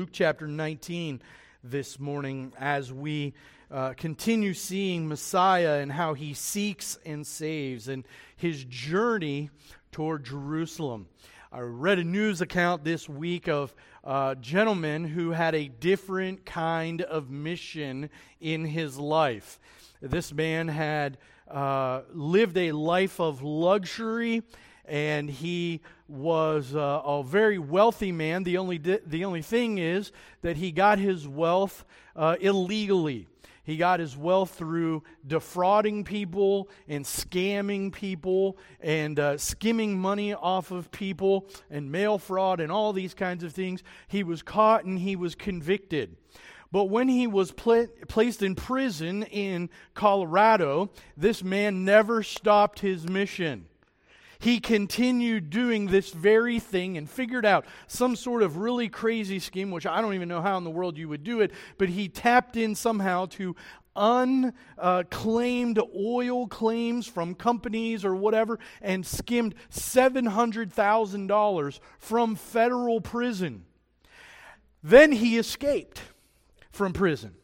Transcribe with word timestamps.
Luke 0.00 0.08
chapter 0.12 0.48
19 0.48 1.20
this 1.62 2.00
morning 2.00 2.54
as 2.58 2.90
we 2.90 3.34
uh, 3.70 3.92
continue 3.98 4.54
seeing 4.54 5.06
Messiah 5.06 5.80
and 5.80 5.92
how 5.92 6.14
he 6.14 6.32
seeks 6.32 6.98
and 7.04 7.26
saves 7.26 7.86
and 7.86 8.04
his 8.34 8.64
journey 8.64 9.50
toward 9.92 10.24
Jerusalem. 10.24 11.06
I 11.52 11.60
read 11.60 11.98
a 11.98 12.04
news 12.04 12.40
account 12.40 12.82
this 12.82 13.10
week 13.10 13.46
of 13.46 13.74
a 14.02 14.38
gentleman 14.40 15.04
who 15.04 15.32
had 15.32 15.54
a 15.54 15.68
different 15.68 16.46
kind 16.46 17.02
of 17.02 17.28
mission 17.28 18.08
in 18.40 18.64
his 18.64 18.96
life. 18.96 19.60
This 20.00 20.32
man 20.32 20.68
had 20.68 21.18
uh, 21.46 22.04
lived 22.14 22.56
a 22.56 22.72
life 22.72 23.20
of 23.20 23.42
luxury 23.42 24.44
and 24.86 25.28
he 25.28 25.82
was 26.10 26.74
uh, 26.74 27.02
a 27.04 27.22
very 27.22 27.58
wealthy 27.58 28.12
man. 28.12 28.42
The 28.42 28.58
only, 28.58 28.78
di- 28.78 29.00
the 29.06 29.24
only 29.24 29.42
thing 29.42 29.78
is 29.78 30.12
that 30.42 30.56
he 30.56 30.72
got 30.72 30.98
his 30.98 31.26
wealth 31.26 31.84
uh, 32.16 32.36
illegally. 32.40 33.28
He 33.62 33.76
got 33.76 34.00
his 34.00 34.16
wealth 34.16 34.50
through 34.56 35.04
defrauding 35.24 36.02
people 36.02 36.68
and 36.88 37.04
scamming 37.04 37.92
people 37.92 38.58
and 38.80 39.18
uh, 39.20 39.38
skimming 39.38 39.98
money 39.98 40.34
off 40.34 40.72
of 40.72 40.90
people 40.90 41.48
and 41.70 41.92
mail 41.92 42.18
fraud 42.18 42.60
and 42.60 42.72
all 42.72 42.92
these 42.92 43.14
kinds 43.14 43.44
of 43.44 43.52
things. 43.52 43.82
He 44.08 44.24
was 44.24 44.42
caught 44.42 44.84
and 44.84 44.98
he 44.98 45.14
was 45.14 45.34
convicted. 45.36 46.16
But 46.72 46.84
when 46.84 47.08
he 47.08 47.26
was 47.26 47.52
pl- 47.52 47.88
placed 48.08 48.42
in 48.42 48.54
prison 48.56 49.22
in 49.24 49.70
Colorado, 49.94 50.90
this 51.16 51.44
man 51.44 51.84
never 51.84 52.22
stopped 52.22 52.80
his 52.80 53.08
mission 53.08 53.66
he 54.40 54.58
continued 54.58 55.50
doing 55.50 55.86
this 55.86 56.10
very 56.10 56.58
thing 56.58 56.98
and 56.98 57.08
figured 57.08 57.46
out 57.46 57.64
some 57.86 58.16
sort 58.16 58.42
of 58.42 58.56
really 58.56 58.88
crazy 58.88 59.38
scheme, 59.38 59.70
which 59.70 59.86
I 59.86 60.00
don't 60.00 60.14
even 60.14 60.28
know 60.28 60.42
how 60.42 60.58
in 60.58 60.64
the 60.64 60.70
world 60.70 60.98
you 60.98 61.08
would 61.08 61.22
do 61.22 61.40
it, 61.40 61.52
but 61.78 61.90
he 61.90 62.08
tapped 62.08 62.56
in 62.56 62.74
somehow 62.74 63.26
to 63.26 63.54
unclaimed 63.94 65.78
oil 65.94 66.46
claims 66.46 67.06
from 67.06 67.34
companies 67.34 68.02
or 68.04 68.14
whatever 68.14 68.58
and 68.80 69.04
skimmed 69.04 69.54
$700,000 69.70 71.80
from 71.98 72.34
federal 72.34 73.00
prison. 73.00 73.64
Then 74.82 75.12
he 75.12 75.36
escaped 75.36 76.00
from 76.72 76.94
prison. 76.94 77.34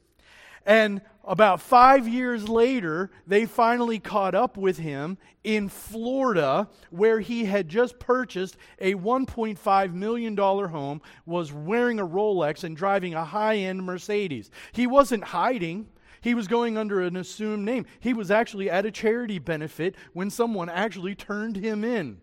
And 0.65 1.03
about 1.27 1.61
five 1.61 2.07
years 2.07 2.49
later, 2.49 3.11
they 3.27 3.47
finally 3.47 3.99
caught 3.99 4.35
up 4.35 4.57
with 4.57 4.79
him 4.79 5.19
in 5.43 5.69
Florida, 5.69 6.69
where 6.91 7.21
he 7.21 7.45
had 7.45 7.69
just 7.69 7.99
purchased 7.99 8.57
a 8.79 8.95
$1.5 8.95 9.93
million 9.93 10.37
home, 10.37 11.03
was 11.25 11.53
wearing 11.53 11.99
a 11.99 12.07
Rolex, 12.07 12.63
and 12.63 12.77
driving 12.77 13.15
a 13.15 13.25
high 13.25 13.57
end 13.57 13.83
Mercedes. 13.83 14.51
He 14.73 14.87
wasn't 14.87 15.25
hiding. 15.25 15.89
He 16.21 16.35
was 16.35 16.49
going 16.49 16.79
under 16.79 17.03
an 17.03 17.17
assumed 17.17 17.65
name. 17.65 17.87
He 18.01 18.13
was 18.13 18.31
actually 18.31 18.71
at 18.71 18.87
a 18.87 18.91
charity 18.91 19.39
benefit 19.39 19.97
when 20.13 20.31
someone 20.31 20.69
actually 20.69 21.15
turned 21.15 21.57
him 21.57 21.85
in. 21.85 22.19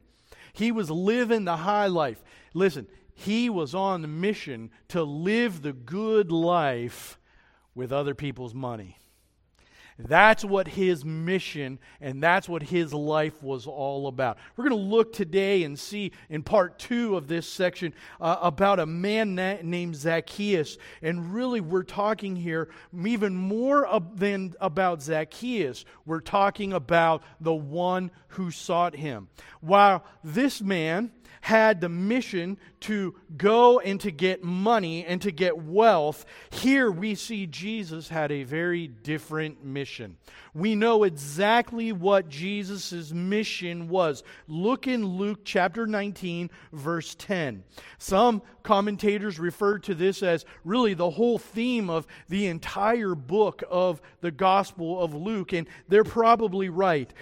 He 0.54 0.72
was 0.72 0.90
living 0.90 1.46
the 1.46 1.58
high 1.58 1.88
life. 1.88 2.24
Listen, 2.54 2.88
he 3.14 3.50
was 3.50 3.76
on 3.76 4.02
the 4.02 4.08
mission 4.08 4.72
to 4.90 5.04
live 5.04 5.62
the 5.62 5.74
good 5.74 6.32
life 6.32 7.20
with 7.76 7.92
other 7.92 8.14
people's 8.14 8.54
money. 8.54 8.98
That's 10.00 10.44
what 10.44 10.68
his 10.68 11.06
mission 11.06 11.78
and 12.02 12.22
that's 12.22 12.50
what 12.50 12.64
his 12.64 12.94
life 12.94 13.42
was 13.44 13.68
all 13.68 14.08
about. 14.08 14.38
We're 14.56 14.68
going 14.68 14.82
to 14.82 14.90
look 14.90 15.14
today 15.14 15.64
and 15.64 15.78
see 15.78 16.12
in 16.30 16.42
part 16.42 16.80
two 16.80 17.16
of 17.16 17.28
this 17.28 17.48
section 17.48 17.94
uh, 18.20 18.38
about 18.42 18.80
a 18.80 18.86
man 18.86 19.36
na- 19.36 19.58
named 19.62 19.96
Zacchaeus. 19.96 20.78
And 21.02 21.34
really, 21.34 21.62
we're 21.62 21.84
talking 21.84 22.36
here 22.36 22.70
even 23.06 23.36
more 23.36 23.88
ab- 23.88 24.18
than 24.18 24.56
about 24.60 25.02
Zacchaeus. 25.04 25.86
We're 26.06 26.22
talking 26.22 26.74
about 26.74 27.24
the 27.40 27.54
one 27.54 28.10
who 28.30 28.50
sought 28.50 28.96
him. 28.96 29.30
While 29.62 30.04
this 30.24 30.62
man, 30.62 31.12
had 31.44 31.82
the 31.82 31.90
mission 31.90 32.58
to 32.80 33.14
go 33.36 33.78
and 33.80 34.00
to 34.00 34.10
get 34.10 34.42
money 34.42 35.04
and 35.04 35.22
to 35.22 35.30
get 35.30 35.58
wealth, 35.58 36.26
here 36.52 36.90
we 36.90 37.16
see 37.16 37.46
Jesus 37.46 38.08
had 38.08 38.32
a 38.32 38.44
very 38.44 38.88
different 38.88 39.62
mission. 39.62 40.16
We 40.54 40.74
know 40.74 41.04
exactly 41.04 41.92
what 41.92 42.30
Jesus' 42.30 43.12
mission 43.12 43.90
was. 43.90 44.24
Look 44.48 44.88
in 44.88 45.06
Luke 45.06 45.42
chapter 45.44 45.86
19, 45.86 46.50
verse 46.72 47.14
10. 47.16 47.66
Some 47.98 48.42
commentators 48.64 49.38
refer 49.38 49.80
to 49.80 49.94
this 49.94 50.24
as 50.24 50.46
really 50.64 50.94
the 50.94 51.10
whole 51.10 51.40
theme 51.40 51.90
of 51.90 52.08
the 52.30 52.48
entire 52.48 53.16
book 53.16 53.64
of 53.70 54.02
the 54.22 54.32
Gospel 54.32 54.98
of 55.04 55.14
Luke, 55.14 55.52
and 55.52 55.68
they're 55.90 56.06
probably 56.06 56.70
right. 56.70 57.14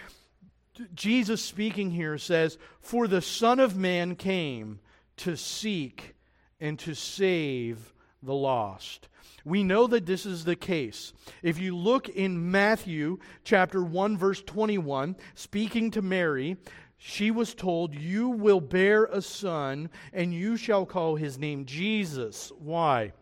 Jesus 0.94 1.42
speaking 1.42 1.92
here 1.92 2.18
says, 2.18 2.58
For 2.80 3.08
the 3.08 3.22
Son 3.22 3.60
of 3.60 3.76
Man 3.76 4.16
came 4.16 4.80
to 5.18 5.36
seek 5.36 6.16
and 6.60 6.80
to 6.80 6.94
save 6.94 7.94
the 8.24 8.34
lost. 8.34 9.08
We 9.44 9.64
know 9.64 9.88
that 9.88 10.06
this 10.06 10.26
is 10.26 10.46
the 10.46 10.56
case. 10.56 11.14
If 11.42 11.60
you 11.60 11.76
look 11.76 12.08
in 12.10 12.52
Matthew 12.52 13.18
chapter 13.44 13.84
1 13.84 14.18
verse 14.18 14.42
21, 14.42 15.16
speaking 15.34 15.92
to 15.92 16.02
Mary, 16.02 16.58
she 16.98 17.32
was 17.32 17.56
told, 17.56 17.96
"You 17.96 18.30
will 18.30 18.62
bear 18.62 19.06
a 19.06 19.22
son 19.22 19.90
and 20.14 20.34
you 20.34 20.56
shall 20.58 20.86
call 20.86 21.16
his 21.16 21.40
name 21.40 21.66
Jesus." 21.66 22.52
Why? 22.60 23.14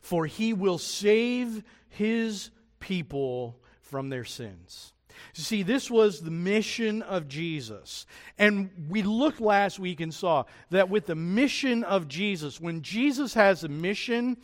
For 0.00 0.24
he 0.24 0.54
will 0.54 0.78
save 0.78 1.62
his 1.90 2.50
people 2.80 3.60
from 3.82 4.08
their 4.08 4.24
sins. 4.24 4.93
See, 5.32 5.62
this 5.62 5.90
was 5.90 6.20
the 6.20 6.30
mission 6.30 7.02
of 7.02 7.28
Jesus. 7.28 8.06
And 8.38 8.70
we 8.88 9.02
looked 9.02 9.40
last 9.40 9.78
week 9.78 10.00
and 10.00 10.12
saw 10.12 10.44
that 10.70 10.88
with 10.88 11.06
the 11.06 11.14
mission 11.14 11.84
of 11.84 12.08
Jesus, 12.08 12.60
when 12.60 12.82
Jesus 12.82 13.34
has 13.34 13.64
a 13.64 13.68
mission, 13.68 14.36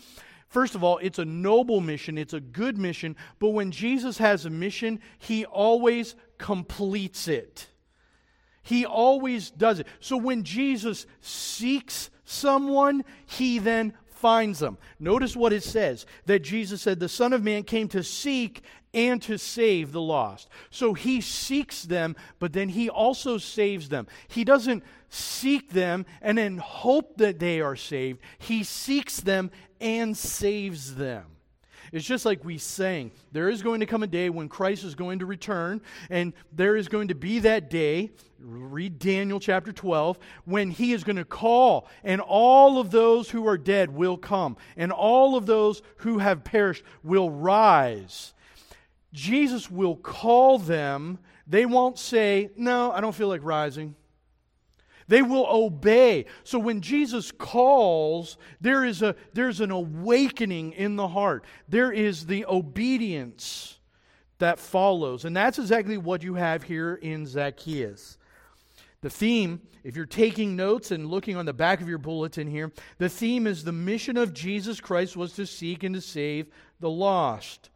First 0.51 0.75
of 0.75 0.83
all, 0.83 0.99
it's 0.99 1.21
a 1.21 1.25
noble 1.25 1.81
mission, 1.81 2.19
it's 2.19 2.35
a 2.35 2.41
good 2.41 2.77
mission, 2.77 3.15
but 3.39 3.51
when 3.51 3.71
Jesus 3.71 4.19
has 4.19 4.45
a 4.45 4.51
mission, 4.51 4.99
he 5.17 5.45
always 5.45 6.17
completes 6.39 7.29
it. 7.29 7.69
He 8.65 8.85
always 8.85 9.53
does 9.53 9.79
it. 9.79 9.87
So 10.01 10.17
when 10.17 10.43
Jesus 10.43 11.07
seeks 11.21 12.11
someone, 12.25 13.05
he 13.27 13.61
then 13.61 13.95
finds 14.21 14.59
them. 14.59 14.77
Notice 14.99 15.35
what 15.35 15.53
it 15.53 15.63
says 15.63 16.05
that 16.27 16.41
Jesus 16.41 16.83
said, 16.83 17.01
The 17.01 17.09
Son 17.09 17.33
of 17.33 17.43
Man 17.43 17.63
came 17.63 17.89
to 17.89 18.05
seek 18.05 18.63
and 18.93 19.23
to 19.23 19.39
save 19.39 19.93
the 19.93 20.01
lost. 20.01 20.49
So 20.71 20.95
he 20.95 21.21
seeks 21.21 21.85
them, 21.85 22.17
but 22.39 22.53
then 22.53 22.69
he 22.69 22.91
also 22.91 23.39
saves 23.39 23.89
them. 23.89 24.07
He 24.29 24.45
doesn't 24.45 24.85
seek 25.09 25.71
them 25.71 26.07
and 26.21 26.39
then 26.39 26.59
hope 26.59 27.17
that 27.17 27.39
they 27.39 27.61
are 27.61 27.77
saved, 27.77 28.21
he 28.39 28.63
seeks 28.63 29.21
them 29.21 29.51
and 29.81 30.17
saves 30.17 30.97
them. 30.97 31.25
It's 31.93 32.07
just 32.07 32.25
like 32.25 32.45
we 32.45 32.59
sang. 32.59 33.11
There 33.33 33.49
is 33.49 33.63
going 33.63 33.81
to 33.81 33.87
come 33.87 34.03
a 34.03 34.07
day 34.07 34.31
when 34.31 34.49
Christ 34.49 34.85
is 34.85 34.95
going 34.95 35.19
to 35.21 35.27
return, 35.27 35.81
and 36.09 36.33
there 36.53 36.77
is 36.77 36.89
going 36.89 37.09
to 37.09 37.15
be 37.15 37.41
that 37.41 37.69
day, 37.69 38.11
read 38.39 38.99
Daniel 38.99 39.41
chapter 39.41 39.73
12, 39.73 40.19
when 40.45 40.71
he 40.71 40.93
is 40.93 41.05
going 41.05 41.17
to 41.17 41.25
call, 41.25 41.89
and 42.05 42.21
all 42.21 42.79
of 42.79 42.91
those 42.91 43.31
who 43.31 43.47
are 43.47 43.59
dead 43.59 43.91
will 43.91 44.17
come, 44.17 44.57
and 44.77 44.93
all 44.93 45.37
of 45.37 45.47
those 45.47 45.83
who 45.97 46.19
have 46.19 46.45
perished 46.45 46.85
will 47.03 47.31
rise. 47.31 48.35
Jesus 49.13 49.71
will 49.71 49.97
call 49.97 50.59
them. 50.59 51.19
They 51.47 51.67
won't 51.67 51.99
say, 51.99 52.51
No, 52.57 52.93
I 52.93 53.01
don't 53.01 53.15
feel 53.15 53.29
like 53.29 53.41
rising. 53.43 53.97
They 55.11 55.23
will 55.23 55.47
obey. 55.51 56.27
So 56.45 56.61
when 56.61 56.83
Jesus 56.83 57.33
calls, 57.33 58.39
there 58.61 58.85
is 58.85 59.03
a, 59.03 59.17
there's 59.33 59.61
an 59.61 59.73
awakening 59.73 60.71
in 60.71 60.95
the 60.95 61.09
heart. 61.09 61.45
There 61.69 61.91
is 61.91 62.27
the 62.27 62.47
obedience 62.47 63.81
that 64.39 64.61
follows. 64.61 65.25
And 65.25 65.37
that's 65.37 65.59
exactly 65.59 65.99
what 65.99 66.23
you 66.23 66.35
have 66.35 66.63
here 66.63 66.95
in 66.95 67.27
Zacchaeus. 67.27 68.19
The 69.01 69.11
theme, 69.11 69.61
if 69.83 69.97
you're 69.97 70.07
taking 70.07 70.55
notes 70.55 70.93
and 70.93 71.11
looking 71.11 71.37
on 71.37 71.45
the 71.45 71.53
back 71.53 71.81
of 71.81 71.89
your 71.89 71.99
bulletin 71.99 72.47
here, 72.47 72.71
the 72.99 73.09
theme 73.09 73.49
is 73.49 73.65
the 73.65 73.73
mission 73.73 74.17
of 74.17 74.33
Jesus 74.33 74.81
Christ 74.81 75.17
was 75.17 75.33
to 75.33 75.45
seek 75.45 75.83
and 75.83 75.97
to 75.97 76.01
save 76.01 76.47
the 76.79 76.91
lost. 76.91 77.70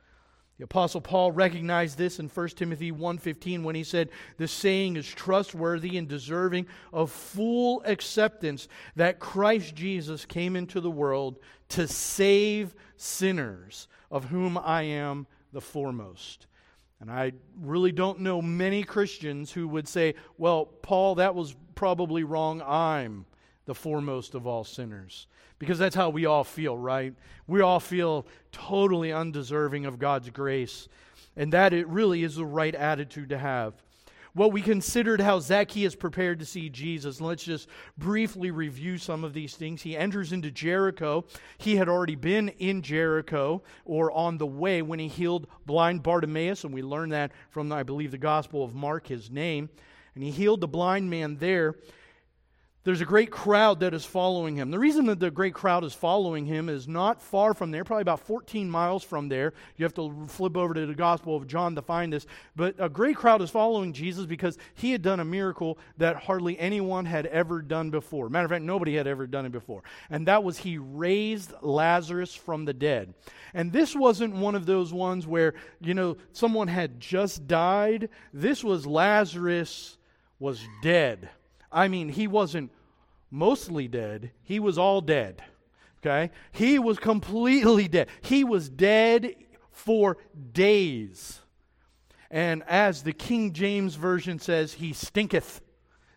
Apostle 0.64 1.02
Paul 1.02 1.30
recognized 1.30 1.98
this 1.98 2.18
in 2.18 2.30
1 2.30 2.56
Timothy 2.56 2.90
1:15 2.90 3.64
when 3.64 3.74
he 3.74 3.84
said, 3.84 4.08
"The 4.38 4.48
saying 4.48 4.96
is 4.96 5.06
trustworthy 5.06 5.98
and 5.98 6.08
deserving 6.08 6.66
of 6.90 7.10
full 7.10 7.82
acceptance 7.84 8.66
that 8.96 9.20
Christ 9.20 9.74
Jesus 9.74 10.24
came 10.24 10.56
into 10.56 10.80
the 10.80 10.90
world 10.90 11.38
to 11.68 11.86
save 11.86 12.74
sinners, 12.96 13.88
of 14.10 14.24
whom 14.26 14.56
I 14.56 14.82
am 14.84 15.26
the 15.52 15.60
foremost." 15.60 16.46
And 16.98 17.10
I 17.10 17.32
really 17.60 17.92
don't 17.92 18.20
know 18.20 18.40
many 18.40 18.84
Christians 18.84 19.52
who 19.52 19.68
would 19.68 19.86
say, 19.86 20.14
"Well, 20.38 20.64
Paul, 20.64 21.16
that 21.16 21.34
was 21.34 21.54
probably 21.74 22.24
wrong. 22.24 22.62
I'm 22.64 23.26
the 23.66 23.74
foremost 23.74 24.34
of 24.34 24.46
all 24.46 24.64
sinners." 24.64 25.26
Because 25.58 25.78
that's 25.78 25.94
how 25.94 26.10
we 26.10 26.26
all 26.26 26.44
feel, 26.44 26.76
right? 26.76 27.14
We 27.46 27.60
all 27.60 27.80
feel 27.80 28.26
totally 28.52 29.12
undeserving 29.12 29.86
of 29.86 29.98
God's 29.98 30.30
grace. 30.30 30.88
And 31.36 31.52
that 31.52 31.72
it 31.72 31.88
really 31.88 32.22
is 32.22 32.36
the 32.36 32.44
right 32.44 32.74
attitude 32.74 33.30
to 33.30 33.38
have. 33.38 33.74
Well, 34.36 34.50
we 34.50 34.62
considered 34.62 35.20
how 35.20 35.38
Zacchaeus 35.38 35.94
prepared 35.94 36.40
to 36.40 36.44
see 36.44 36.68
Jesus. 36.68 37.20
Let's 37.20 37.44
just 37.44 37.68
briefly 37.96 38.50
review 38.50 38.98
some 38.98 39.22
of 39.22 39.32
these 39.32 39.54
things. 39.54 39.82
He 39.82 39.96
enters 39.96 40.32
into 40.32 40.50
Jericho. 40.50 41.24
He 41.56 41.76
had 41.76 41.88
already 41.88 42.16
been 42.16 42.48
in 42.48 42.82
Jericho 42.82 43.62
or 43.84 44.10
on 44.10 44.38
the 44.38 44.46
way 44.46 44.82
when 44.82 44.98
he 44.98 45.06
healed 45.06 45.46
blind 45.66 46.02
Bartimaeus, 46.02 46.64
and 46.64 46.74
we 46.74 46.82
learn 46.82 47.10
that 47.10 47.30
from, 47.50 47.70
I 47.70 47.84
believe, 47.84 48.10
the 48.10 48.18
Gospel 48.18 48.64
of 48.64 48.74
Mark, 48.74 49.06
his 49.06 49.30
name. 49.30 49.68
And 50.16 50.24
he 50.24 50.32
healed 50.32 50.60
the 50.60 50.68
blind 50.68 51.08
man 51.08 51.36
there 51.36 51.76
there's 52.84 53.00
a 53.00 53.06
great 53.06 53.30
crowd 53.30 53.80
that 53.80 53.94
is 53.94 54.04
following 54.04 54.56
him. 54.56 54.70
The 54.70 54.78
reason 54.78 55.06
that 55.06 55.18
the 55.18 55.30
great 55.30 55.54
crowd 55.54 55.84
is 55.84 55.94
following 55.94 56.44
him 56.44 56.68
is 56.68 56.86
not 56.86 57.22
far 57.22 57.54
from 57.54 57.70
there, 57.70 57.82
probably 57.82 58.02
about 58.02 58.20
14 58.20 58.68
miles 58.68 59.02
from 59.02 59.28
there. 59.28 59.54
You 59.76 59.84
have 59.84 59.94
to 59.94 60.26
flip 60.28 60.54
over 60.54 60.74
to 60.74 60.84
the 60.84 60.94
Gospel 60.94 61.34
of 61.34 61.46
John 61.46 61.74
to 61.76 61.82
find 61.82 62.12
this. 62.12 62.26
But 62.54 62.74
a 62.78 62.90
great 62.90 63.16
crowd 63.16 63.40
is 63.40 63.48
following 63.48 63.94
Jesus 63.94 64.26
because 64.26 64.58
he 64.74 64.92
had 64.92 65.00
done 65.00 65.20
a 65.20 65.24
miracle 65.24 65.78
that 65.96 66.16
hardly 66.16 66.58
anyone 66.58 67.06
had 67.06 67.24
ever 67.26 67.62
done 67.62 67.88
before. 67.88 68.28
Matter 68.28 68.44
of 68.44 68.50
fact, 68.50 68.64
nobody 68.64 68.94
had 68.94 69.06
ever 69.06 69.26
done 69.26 69.46
it 69.46 69.52
before. 69.52 69.82
And 70.10 70.28
that 70.28 70.44
was 70.44 70.58
he 70.58 70.76
raised 70.76 71.54
Lazarus 71.62 72.34
from 72.34 72.66
the 72.66 72.74
dead. 72.74 73.14
And 73.54 73.72
this 73.72 73.96
wasn't 73.96 74.34
one 74.34 74.54
of 74.54 74.66
those 74.66 74.92
ones 74.92 75.26
where, 75.26 75.54
you 75.80 75.94
know, 75.94 76.18
someone 76.32 76.68
had 76.68 77.00
just 77.00 77.46
died. 77.46 78.10
This 78.34 78.62
was 78.62 78.86
Lazarus 78.86 79.96
was 80.38 80.60
dead. 80.82 81.30
I 81.74 81.88
mean, 81.88 82.08
he 82.08 82.26
wasn't 82.28 82.70
mostly 83.30 83.88
dead, 83.88 84.30
he 84.42 84.60
was 84.60 84.78
all 84.78 85.00
dead. 85.00 85.42
Okay? 85.98 86.30
He 86.52 86.78
was 86.78 86.98
completely 86.98 87.88
dead. 87.88 88.08
He 88.20 88.44
was 88.44 88.68
dead 88.68 89.34
for 89.72 90.18
days. 90.52 91.40
And 92.30 92.62
as 92.68 93.02
the 93.02 93.12
King 93.12 93.52
James 93.52 93.94
Version 93.94 94.38
says, 94.38 94.74
he 94.74 94.92
stinketh. 94.92 95.60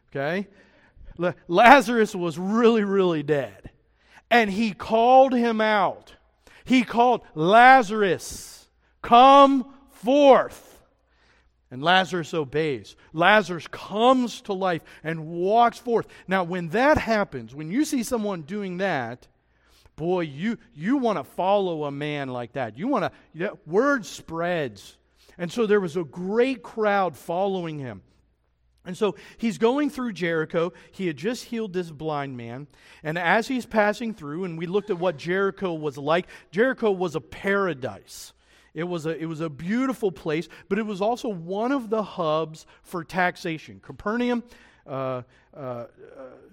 Okay? 0.09 0.48
Lazarus 1.48 2.13
was 2.13 2.38
really, 2.38 2.83
really 2.83 3.24
dead. 3.24 3.71
And 4.30 4.50
he 4.50 4.74
called 4.74 5.33
him 5.33 5.62
out. 5.62 6.15
He 6.65 6.83
called 6.83 7.21
Lazarus, 7.33 8.68
come 9.01 9.74
forth. 9.89 10.67
And 11.69 11.84
Lazarus 11.84 12.34
obeys. 12.34 12.96
Lazarus 13.12 13.68
comes 13.68 14.42
to 14.42 14.54
life 14.54 14.84
and 15.04 15.28
walks 15.28 15.78
forth. 15.78 16.08
Now, 16.28 16.44
when 16.44 16.69
that 16.69 16.98
happens, 16.98 17.54
when 17.54 17.72
you 17.72 17.84
see 17.84 18.04
someone 18.04 18.44
doing 18.44 18.78
that, 18.78 19.28
boy, 19.98 20.22
you, 20.22 20.58
you 20.74 20.98
want 20.98 21.18
to 21.18 21.25
follow 21.25 21.84
a 21.84 21.92
man 21.92 22.30
like 22.30 22.54
that. 22.54 22.78
You 22.78 22.88
want 22.88 23.04
to, 23.04 23.12
you 23.34 23.46
know, 23.46 23.60
word 23.66 24.06
spreads. 24.06 24.98
And 25.38 25.52
so 25.52 25.66
there 25.66 25.81
was 25.81 25.98
a 25.98 26.04
great 26.04 26.64
crowd 26.64 27.18
following 27.18 27.80
him. 27.80 28.02
And 28.86 28.98
so 28.98 29.16
he's 29.38 29.58
going 29.58 29.90
through 29.90 30.13
Jericho. 30.13 30.72
He 30.94 31.08
had 31.08 31.18
just 31.18 31.44
healed 31.44 31.74
this 31.74 31.92
blind 31.92 32.38
man. 32.38 32.68
And 33.04 33.18
as 33.18 33.46
he's 33.46 33.66
passing 33.66 34.13
through, 34.13 34.46
and 34.46 34.58
we 34.58 34.66
looked 34.66 34.90
at 34.90 34.98
what 34.98 35.18
Jericho 35.18 35.74
was 35.74 35.98
like, 35.98 36.28
Jericho 36.52 36.92
was 36.92 37.13
a 37.13 37.22
paradise. 37.22 38.31
It 38.77 38.88
was, 38.88 39.07
a, 39.07 39.18
it 39.18 39.25
was 39.25 39.41
a 39.41 39.50
beautiful 39.50 40.12
place, 40.12 40.47
but 40.69 40.77
it 40.77 40.85
was 40.85 41.01
also 41.01 41.29
one 41.29 41.71
of 41.71 41.89
the 41.89 42.03
hubs 42.03 42.68
for 42.83 43.03
taxation. 43.03 43.79
Capernaum, 43.79 44.44
uh, 44.85 45.24
uh, 45.51 45.59
uh, 45.59 45.88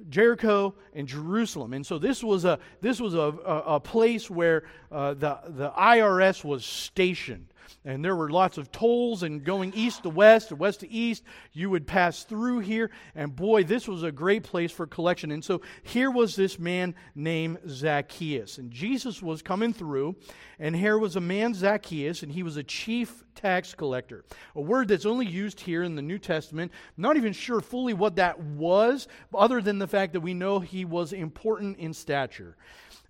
Jericho, 0.09 0.75
and 0.95 1.07
Jerusalem. 1.07 1.75
And 1.75 1.85
so 1.85 1.99
this 1.99 2.25
was 2.25 2.47
a, 2.47 2.59
this 2.81 2.99
was 2.99 3.13
a, 3.13 3.19
a, 3.45 3.75
a 3.75 3.81
place 3.81 4.31
where 4.31 4.65
uh, 4.91 5.13
the, 5.13 5.39
the 5.49 5.71
IRS 5.73 6.43
was 6.43 6.65
stationed 6.65 7.53
and 7.85 8.05
there 8.05 8.17
were 8.17 8.31
lots 8.31 8.59
of 8.59 8.73
tolls 8.73 9.23
and 9.23 9.45
going 9.45 9.73
east 9.75 10.03
to 10.05 10.11
west 10.11 10.53
or 10.53 10.57
west 10.57 10.81
to 10.81 10.91
east. 10.91 11.23
You 11.53 11.71
would 11.71 11.87
pass 11.87 12.25
through 12.25 12.61
here. 12.61 12.91
And 13.15 13.35
boy 13.35 13.65
this 13.65 13.87
was 13.87 14.03
a 14.03 14.13
great 14.13 14.43
place 14.43 14.73
for 14.73 14.87
collection. 14.87 15.31
And 15.31 15.45
so 15.45 15.61
here 15.83 16.11
was 16.11 16.37
this 16.37 16.59
man 16.59 16.95
named 17.15 17.59
zacchaeus. 17.69 18.59
And 18.59 18.71
jesus 18.71 19.23
was 19.23 19.43
coming 19.43 19.73
through 19.73 20.17
and 20.59 20.75
here 20.75 20.99
was 20.99 21.17
a 21.17 21.21
man 21.21 21.55
zacchaeus 21.55 22.23
and 22.23 22.33
he 22.33 22.43
was 22.43 22.57
a 22.57 22.63
chief 22.63 23.25
tax 23.35 23.75
collector. 23.75 24.25
A 24.55 24.61
word 24.61 24.89
that's 24.89 25.07
only 25.07 25.27
used 25.27 25.61
here 25.61 25.83
in 25.83 25.97
the 25.97 26.03
new 26.03 26.19
testament. 26.19 26.73
Not 26.97 27.17
even 27.17 27.33
sure 27.33 27.61
fully 27.61 27.93
what 27.93 28.17
that 28.17 28.41
was 28.41 29.09
other 29.35 29.61
than 29.61 29.79
the 29.79 29.89
fact 29.89 30.13
that 30.13 30.21
we 30.21 30.35
know 30.35 30.61
he 30.61 30.85
was 30.85 31.13
important 31.13 31.79
in 31.79 31.93
stature 31.93 32.57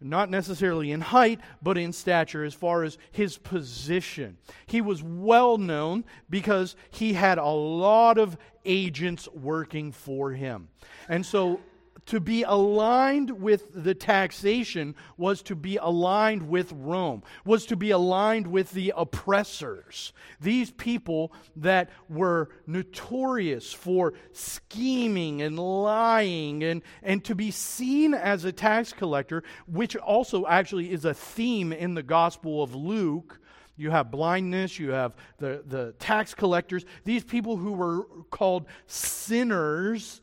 not 0.01 0.31
necessarily 0.31 0.93
in 0.93 1.01
height, 1.01 1.41
but 1.63 1.79
in 1.79 1.93
stature 1.93 2.45
as 2.45 2.55
far 2.55 2.83
as 2.85 2.99
his 3.13 3.39
position. 3.39 4.37
He 4.67 4.81
was 4.81 5.03
well 5.03 5.59
known 5.59 6.05
because 6.29 6.77
he 6.91 7.13
had 7.15 7.39
a 7.39 7.45
lot 7.45 8.19
of 8.19 8.37
agents 8.65 9.29
working 9.33 9.93
for 9.93 10.33
him. 10.33 10.69
And 11.09 11.25
so 11.25 11.61
to 12.07 12.21
be 12.21 12.43
aligned 12.43 13.31
with 13.31 13.71
the 13.73 13.95
taxation 13.95 14.95
was 15.17 15.43
to 15.43 15.55
be 15.55 15.77
aligned 15.77 16.49
with 16.49 16.73
Rome, 16.73 17.23
was 17.45 17.67
to 17.67 17.77
be 17.77 17.91
aligned 17.91 18.47
with 18.47 18.71
the 18.73 18.93
oppressors. 18.97 20.13
These 20.41 20.71
people 20.71 21.33
that 21.57 21.91
were 22.09 22.51
notorious 22.67 23.73
for 23.73 24.15
scheming 24.33 25.43
and 25.43 25.59
lying 25.59 26.63
and, 26.63 26.83
and 27.03 27.25
to 27.25 27.35
be 27.35 27.51
seen 27.51 28.15
as 28.15 28.45
a 28.45 28.53
tax 28.53 28.93
collector, 28.93 29.43
which 29.67 29.97
also 29.97 30.47
actually 30.47 30.93
is 30.93 31.05
a 31.05 31.15
theme 31.15 31.73
in 31.73 31.95
the 31.95 32.03
Gospel 32.03 32.63
of 32.63 32.75
Luke. 32.75 33.41
You 33.77 33.91
have 33.91 34.11
blindness, 34.11 34.79
you 34.79 34.91
have 34.91 35.15
the, 35.39 35.65
the 35.67 35.95
tax 35.99 36.33
collectors, 36.33 36.85
these 37.05 37.25
people 37.25 37.57
who 37.57 37.73
were 37.73 38.05
called 38.31 38.67
sinners 38.87 40.21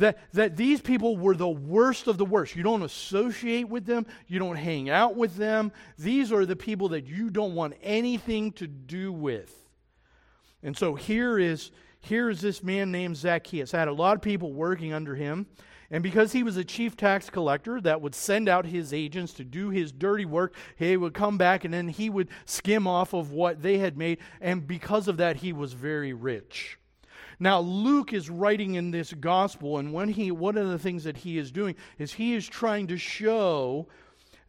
that, 0.00 0.18
that 0.32 0.56
these 0.56 0.80
people 0.80 1.16
were 1.16 1.36
the 1.36 1.48
worst 1.48 2.06
of 2.06 2.18
the 2.18 2.24
worst. 2.24 2.56
You 2.56 2.62
don't 2.62 2.82
associate 2.82 3.68
with 3.68 3.86
them, 3.86 4.06
you 4.26 4.38
don't 4.38 4.56
hang 4.56 4.90
out 4.90 5.14
with 5.14 5.36
them. 5.36 5.72
These 5.98 6.32
are 6.32 6.46
the 6.46 6.56
people 6.56 6.88
that 6.90 7.06
you 7.06 7.30
don't 7.30 7.54
want 7.54 7.74
anything 7.82 8.52
to 8.52 8.66
do 8.66 9.12
with. 9.12 9.54
And 10.62 10.76
so 10.76 10.94
here 10.94 11.38
is, 11.38 11.70
here 12.00 12.30
is 12.30 12.40
this 12.40 12.62
man 12.62 12.90
named 12.90 13.16
Zacchaeus. 13.16 13.74
I 13.74 13.78
had 13.78 13.88
a 13.88 13.92
lot 13.92 14.16
of 14.16 14.22
people 14.22 14.52
working 14.52 14.92
under 14.92 15.14
him. 15.14 15.46
And 15.90 16.02
because 16.02 16.32
he 16.32 16.44
was 16.44 16.56
a 16.56 16.64
chief 16.64 16.96
tax 16.96 17.28
collector 17.28 17.80
that 17.80 18.00
would 18.00 18.14
send 18.14 18.48
out 18.48 18.64
his 18.64 18.94
agents 18.94 19.32
to 19.34 19.44
do 19.44 19.70
his 19.70 19.90
dirty 19.90 20.24
work, 20.24 20.54
he 20.76 20.96
would 20.96 21.14
come 21.14 21.36
back 21.36 21.64
and 21.64 21.74
then 21.74 21.88
he 21.88 22.08
would 22.08 22.28
skim 22.44 22.86
off 22.86 23.12
of 23.12 23.32
what 23.32 23.60
they 23.60 23.78
had 23.78 23.98
made. 23.98 24.18
And 24.40 24.66
because 24.66 25.08
of 25.08 25.16
that, 25.16 25.36
he 25.36 25.52
was 25.52 25.72
very 25.72 26.12
rich. 26.12 26.78
Now, 27.42 27.60
Luke 27.60 28.12
is 28.12 28.28
writing 28.28 28.74
in 28.74 28.90
this 28.90 29.14
gospel, 29.14 29.78
and 29.78 29.94
when 29.94 30.10
he, 30.10 30.30
one 30.30 30.58
of 30.58 30.68
the 30.68 30.78
things 30.78 31.04
that 31.04 31.16
he 31.16 31.38
is 31.38 31.50
doing 31.50 31.74
is 31.98 32.12
he 32.12 32.34
is 32.34 32.46
trying 32.46 32.86
to 32.88 32.98
show 32.98 33.88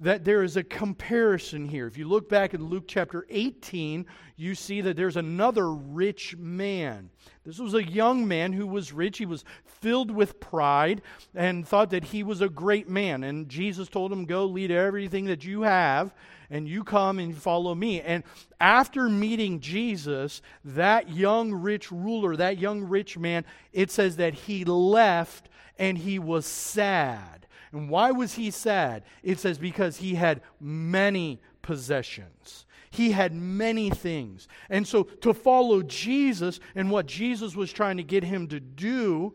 that 0.01 0.25
there 0.25 0.43
is 0.43 0.57
a 0.57 0.63
comparison 0.63 1.67
here. 1.67 1.85
If 1.85 1.95
you 1.95 2.07
look 2.07 2.27
back 2.27 2.55
in 2.55 2.65
Luke 2.65 2.85
chapter 2.87 3.25
18, 3.29 4.07
you 4.35 4.55
see 4.55 4.81
that 4.81 4.97
there's 4.97 5.15
another 5.15 5.71
rich 5.71 6.35
man. 6.37 7.11
This 7.45 7.59
was 7.59 7.75
a 7.75 7.83
young 7.83 8.27
man 8.27 8.51
who 8.51 8.65
was 8.65 8.91
rich. 8.91 9.19
He 9.19 9.27
was 9.27 9.45
filled 9.63 10.09
with 10.09 10.39
pride 10.39 11.03
and 11.35 11.67
thought 11.67 11.91
that 11.91 12.05
he 12.05 12.23
was 12.23 12.41
a 12.41 12.49
great 12.49 12.89
man. 12.89 13.23
And 13.23 13.47
Jesus 13.47 13.89
told 13.89 14.11
him, 14.11 14.25
Go 14.25 14.45
lead 14.45 14.71
everything 14.71 15.25
that 15.25 15.45
you 15.45 15.61
have 15.61 16.13
and 16.49 16.67
you 16.67 16.83
come 16.83 17.19
and 17.19 17.37
follow 17.37 17.75
me. 17.75 18.01
And 18.01 18.23
after 18.59 19.07
meeting 19.07 19.59
Jesus, 19.59 20.41
that 20.65 21.09
young 21.09 21.53
rich 21.53 21.91
ruler, 21.91 22.35
that 22.35 22.57
young 22.57 22.83
rich 22.83 23.19
man, 23.19 23.45
it 23.71 23.91
says 23.91 24.15
that 24.17 24.33
he 24.33 24.65
left 24.65 25.47
and 25.77 25.95
he 25.95 26.17
was 26.17 26.47
sad. 26.47 27.40
And 27.71 27.89
why 27.89 28.11
was 28.11 28.33
he 28.33 28.51
sad? 28.51 29.03
It 29.23 29.39
says 29.39 29.57
because 29.57 29.97
he 29.97 30.15
had 30.15 30.41
many 30.59 31.41
possessions. 31.61 32.65
He 32.89 33.11
had 33.11 33.33
many 33.33 33.89
things. 33.89 34.47
And 34.69 34.85
so 34.85 35.03
to 35.03 35.33
follow 35.33 35.81
Jesus 35.81 36.59
and 36.75 36.91
what 36.91 37.05
Jesus 37.05 37.55
was 37.55 37.71
trying 37.71 37.97
to 37.97 38.03
get 38.03 38.23
him 38.23 38.47
to 38.49 38.59
do 38.59 39.33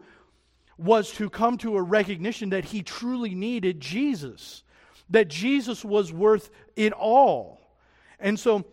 was 0.76 1.10
to 1.12 1.30
come 1.30 1.56
to 1.58 1.76
a 1.76 1.82
recognition 1.82 2.50
that 2.50 2.66
he 2.66 2.82
truly 2.82 3.34
needed 3.34 3.80
Jesus 3.80 4.62
that 5.10 5.28
Jesus 5.28 5.84
was 5.84 6.12
worth 6.12 6.50
it 6.74 6.92
all. 6.92 7.60
And 8.18 8.38
so, 8.38 8.64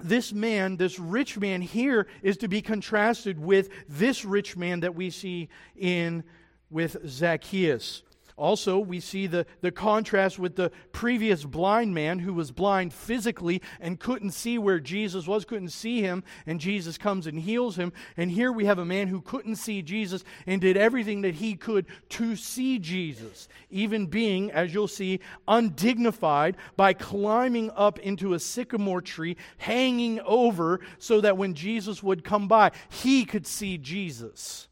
this 0.00 0.32
man, 0.32 0.76
this 0.76 0.98
rich 0.98 1.38
man 1.38 1.60
here, 1.60 2.06
is 2.22 2.36
to 2.38 2.48
be 2.48 2.62
contrasted 2.62 3.38
with 3.38 3.70
this 3.88 4.24
rich 4.24 4.56
man 4.56 4.80
that 4.80 4.94
we 4.94 5.10
see 5.10 5.48
in 5.76 6.22
with 6.70 6.96
Zacchaeus. 7.08 8.02
Also, 8.38 8.78
we 8.78 9.00
see 9.00 9.26
the, 9.26 9.44
the 9.62 9.72
contrast 9.72 10.38
with 10.38 10.54
the 10.54 10.70
previous 10.92 11.44
blind 11.44 11.92
man 11.92 12.20
who 12.20 12.32
was 12.32 12.52
blind 12.52 12.94
physically 12.94 13.60
and 13.80 13.98
couldn't 13.98 14.30
see 14.30 14.58
where 14.58 14.78
Jesus 14.78 15.26
was, 15.26 15.44
couldn't 15.44 15.70
see 15.70 16.00
him, 16.00 16.22
and 16.46 16.60
Jesus 16.60 16.96
comes 16.96 17.26
and 17.26 17.40
heals 17.40 17.74
him. 17.74 17.92
And 18.16 18.30
here 18.30 18.52
we 18.52 18.64
have 18.66 18.78
a 18.78 18.84
man 18.84 19.08
who 19.08 19.20
couldn't 19.20 19.56
see 19.56 19.82
Jesus 19.82 20.22
and 20.46 20.60
did 20.60 20.76
everything 20.76 21.22
that 21.22 21.34
he 21.34 21.56
could 21.56 21.86
to 22.10 22.36
see 22.36 22.78
Jesus, 22.78 23.48
even 23.70 24.06
being, 24.06 24.52
as 24.52 24.72
you'll 24.72 24.86
see, 24.86 25.18
undignified 25.48 26.56
by 26.76 26.92
climbing 26.92 27.72
up 27.74 27.98
into 27.98 28.34
a 28.34 28.38
sycamore 28.38 29.02
tree, 29.02 29.36
hanging 29.56 30.20
over 30.20 30.78
so 31.00 31.20
that 31.20 31.36
when 31.36 31.54
Jesus 31.54 32.04
would 32.04 32.22
come 32.22 32.46
by, 32.46 32.70
he 32.88 33.24
could 33.24 33.48
see 33.48 33.78
Jesus. 33.78 34.67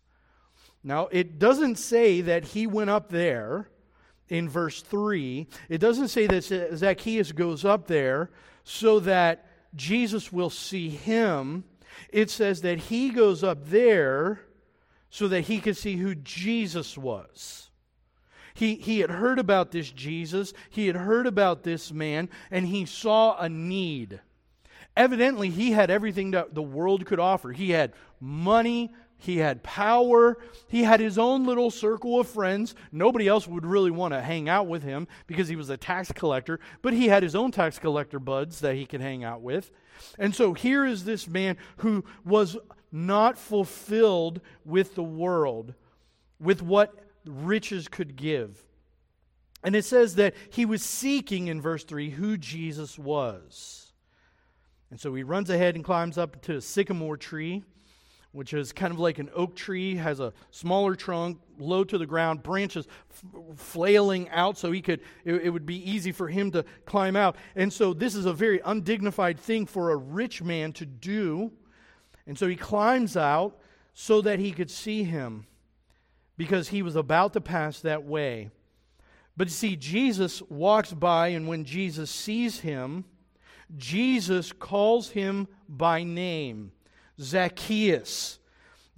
Now, 0.87 1.09
it 1.11 1.41
doesn't 1.41 1.81
say 1.81 2.21
that 2.21 2.45
he 2.45 2.69
went 2.69 2.91
up 2.91 3.09
there 3.09 3.69
in 4.29 4.49
verse 4.49 4.83
3. 4.83 5.49
It 5.69 5.79
doesn't 5.79 6.09
say 6.09 6.29
that 6.29 6.45
Zacchaeus 6.77 7.33
goes 7.33 7.65
up 7.65 7.89
there 7.89 8.31
so 8.63 9.01
that 9.01 9.51
Jesus 9.75 10.33
will 10.33 10.49
see 10.49 10.89
him. 10.89 11.65
It 12.11 12.31
says 12.31 12.61
that 12.61 12.79
he 12.79 13.11
goes 13.11 13.43
up 13.43 13.67
there 13.69 14.43
so 15.11 15.27
that 15.27 15.41
he 15.41 15.59
could 15.59 15.77
see 15.77 15.97
who 15.97 16.15
Jesus 16.15 16.97
was. 16.97 17.69
He, 18.55 18.77
he 18.77 19.01
had 19.01 19.11
heard 19.11 19.41
about 19.41 19.73
this 19.73 19.91
Jesus, 19.91 20.53
he 20.71 20.87
had 20.87 20.95
heard 20.95 21.27
about 21.27 21.65
this 21.65 21.93
man, 21.93 22.29
and 22.49 22.65
he 22.65 22.87
saw 22.87 23.37
a 23.41 23.49
need. 23.49 24.21
Evidently, 24.97 25.51
he 25.51 25.73
had 25.73 25.91
everything 25.91 26.31
that 26.31 26.55
the 26.55 26.63
world 26.63 27.07
could 27.07 27.19
offer. 27.19 27.51
He 27.51 27.71
had 27.71 27.93
money, 28.21 28.95
he 29.19 29.39
had 29.39 29.63
power. 29.63 30.39
He 30.69 30.83
had 30.83 31.01
his 31.01 31.19
own 31.19 31.47
little 31.47 31.71
circle 31.71 32.21
of 32.21 32.29
friends. 32.29 32.75
Nobody 32.93 33.27
else 33.27 33.49
would 33.49 33.65
really 33.65 33.91
want 33.91 34.13
to 34.13 34.21
hang 34.21 34.49
out 34.49 34.67
with 34.67 34.83
him 34.83 35.09
because 35.27 35.49
he 35.49 35.57
was 35.57 35.71
a 35.71 35.77
tax 35.77 36.13
collector, 36.13 36.61
but 36.83 36.93
he 36.93 37.09
had 37.09 37.23
his 37.23 37.35
own 37.35 37.51
tax 37.51 37.79
collector 37.79 38.19
buds 38.19 38.61
that 38.61 38.75
he 38.75 38.87
could 38.87 39.01
hang 39.01 39.25
out 39.25 39.41
with. 39.41 39.71
And 40.19 40.35
so 40.35 40.53
here 40.53 40.85
is 40.85 41.05
this 41.05 41.27
man 41.27 41.57
who 41.79 42.05
was 42.25 42.57
not 42.93 43.39
fulfilled 43.39 44.41
with 44.65 44.95
the 44.95 45.03
world, 45.03 45.75
with 46.39 46.63
what 46.63 46.95
riches 47.25 47.89
could 47.89 48.17
give. 48.17 48.63
And 49.65 49.75
it 49.75 49.85
says 49.85 50.17
that 50.17 50.35
he 50.51 50.67
was 50.67 50.83
seeking 50.83 51.49
in 51.49 51.61
verse 51.61 51.85
3 51.85 52.11
who 52.11 52.37
Jesus 52.37 52.99
was. 52.99 53.93
And 54.91 55.01
so 55.01 55.15
he 55.15 55.23
runs 55.23 55.51
ahead 55.51 55.75
and 55.75 55.83
climbs 55.83 56.19
up 56.19 56.41
to 56.43 56.57
a 56.57 56.61
sycamore 56.61 57.17
tree 57.17 57.65
which 58.37 58.53
is 58.53 58.71
kind 58.71 58.93
of 58.93 58.99
like 58.99 59.19
an 59.19 59.31
oak 59.35 59.57
tree, 59.57 59.97
has 59.97 60.21
a 60.21 60.33
smaller 60.51 60.95
trunk, 60.95 61.41
low 61.59 61.83
to 61.83 61.97
the 61.97 62.05
ground, 62.05 62.43
branches 62.43 62.87
f- 63.11 63.25
flailing 63.57 64.29
out 64.29 64.59
so 64.59 64.71
he 64.71 64.83
could, 64.83 65.01
it, 65.25 65.35
it 65.37 65.51
would 65.51 65.65
be 65.65 65.91
easy 65.91 66.13
for 66.13 66.29
him 66.29 66.51
to 66.51 66.63
climb 66.85 67.17
out. 67.17 67.37
And 67.55 67.73
so 67.73 67.95
this 67.95 68.15
is 68.15 68.27
a 68.27 68.35
very 68.35 68.61
undignified 68.63 69.41
thing 69.41 69.65
for 69.65 69.91
a 69.91 69.97
rich 69.97 70.43
man 70.43 70.75
to 70.75 70.85
do. 70.85 71.51
And 72.27 72.39
so 72.39 72.47
he 72.47 72.57
climbs 72.57 73.17
out 73.17 73.59
so 73.95 74.21
that 74.21 74.39
he 74.39 74.53
could 74.53 74.71
see 74.71 75.03
him 75.03 75.47
because 76.37 76.69
he 76.69 76.83
was 76.83 76.95
about 76.95 77.33
to 77.33 77.41
pass 77.41 77.81
that 77.81 78.05
way. 78.05 78.51
But 79.35 79.51
see, 79.51 79.77
Jesus 79.77 80.43
walks 80.43 80.93
by, 80.93 81.29
and 81.29 81.49
when 81.49 81.65
Jesus 81.65 82.11
sees 82.11 82.61
him, 82.61 83.07
Jesus 83.77 84.53
calls 84.53 85.11
him 85.11 85.49
by 85.69 86.03
name. 86.03 86.73
Zacchaeus. 87.21 88.39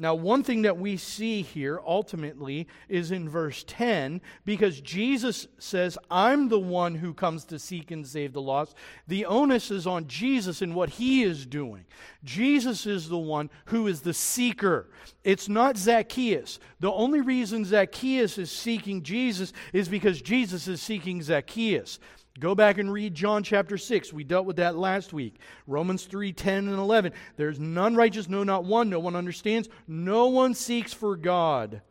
Now, 0.01 0.15
one 0.15 0.45
thing 0.45 0.63
that 0.63 0.79
we 0.79 0.97
see 0.97 1.43
here 1.43 1.81
ultimately 1.85 2.69
is 2.89 3.11
in 3.11 3.29
verse 3.29 3.65
10, 3.67 4.21
because 4.45 4.81
Jesus 4.81 5.49
says, 5.59 5.99
I'm 6.09 6.49
the 6.49 6.59
one 6.61 6.95
who 6.95 7.13
comes 7.13 7.45
to 7.47 7.59
seek 7.59 7.91
and 7.91 8.07
save 8.07 8.33
the 8.33 8.41
lost. 8.41 8.77
The 9.09 9.25
onus 9.25 9.73
is 9.73 9.89
on 9.89 10.07
Jesus 10.07 10.63
and 10.63 10.77
what 10.77 10.91
he 10.91 11.25
is 11.25 11.45
doing. 11.45 11.85
Jesus 12.23 12.87
is 12.87 13.09
the 13.09 13.19
one 13.19 13.51
who 13.67 13.89
is 13.89 14.03
the 14.03 14.15
seeker. 14.15 14.89
It's 15.25 15.49
not 15.49 15.77
Zacchaeus. 15.77 16.61
The 16.79 16.93
only 16.93 17.21
reason 17.21 17.65
Zacchaeus 17.65 18.39
is 18.39 18.53
seeking 18.53 19.03
Jesus 19.03 19.53
is 19.73 19.89
because 19.89 20.23
Jesus 20.23 20.69
is 20.69 20.81
seeking 20.81 21.23
Zacchaeus. 21.23 21.99
Go 22.39 22.55
back 22.55 22.79
and 22.79 22.93
read 22.93 23.15
John 23.15 23.43
chapter 23.43 23.77
6. 23.77 24.13
We 24.13 24.23
dealt 24.23 24.47
with 24.47 24.57
that 24.57 24.77
last 24.77 25.13
week. 25.13 25.37
Romans 25.67 26.05
3 26.05 26.33
10 26.33 26.69
and 26.69 26.79
11. 26.79 27.13
There's 27.37 27.59
none 27.59 27.97
righteous, 27.97 28.29
no, 28.29 28.45
not 28.45 28.65
one. 28.65 28.89
No 28.89 29.01
one 29.01 29.17
understands. 29.17 29.69
No 29.87 30.29
one 30.29 30.55
seeks 30.55 30.93
for 30.93 31.17
God. 31.17 31.83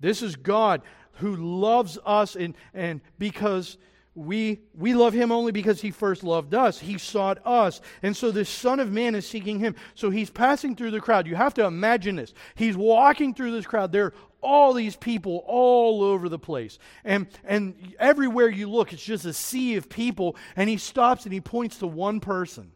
This 0.00 0.22
is 0.22 0.36
God 0.36 0.82
who 1.18 1.36
loves 1.36 1.96
us, 2.04 2.34
and, 2.34 2.54
and 2.72 3.00
because 3.18 3.78
we, 4.16 4.60
we 4.76 4.94
love 4.94 5.12
him 5.12 5.32
only 5.32 5.50
because 5.52 5.80
he 5.80 5.90
first 5.90 6.22
loved 6.22 6.54
us. 6.54 6.78
He 6.78 6.98
sought 6.98 7.44
us. 7.44 7.80
And 8.02 8.16
so 8.16 8.30
this 8.30 8.48
Son 8.48 8.80
of 8.80 8.92
Man 8.92 9.14
is 9.14 9.26
seeking 9.26 9.58
him. 9.58 9.74
So 9.94 10.10
he's 10.10 10.30
passing 10.30 10.76
through 10.76 10.92
the 10.92 11.00
crowd. 11.00 11.26
You 11.26 11.34
have 11.34 11.54
to 11.54 11.64
imagine 11.64 12.16
this. 12.16 12.32
He's 12.54 12.76
walking 12.76 13.34
through 13.34 13.52
this 13.52 13.66
crowd. 13.66 13.90
There 13.90 14.12
all 14.44 14.72
these 14.72 14.94
people 14.94 15.42
all 15.46 16.02
over 16.02 16.28
the 16.28 16.38
place. 16.38 16.78
And, 17.04 17.26
and 17.44 17.94
everywhere 17.98 18.48
you 18.48 18.70
look, 18.70 18.92
it's 18.92 19.02
just 19.02 19.24
a 19.24 19.32
sea 19.32 19.76
of 19.76 19.88
people. 19.88 20.36
And 20.54 20.68
he 20.68 20.76
stops 20.76 21.24
and 21.24 21.32
he 21.32 21.40
points 21.40 21.78
to 21.78 21.86
one 21.86 22.20
person. 22.20 22.72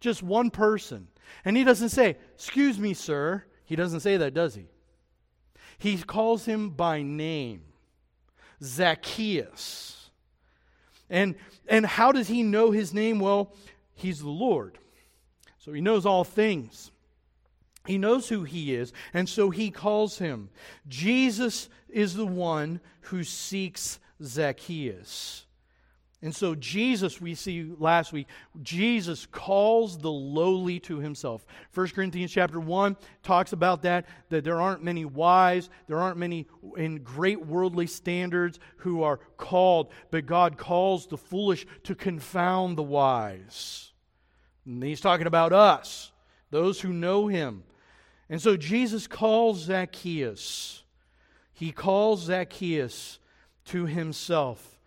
Just 0.00 0.22
one 0.22 0.50
person. 0.50 1.08
And 1.44 1.56
he 1.56 1.64
doesn't 1.64 1.90
say, 1.90 2.16
Excuse 2.34 2.78
me, 2.78 2.94
sir. 2.94 3.44
He 3.64 3.76
doesn't 3.76 4.00
say 4.00 4.16
that, 4.16 4.34
does 4.34 4.54
he? 4.54 4.66
He 5.78 5.98
calls 5.98 6.44
him 6.44 6.70
by 6.70 7.02
name 7.02 7.62
Zacchaeus. 8.62 10.10
And, 11.08 11.34
and 11.68 11.86
how 11.86 12.12
does 12.12 12.28
he 12.28 12.42
know 12.42 12.70
his 12.70 12.94
name? 12.94 13.18
Well, 13.18 13.54
he's 13.94 14.20
the 14.20 14.28
Lord. 14.28 14.78
So 15.58 15.72
he 15.72 15.80
knows 15.80 16.06
all 16.06 16.24
things. 16.24 16.90
He 17.86 17.98
knows 17.98 18.28
who 18.28 18.44
he 18.44 18.74
is, 18.74 18.92
and 19.14 19.28
so 19.28 19.50
he 19.50 19.70
calls 19.70 20.18
him. 20.18 20.50
Jesus 20.88 21.68
is 21.88 22.14
the 22.14 22.26
one 22.26 22.80
who 23.02 23.24
seeks 23.24 23.98
Zacchaeus. 24.22 25.46
And 26.22 26.36
so 26.36 26.54
Jesus, 26.54 27.18
we 27.18 27.34
see 27.34 27.72
last 27.78 28.12
week, 28.12 28.26
Jesus 28.62 29.24
calls 29.24 29.96
the 29.96 30.10
lowly 30.10 30.78
to 30.80 30.98
himself. 30.98 31.46
1 31.72 31.88
Corinthians 31.88 32.30
chapter 32.30 32.60
1 32.60 32.94
talks 33.22 33.54
about 33.54 33.82
that, 33.82 34.06
that 34.28 34.44
there 34.44 34.60
aren't 34.60 34.84
many 34.84 35.06
wise, 35.06 35.70
there 35.86 35.98
aren't 35.98 36.18
many 36.18 36.46
in 36.76 37.02
great 37.02 37.46
worldly 37.46 37.86
standards 37.86 38.58
who 38.76 39.02
are 39.02 39.20
called, 39.38 39.92
but 40.10 40.26
God 40.26 40.58
calls 40.58 41.06
the 41.06 41.16
foolish 41.16 41.66
to 41.84 41.94
confound 41.94 42.76
the 42.76 42.82
wise. 42.82 43.92
And 44.66 44.82
he's 44.82 45.00
talking 45.00 45.26
about 45.26 45.54
us, 45.54 46.12
those 46.50 46.82
who 46.82 46.92
know 46.92 47.28
him. 47.28 47.62
And 48.30 48.40
so 48.40 48.56
Jesus 48.56 49.08
calls 49.08 49.64
Zacchaeus. 49.64 50.84
He 51.52 51.72
calls 51.72 52.22
Zacchaeus 52.22 53.18
to 53.66 53.86
himself. 53.86 54.80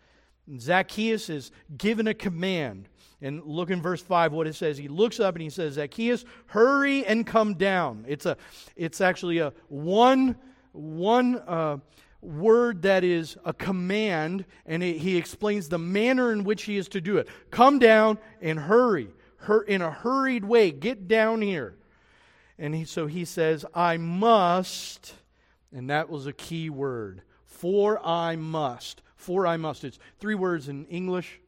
Zacchaeus 0.58 1.30
is 1.30 1.52
given 1.78 2.08
a 2.08 2.14
command. 2.14 2.88
And 3.22 3.44
look 3.44 3.70
in 3.70 3.82
verse 3.82 4.02
5 4.02 4.32
what 4.32 4.48
it 4.48 4.56
says. 4.56 4.78
He 4.78 4.88
looks 4.88 5.20
up 5.20 5.36
and 5.36 5.42
he 5.42 5.50
says, 5.50 5.74
Zacchaeus, 5.74 6.24
hurry 6.48 7.06
and 7.06 7.28
come 7.28 7.56
down. 7.56 8.06
It's, 8.08 8.26
a, 8.26 8.38
it's 8.78 9.02
actually 9.02 9.40
a 9.40 9.54
one, 9.68 10.38
one 10.72 11.36
uh, 11.36 11.78
word 12.22 12.82
that 12.84 13.04
is 13.04 13.38
a 13.44 13.54
command, 13.54 14.46
and 14.66 14.82
it, 14.82 14.98
he 14.98 15.18
explains 15.18 15.68
the 15.68 15.78
manner 15.78 16.32
in 16.32 16.44
which 16.46 16.64
he 16.64 16.78
is 16.78 16.88
to 16.90 17.02
do 17.02 17.18
it. 17.18 17.28
Come 17.52 17.80
down 17.80 18.18
and 18.42 18.58
hurry. 18.58 19.10
Hur- 19.38 19.64
in 19.64 19.82
a 19.82 19.92
hurried 19.92 20.46
way, 20.46 20.72
get 20.72 21.08
down 21.10 21.42
here. 21.42 21.76
And 22.58 22.76
he, 22.76 22.86
so 22.86 23.08
he 23.08 23.26
says, 23.26 23.66
I 23.74 23.98
must, 23.98 25.14
and 25.72 25.90
that 25.90 26.10
was 26.10 26.28
a 26.28 26.34
key 26.34 26.70
word. 26.70 27.22
For 27.46 28.06
I 28.06 28.36
must. 28.36 29.02
For 29.16 29.48
I 29.48 29.58
must. 29.58 29.84
It's 29.84 30.00
three 30.20 30.36
words 30.36 30.68
in 30.68 30.86
English, 30.86 31.40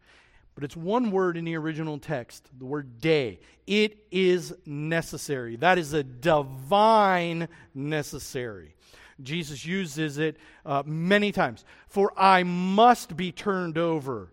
but 0.55 0.63
it's 0.63 0.77
one 0.77 1.11
word 1.11 1.37
in 1.37 1.45
the 1.45 1.55
original 1.55 1.99
text, 1.99 2.49
the 2.57 2.65
word 2.65 2.99
day. 3.01 3.39
It 3.67 3.97
is 4.11 4.53
necessary. 4.65 5.57
That 5.57 5.77
is 5.77 5.93
a 5.93 6.03
divine 6.03 7.49
necessary. 7.73 8.75
Jesus 9.21 9.65
uses 9.65 10.17
it 10.17 10.37
uh, 10.65 10.83
many 10.85 11.31
times. 11.31 11.63
For 11.87 12.13
I 12.17 12.43
must 12.43 13.15
be 13.15 13.31
turned 13.31 13.77
over 13.77 14.31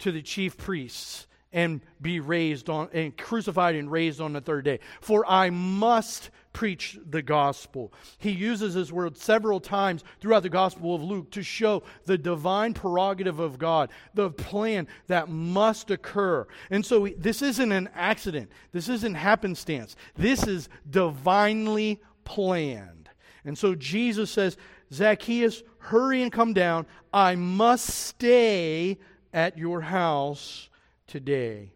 to 0.00 0.12
the 0.12 0.22
chief 0.22 0.56
priests 0.56 1.26
and 1.54 1.80
be 2.02 2.20
raised 2.20 2.68
on 2.68 2.90
and 2.92 3.16
crucified 3.16 3.76
and 3.76 3.90
raised 3.90 4.20
on 4.20 4.34
the 4.34 4.40
third 4.40 4.64
day. 4.64 4.80
For 5.00 5.24
I 5.26 5.48
must 5.48 6.28
preach 6.52 6.98
the 7.08 7.22
gospel. 7.22 7.92
He 8.18 8.30
uses 8.30 8.74
this 8.74 8.92
word 8.92 9.16
several 9.16 9.60
times 9.60 10.04
throughout 10.20 10.42
the 10.42 10.48
gospel 10.48 10.94
of 10.94 11.02
Luke 11.02 11.30
to 11.30 11.42
show 11.42 11.84
the 12.06 12.18
divine 12.18 12.74
prerogative 12.74 13.38
of 13.38 13.58
God, 13.58 13.90
the 14.14 14.30
plan 14.30 14.88
that 15.06 15.28
must 15.28 15.90
occur. 15.90 16.46
And 16.70 16.84
so 16.84 17.08
this 17.18 17.40
isn't 17.40 17.72
an 17.72 17.88
accident. 17.94 18.50
This 18.72 18.88
isn't 18.88 19.14
happenstance. 19.14 19.96
This 20.16 20.46
is 20.46 20.68
divinely 20.90 22.02
planned. 22.24 23.10
And 23.44 23.56
so 23.56 23.74
Jesus 23.74 24.30
says, 24.30 24.56
Zacchaeus, 24.92 25.62
hurry 25.78 26.22
and 26.22 26.32
come 26.32 26.52
down. 26.52 26.86
I 27.12 27.36
must 27.36 27.86
stay 27.86 28.98
at 29.32 29.56
your 29.58 29.80
house 29.80 30.68
today. 31.06 31.72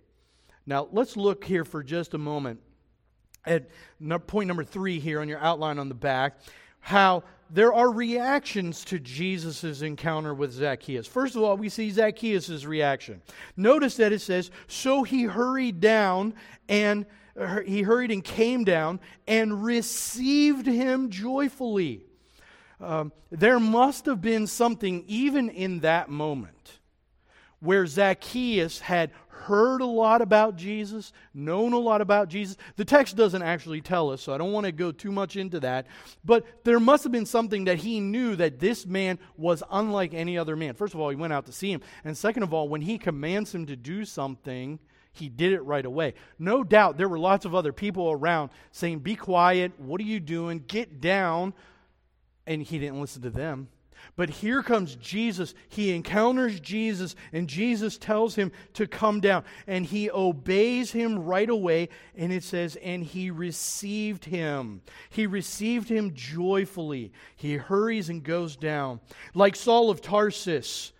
Now, 0.66 0.88
let's 0.92 1.16
look 1.16 1.44
here 1.44 1.64
for 1.64 1.82
just 1.82 2.14
a 2.14 2.18
moment 2.18 2.61
at 3.47 3.68
point 4.26 4.49
number 4.49 4.64
three 4.64 4.99
here 4.99 5.20
on 5.20 5.28
your 5.28 5.38
outline 5.38 5.78
on 5.78 5.88
the 5.88 5.94
back 5.94 6.38
how 6.80 7.23
there 7.50 7.73
are 7.73 7.90
reactions 7.90 8.85
to 8.85 8.99
Jesus' 8.99 9.82
encounter 9.82 10.35
with 10.35 10.52
Zacchaeus. 10.52 11.06
First 11.06 11.35
of 11.35 11.42
all, 11.42 11.56
we 11.56 11.68
see 11.68 11.90
Zacchaeus' 11.90 12.64
reaction. 12.64 13.23
Notice 13.56 13.97
that 13.97 14.12
it 14.12 14.20
says, 14.20 14.50
So 14.66 15.02
he 15.02 15.25
hurried 15.25 15.80
down 15.80 16.35
and 16.68 17.06
he 17.64 17.82
hurried 17.82 18.11
and 18.11 18.23
came 18.23 18.64
down 18.64 19.00
and 19.26 19.64
received 19.64 20.66
him 20.66 21.11
joyfully. 21.11 22.02
Um, 22.80 23.12
there 23.30 23.61
must 23.61 24.06
have 24.06 24.20
been 24.20 24.47
something, 24.47 25.04
even 25.06 25.49
in 25.49 25.80
that 25.80 26.08
moment, 26.08 26.77
where 27.60 27.86
Zacchaeus 27.86 28.80
had 28.80 29.10
heard 29.28 29.80
a 29.80 29.86
lot 29.86 30.20
about 30.20 30.56
Jesus, 30.56 31.12
known 31.32 31.72
a 31.72 31.78
lot 31.78 32.00
about 32.00 32.28
Jesus. 32.28 32.56
The 32.76 32.84
text 32.84 33.16
doesn't 33.16 33.42
actually 33.42 33.80
tell 33.80 34.10
us, 34.10 34.20
so 34.20 34.32
I 34.32 34.38
don't 34.38 34.52
want 34.52 34.66
to 34.66 34.72
go 34.72 34.92
too 34.92 35.12
much 35.12 35.36
into 35.36 35.60
that. 35.60 35.86
But 36.24 36.44
there 36.64 36.80
must 36.80 37.04
have 37.04 37.12
been 37.12 37.26
something 37.26 37.64
that 37.64 37.78
he 37.78 38.00
knew 38.00 38.36
that 38.36 38.58
this 38.58 38.86
man 38.86 39.18
was 39.36 39.62
unlike 39.70 40.12
any 40.12 40.36
other 40.36 40.56
man. 40.56 40.74
First 40.74 40.94
of 40.94 41.00
all, 41.00 41.08
he 41.08 41.16
went 41.16 41.32
out 41.32 41.46
to 41.46 41.52
see 41.52 41.72
him. 41.72 41.80
And 42.04 42.16
second 42.16 42.42
of 42.42 42.52
all, 42.52 42.68
when 42.68 42.82
he 42.82 42.98
commands 42.98 43.54
him 43.54 43.66
to 43.66 43.76
do 43.76 44.04
something, 44.04 44.78
he 45.12 45.28
did 45.28 45.52
it 45.52 45.62
right 45.62 45.84
away. 45.84 46.14
No 46.38 46.62
doubt 46.62 46.96
there 46.96 47.08
were 47.08 47.18
lots 47.18 47.44
of 47.44 47.54
other 47.54 47.72
people 47.72 48.10
around 48.10 48.50
saying, 48.70 49.00
Be 49.00 49.16
quiet. 49.16 49.72
What 49.78 50.00
are 50.00 50.04
you 50.04 50.20
doing? 50.20 50.64
Get 50.66 51.00
down. 51.00 51.54
And 52.46 52.62
he 52.62 52.78
didn't 52.78 53.00
listen 53.00 53.22
to 53.22 53.30
them. 53.30 53.68
But 54.16 54.30
here 54.30 54.62
comes 54.62 54.96
Jesus. 54.96 55.54
He 55.68 55.94
encounters 55.94 56.60
Jesus, 56.60 57.14
and 57.32 57.48
Jesus 57.48 57.98
tells 57.98 58.34
him 58.34 58.52
to 58.74 58.86
come 58.86 59.20
down. 59.20 59.44
And 59.66 59.86
he 59.86 60.10
obeys 60.10 60.92
him 60.92 61.24
right 61.24 61.48
away. 61.48 61.88
And 62.16 62.32
it 62.32 62.42
says, 62.42 62.76
And 62.76 63.04
he 63.04 63.30
received 63.30 64.24
him. 64.24 64.82
He 65.10 65.26
received 65.26 65.88
him 65.88 66.14
joyfully. 66.14 67.12
He 67.36 67.56
hurries 67.56 68.08
and 68.08 68.22
goes 68.22 68.56
down. 68.56 69.00
Like 69.34 69.56
Saul 69.56 69.90
of 69.90 70.00
Tarsus 70.00 70.92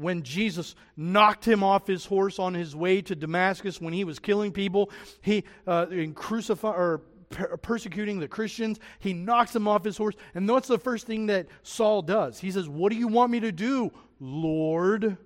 when 0.00 0.22
Jesus 0.22 0.74
knocked 0.96 1.44
him 1.44 1.62
off 1.62 1.86
his 1.86 2.06
horse 2.06 2.38
on 2.38 2.54
his 2.54 2.74
way 2.74 3.02
to 3.02 3.14
Damascus 3.14 3.80
when 3.80 3.92
he 3.92 4.04
was 4.04 4.18
killing 4.18 4.50
people, 4.52 4.90
he 5.20 5.44
uh, 5.66 5.86
crucify 6.14 6.70
or 6.70 7.02
per- 7.30 7.56
persecuting 7.56 8.20
the 8.20 8.28
Christians. 8.28 8.78
He 8.98 9.12
knocks 9.14 9.56
him 9.56 9.66
off 9.66 9.84
his 9.84 9.96
horse, 9.96 10.14
and 10.34 10.48
what's 10.48 10.68
the 10.68 10.78
first 10.78 11.06
thing 11.06 11.26
that 11.26 11.46
Saul 11.62 12.02
does? 12.02 12.40
He 12.40 12.50
says, 12.50 12.68
"What 12.68 12.92
do 12.92 12.98
you 12.98 13.08
want 13.08 13.32
me 13.32 13.40
to 13.40 13.52
do, 13.52 13.92
Lord?" 14.18 15.16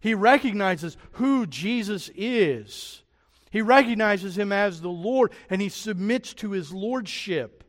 He 0.00 0.14
recognizes 0.14 0.96
who 1.12 1.46
Jesus 1.46 2.10
is. 2.14 3.02
He 3.50 3.62
recognizes 3.62 4.38
him 4.38 4.52
as 4.52 4.80
the 4.80 4.88
Lord, 4.88 5.32
and 5.50 5.60
he 5.60 5.68
submits 5.68 6.34
to 6.34 6.52
his 6.52 6.72
lordship. 6.72 7.64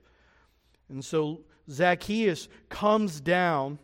And 0.89 1.03
so 1.03 1.41
Zacchaeus 1.69 2.49
comes 2.67 3.21
down 3.21 3.79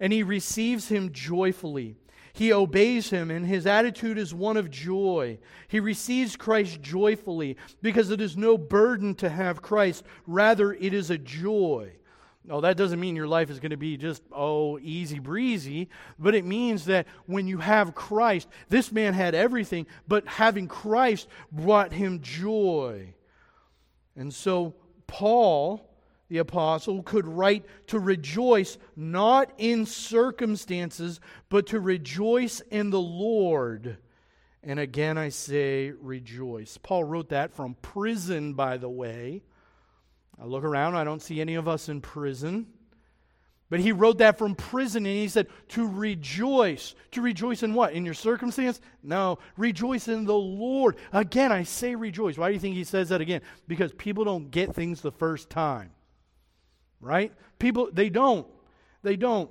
and 0.00 0.12
he 0.12 0.22
receives 0.22 0.88
him 0.88 1.12
joyfully. 1.12 1.96
He 2.32 2.52
obeys 2.52 3.10
him, 3.10 3.30
and 3.30 3.46
his 3.46 3.66
attitude 3.66 4.18
is 4.18 4.32
one 4.32 4.56
of 4.56 4.70
joy. 4.70 5.38
He 5.68 5.80
receives 5.80 6.36
Christ 6.36 6.80
joyfully 6.80 7.56
because 7.82 8.10
it 8.10 8.20
is 8.20 8.36
no 8.36 8.56
burden 8.56 9.14
to 9.16 9.28
have 9.28 9.62
Christ, 9.62 10.04
rather, 10.26 10.72
it 10.72 10.94
is 10.94 11.10
a 11.10 11.18
joy. 11.18 11.92
Now, 12.44 12.60
that 12.60 12.76
doesn't 12.76 13.00
mean 13.00 13.16
your 13.16 13.28
life 13.28 13.50
is 13.50 13.60
going 13.60 13.70
to 13.70 13.76
be 13.76 13.96
just, 13.96 14.22
oh, 14.32 14.78
easy 14.78 15.18
breezy, 15.18 15.88
but 16.18 16.34
it 16.34 16.44
means 16.44 16.86
that 16.86 17.06
when 17.26 17.46
you 17.46 17.58
have 17.58 17.94
Christ, 17.94 18.48
this 18.68 18.90
man 18.90 19.12
had 19.12 19.34
everything, 19.34 19.86
but 20.08 20.26
having 20.26 20.66
Christ 20.66 21.28
brought 21.52 21.92
him 21.92 22.20
joy. 22.22 23.12
And 24.16 24.32
so, 24.32 24.74
Paul 25.06 25.89
the 26.30 26.38
apostle, 26.38 27.02
could 27.02 27.26
write 27.26 27.66
to 27.88 27.98
rejoice 27.98 28.78
not 28.96 29.52
in 29.58 29.84
circumstances, 29.84 31.20
but 31.48 31.66
to 31.66 31.80
rejoice 31.80 32.60
in 32.70 32.90
the 32.90 33.00
Lord. 33.00 33.98
And 34.62 34.78
again, 34.78 35.18
I 35.18 35.30
say 35.30 35.90
rejoice. 35.90 36.78
Paul 36.80 37.04
wrote 37.04 37.30
that 37.30 37.52
from 37.52 37.74
prison, 37.82 38.54
by 38.54 38.76
the 38.76 38.88
way. 38.88 39.42
I 40.40 40.44
look 40.44 40.62
around, 40.62 40.94
I 40.94 41.04
don't 41.04 41.20
see 41.20 41.40
any 41.40 41.56
of 41.56 41.66
us 41.66 41.88
in 41.88 42.00
prison. 42.00 42.68
But 43.68 43.80
he 43.80 43.92
wrote 43.92 44.18
that 44.18 44.38
from 44.38 44.54
prison 44.54 45.06
and 45.06 45.14
he 45.14 45.28
said, 45.28 45.48
to 45.70 45.86
rejoice. 45.86 46.94
To 47.12 47.22
rejoice 47.22 47.62
in 47.62 47.74
what? 47.74 47.92
In 47.92 48.04
your 48.04 48.14
circumstance? 48.14 48.80
No. 49.02 49.38
Rejoice 49.56 50.08
in 50.08 50.24
the 50.24 50.34
Lord. 50.34 50.96
Again, 51.12 51.50
I 51.52 51.64
say 51.64 51.94
rejoice. 51.94 52.38
Why 52.38 52.48
do 52.48 52.54
you 52.54 52.60
think 52.60 52.74
he 52.76 52.84
says 52.84 53.08
that 53.08 53.20
again? 53.20 53.42
Because 53.68 53.92
people 53.92 54.24
don't 54.24 54.50
get 54.50 54.74
things 54.74 55.00
the 55.00 55.12
first 55.12 55.50
time 55.50 55.90
right? 57.00 57.32
People, 57.58 57.88
they 57.92 58.10
don't. 58.10 58.46
They 59.02 59.16
don't. 59.16 59.50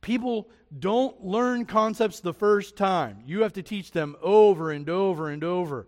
People 0.00 0.48
don't 0.78 1.22
learn 1.24 1.66
concepts 1.66 2.20
the 2.20 2.32
first 2.32 2.76
time. 2.76 3.22
You 3.26 3.42
have 3.42 3.54
to 3.54 3.62
teach 3.62 3.90
them 3.90 4.16
over 4.22 4.70
and 4.70 4.88
over 4.88 5.28
and 5.28 5.44
over. 5.44 5.86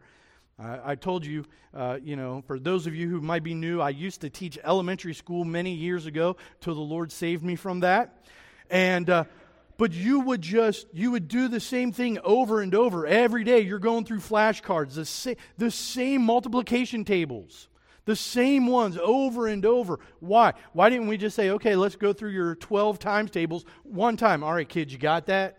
I 0.59 0.95
told 0.95 1.27
you, 1.27 1.45
uh, 1.75 1.99
you 2.03 2.14
know, 2.14 2.42
for 2.47 2.59
those 2.59 2.87
of 2.87 2.95
you 2.95 3.09
who 3.09 3.21
might 3.21 3.42
be 3.42 3.55
new, 3.55 3.81
I 3.81 3.90
used 3.90 4.21
to 4.21 4.31
teach 4.31 4.59
elementary 4.62 5.14
school 5.14 5.45
many 5.45 5.73
years 5.73 6.07
ago 6.07 6.37
till 6.61 6.75
the 6.75 6.81
Lord 6.81 7.11
saved 7.11 7.42
me 7.42 7.57
from 7.57 7.81
that. 7.81 8.25
And, 8.71 9.11
uh, 9.11 9.25
but 9.77 9.92
you 9.92 10.21
would 10.21 10.42
just, 10.42 10.87
you 10.92 11.11
would 11.11 11.27
do 11.27 11.49
the 11.49 11.59
same 11.59 11.90
thing 11.90 12.18
over 12.23 12.61
and 12.61 12.75
over. 12.75 13.07
Every 13.07 13.42
day 13.42 13.61
you're 13.61 13.81
going 13.81 14.05
through 14.05 14.21
flashcards, 14.21 14.95
the, 14.95 15.05
sa- 15.05 15.35
the 15.59 15.71
same 15.71 16.23
multiplication 16.23 17.05
tables. 17.05 17.68
The 18.04 18.16
same 18.16 18.66
ones 18.66 18.98
over 18.98 19.46
and 19.46 19.64
over. 19.64 20.00
Why? 20.18 20.54
Why 20.72 20.90
didn't 20.90 21.06
we 21.06 21.16
just 21.16 21.36
say, 21.36 21.50
okay, 21.50 21.76
let's 21.76 21.96
go 21.96 22.12
through 22.12 22.30
your 22.30 22.56
12 22.56 22.98
times 22.98 23.30
tables 23.30 23.64
one 23.84 24.16
time? 24.16 24.42
All 24.42 24.52
right, 24.52 24.68
kids, 24.68 24.92
you 24.92 24.98
got 24.98 25.26
that? 25.26 25.58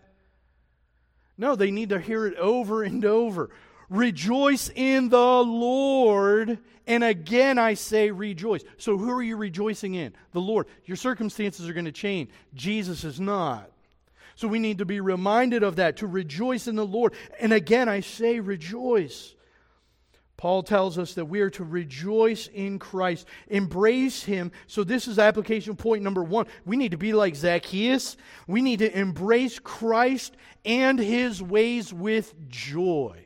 No, 1.38 1.56
they 1.56 1.70
need 1.70 1.88
to 1.88 1.98
hear 1.98 2.26
it 2.26 2.36
over 2.36 2.82
and 2.82 3.04
over. 3.04 3.50
Rejoice 3.88 4.70
in 4.74 5.08
the 5.08 5.18
Lord. 5.18 6.58
And 6.86 7.02
again, 7.02 7.58
I 7.58 7.74
say 7.74 8.10
rejoice. 8.10 8.62
So, 8.76 8.98
who 8.98 9.10
are 9.10 9.22
you 9.22 9.36
rejoicing 9.36 9.94
in? 9.94 10.12
The 10.32 10.40
Lord. 10.40 10.66
Your 10.84 10.96
circumstances 10.96 11.68
are 11.68 11.72
going 11.72 11.86
to 11.86 11.92
change. 11.92 12.30
Jesus 12.54 13.04
is 13.04 13.18
not. 13.20 13.70
So, 14.36 14.48
we 14.48 14.58
need 14.58 14.78
to 14.78 14.84
be 14.84 15.00
reminded 15.00 15.62
of 15.62 15.76
that, 15.76 15.98
to 15.98 16.06
rejoice 16.06 16.66
in 16.66 16.76
the 16.76 16.86
Lord. 16.86 17.14
And 17.40 17.52
again, 17.52 17.88
I 17.88 18.00
say 18.00 18.40
rejoice. 18.40 19.34
Paul 20.36 20.62
tells 20.62 20.98
us 20.98 21.14
that 21.14 21.26
we 21.26 21.40
are 21.40 21.50
to 21.50 21.64
rejoice 21.64 22.48
in 22.48 22.78
Christ, 22.78 23.26
embrace 23.48 24.22
Him. 24.24 24.52
So, 24.66 24.84
this 24.84 25.06
is 25.06 25.18
application 25.18 25.76
point 25.76 26.02
number 26.02 26.24
one. 26.24 26.46
We 26.64 26.76
need 26.76 26.90
to 26.90 26.98
be 26.98 27.12
like 27.12 27.36
Zacchaeus. 27.36 28.16
We 28.46 28.60
need 28.60 28.80
to 28.80 28.98
embrace 28.98 29.58
Christ 29.58 30.36
and 30.64 30.98
His 30.98 31.42
ways 31.42 31.92
with 31.92 32.34
joy. 32.48 33.24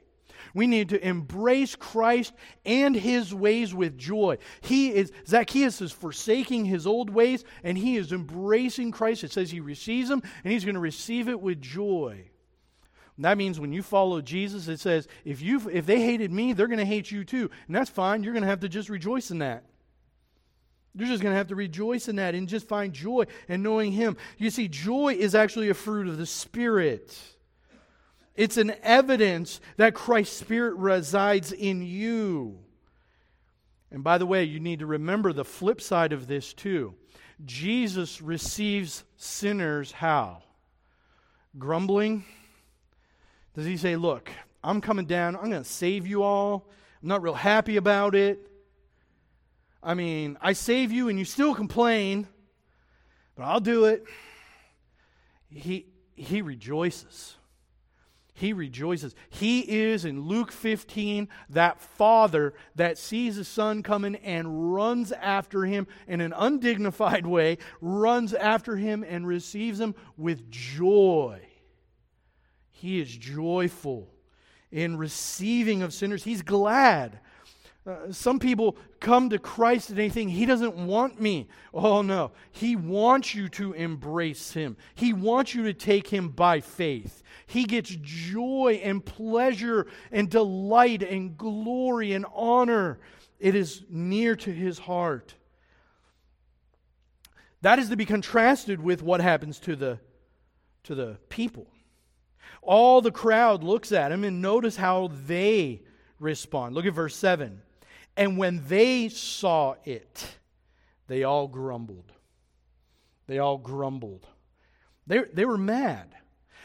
We 0.54 0.66
need 0.66 0.88
to 0.90 1.06
embrace 1.06 1.76
Christ 1.76 2.32
and 2.64 2.94
his 2.94 3.34
ways 3.34 3.74
with 3.74 3.98
joy. 3.98 4.38
He 4.60 4.92
is 4.92 5.12
Zacchaeus 5.26 5.80
is 5.80 5.92
forsaking 5.92 6.64
his 6.64 6.86
old 6.86 7.10
ways 7.10 7.44
and 7.62 7.76
he 7.76 7.96
is 7.96 8.12
embracing 8.12 8.90
Christ. 8.90 9.24
It 9.24 9.32
says 9.32 9.50
he 9.50 9.60
receives 9.60 10.10
him 10.10 10.22
and 10.42 10.52
he's 10.52 10.64
going 10.64 10.74
to 10.74 10.80
receive 10.80 11.28
it 11.28 11.40
with 11.40 11.60
joy. 11.60 12.30
That 13.18 13.36
means 13.36 13.58
when 13.58 13.72
you 13.72 13.82
follow 13.82 14.20
Jesus, 14.20 14.68
it 14.68 14.78
says, 14.78 15.08
if, 15.24 15.42
you 15.42 15.68
if 15.70 15.86
they 15.86 16.00
hated 16.00 16.30
me, 16.30 16.52
they're 16.52 16.68
going 16.68 16.78
to 16.78 16.84
hate 16.84 17.10
you 17.10 17.24
too. 17.24 17.50
And 17.66 17.74
that's 17.74 17.90
fine. 17.90 18.22
You're 18.22 18.32
going 18.32 18.44
to 18.44 18.48
have 18.48 18.60
to 18.60 18.68
just 18.68 18.88
rejoice 18.88 19.32
in 19.32 19.38
that. 19.38 19.64
You're 20.94 21.08
just 21.08 21.22
going 21.22 21.32
to 21.32 21.38
have 21.38 21.48
to 21.48 21.56
rejoice 21.56 22.08
in 22.08 22.16
that 22.16 22.34
and 22.34 22.48
just 22.48 22.68
find 22.68 22.92
joy 22.92 23.24
in 23.48 23.62
knowing 23.62 23.92
Him. 23.92 24.16
You 24.36 24.50
see, 24.50 24.68
joy 24.68 25.14
is 25.18 25.34
actually 25.34 25.68
a 25.68 25.74
fruit 25.74 26.06
of 26.06 26.16
the 26.16 26.26
Spirit. 26.26 27.16
It's 28.36 28.56
an 28.56 28.72
evidence 28.82 29.60
that 29.78 29.94
Christ's 29.94 30.36
Spirit 30.36 30.76
resides 30.76 31.50
in 31.50 31.82
you. 31.82 32.60
And 33.90 34.04
by 34.04 34.18
the 34.18 34.26
way, 34.26 34.44
you 34.44 34.60
need 34.60 34.78
to 34.78 34.86
remember 34.86 35.32
the 35.32 35.44
flip 35.44 35.80
side 35.80 36.12
of 36.12 36.28
this 36.28 36.52
too. 36.52 36.94
Jesus 37.44 38.20
receives 38.22 39.02
sinners 39.16 39.90
how? 39.90 40.42
Grumbling 41.58 42.24
does 43.58 43.66
he 43.66 43.76
say, 43.76 43.96
Look, 43.96 44.30
I'm 44.62 44.80
coming 44.80 45.04
down, 45.04 45.34
I'm 45.34 45.50
going 45.50 45.64
to 45.64 45.68
save 45.68 46.06
you 46.06 46.22
all? 46.22 46.68
I'm 47.02 47.08
not 47.08 47.22
real 47.22 47.34
happy 47.34 47.76
about 47.76 48.14
it. 48.14 48.48
I 49.82 49.94
mean, 49.94 50.38
I 50.40 50.52
save 50.52 50.92
you 50.92 51.08
and 51.08 51.18
you 51.18 51.24
still 51.24 51.56
complain, 51.56 52.28
but 53.34 53.42
I'll 53.42 53.58
do 53.58 53.86
it. 53.86 54.04
He, 55.50 55.86
he 56.14 56.40
rejoices. 56.40 57.34
he 58.32 58.52
rejoices. 58.52 59.16
He 59.28 59.60
is, 59.60 60.04
in 60.04 60.20
Luke 60.20 60.52
15, 60.52 61.28
that 61.50 61.80
father 61.80 62.54
that 62.76 62.96
sees 62.96 63.34
his 63.34 63.48
son 63.48 63.82
coming 63.82 64.14
and 64.16 64.72
runs 64.72 65.10
after 65.10 65.64
him 65.64 65.88
in 66.06 66.20
an 66.20 66.32
undignified 66.32 67.26
way, 67.26 67.58
runs 67.80 68.34
after 68.34 68.76
him 68.76 69.04
and 69.08 69.26
receives 69.26 69.80
him 69.80 69.96
with 70.16 70.48
joy. 70.48 71.47
He 72.78 73.00
is 73.00 73.14
joyful 73.14 74.08
in 74.70 74.96
receiving 74.96 75.82
of 75.82 75.92
sinners. 75.92 76.24
He's 76.24 76.42
glad 76.42 77.20
uh, 77.88 78.12
some 78.12 78.38
people 78.38 78.76
come 79.00 79.30
to 79.30 79.38
Christ 79.38 79.88
and 79.88 79.98
they 79.98 80.10
think, 80.10 80.30
He 80.30 80.44
doesn't 80.44 80.74
want 80.76 81.20
me. 81.20 81.48
Oh, 81.72 82.02
no. 82.02 82.32
He 82.50 82.76
wants 82.76 83.34
you 83.34 83.48
to 83.50 83.72
embrace 83.72 84.52
Him, 84.52 84.76
He 84.94 85.12
wants 85.12 85.54
you 85.54 85.64
to 85.64 85.72
take 85.72 86.08
Him 86.08 86.28
by 86.28 86.60
faith. 86.60 87.22
He 87.46 87.64
gets 87.64 87.96
joy 88.02 88.80
and 88.84 89.02
pleasure 89.02 89.86
and 90.12 90.28
delight 90.28 91.02
and 91.02 91.38
glory 91.38 92.12
and 92.12 92.26
honor. 92.34 92.98
It 93.38 93.54
is 93.54 93.84
near 93.88 94.36
to 94.36 94.52
His 94.52 94.78
heart. 94.78 95.34
That 97.62 97.78
is 97.78 97.88
to 97.88 97.96
be 97.96 98.04
contrasted 98.04 98.80
with 98.80 99.02
what 99.02 99.20
happens 99.20 99.58
to 99.60 99.74
the, 99.74 99.98
to 100.84 100.94
the 100.94 101.18
people. 101.28 101.66
All 102.68 103.00
the 103.00 103.10
crowd 103.10 103.64
looks 103.64 103.92
at 103.92 104.12
him 104.12 104.24
and 104.24 104.42
notice 104.42 104.76
how 104.76 105.10
they 105.26 105.80
respond. 106.20 106.74
Look 106.74 106.84
at 106.84 106.92
verse 106.92 107.16
7. 107.16 107.62
And 108.14 108.36
when 108.36 108.62
they 108.68 109.08
saw 109.08 109.76
it, 109.86 110.36
they 111.06 111.24
all 111.24 111.48
grumbled. 111.48 112.12
They 113.26 113.38
all 113.38 113.56
grumbled. 113.56 114.26
They, 115.06 115.20
they 115.32 115.46
were 115.46 115.56
mad. 115.56 116.14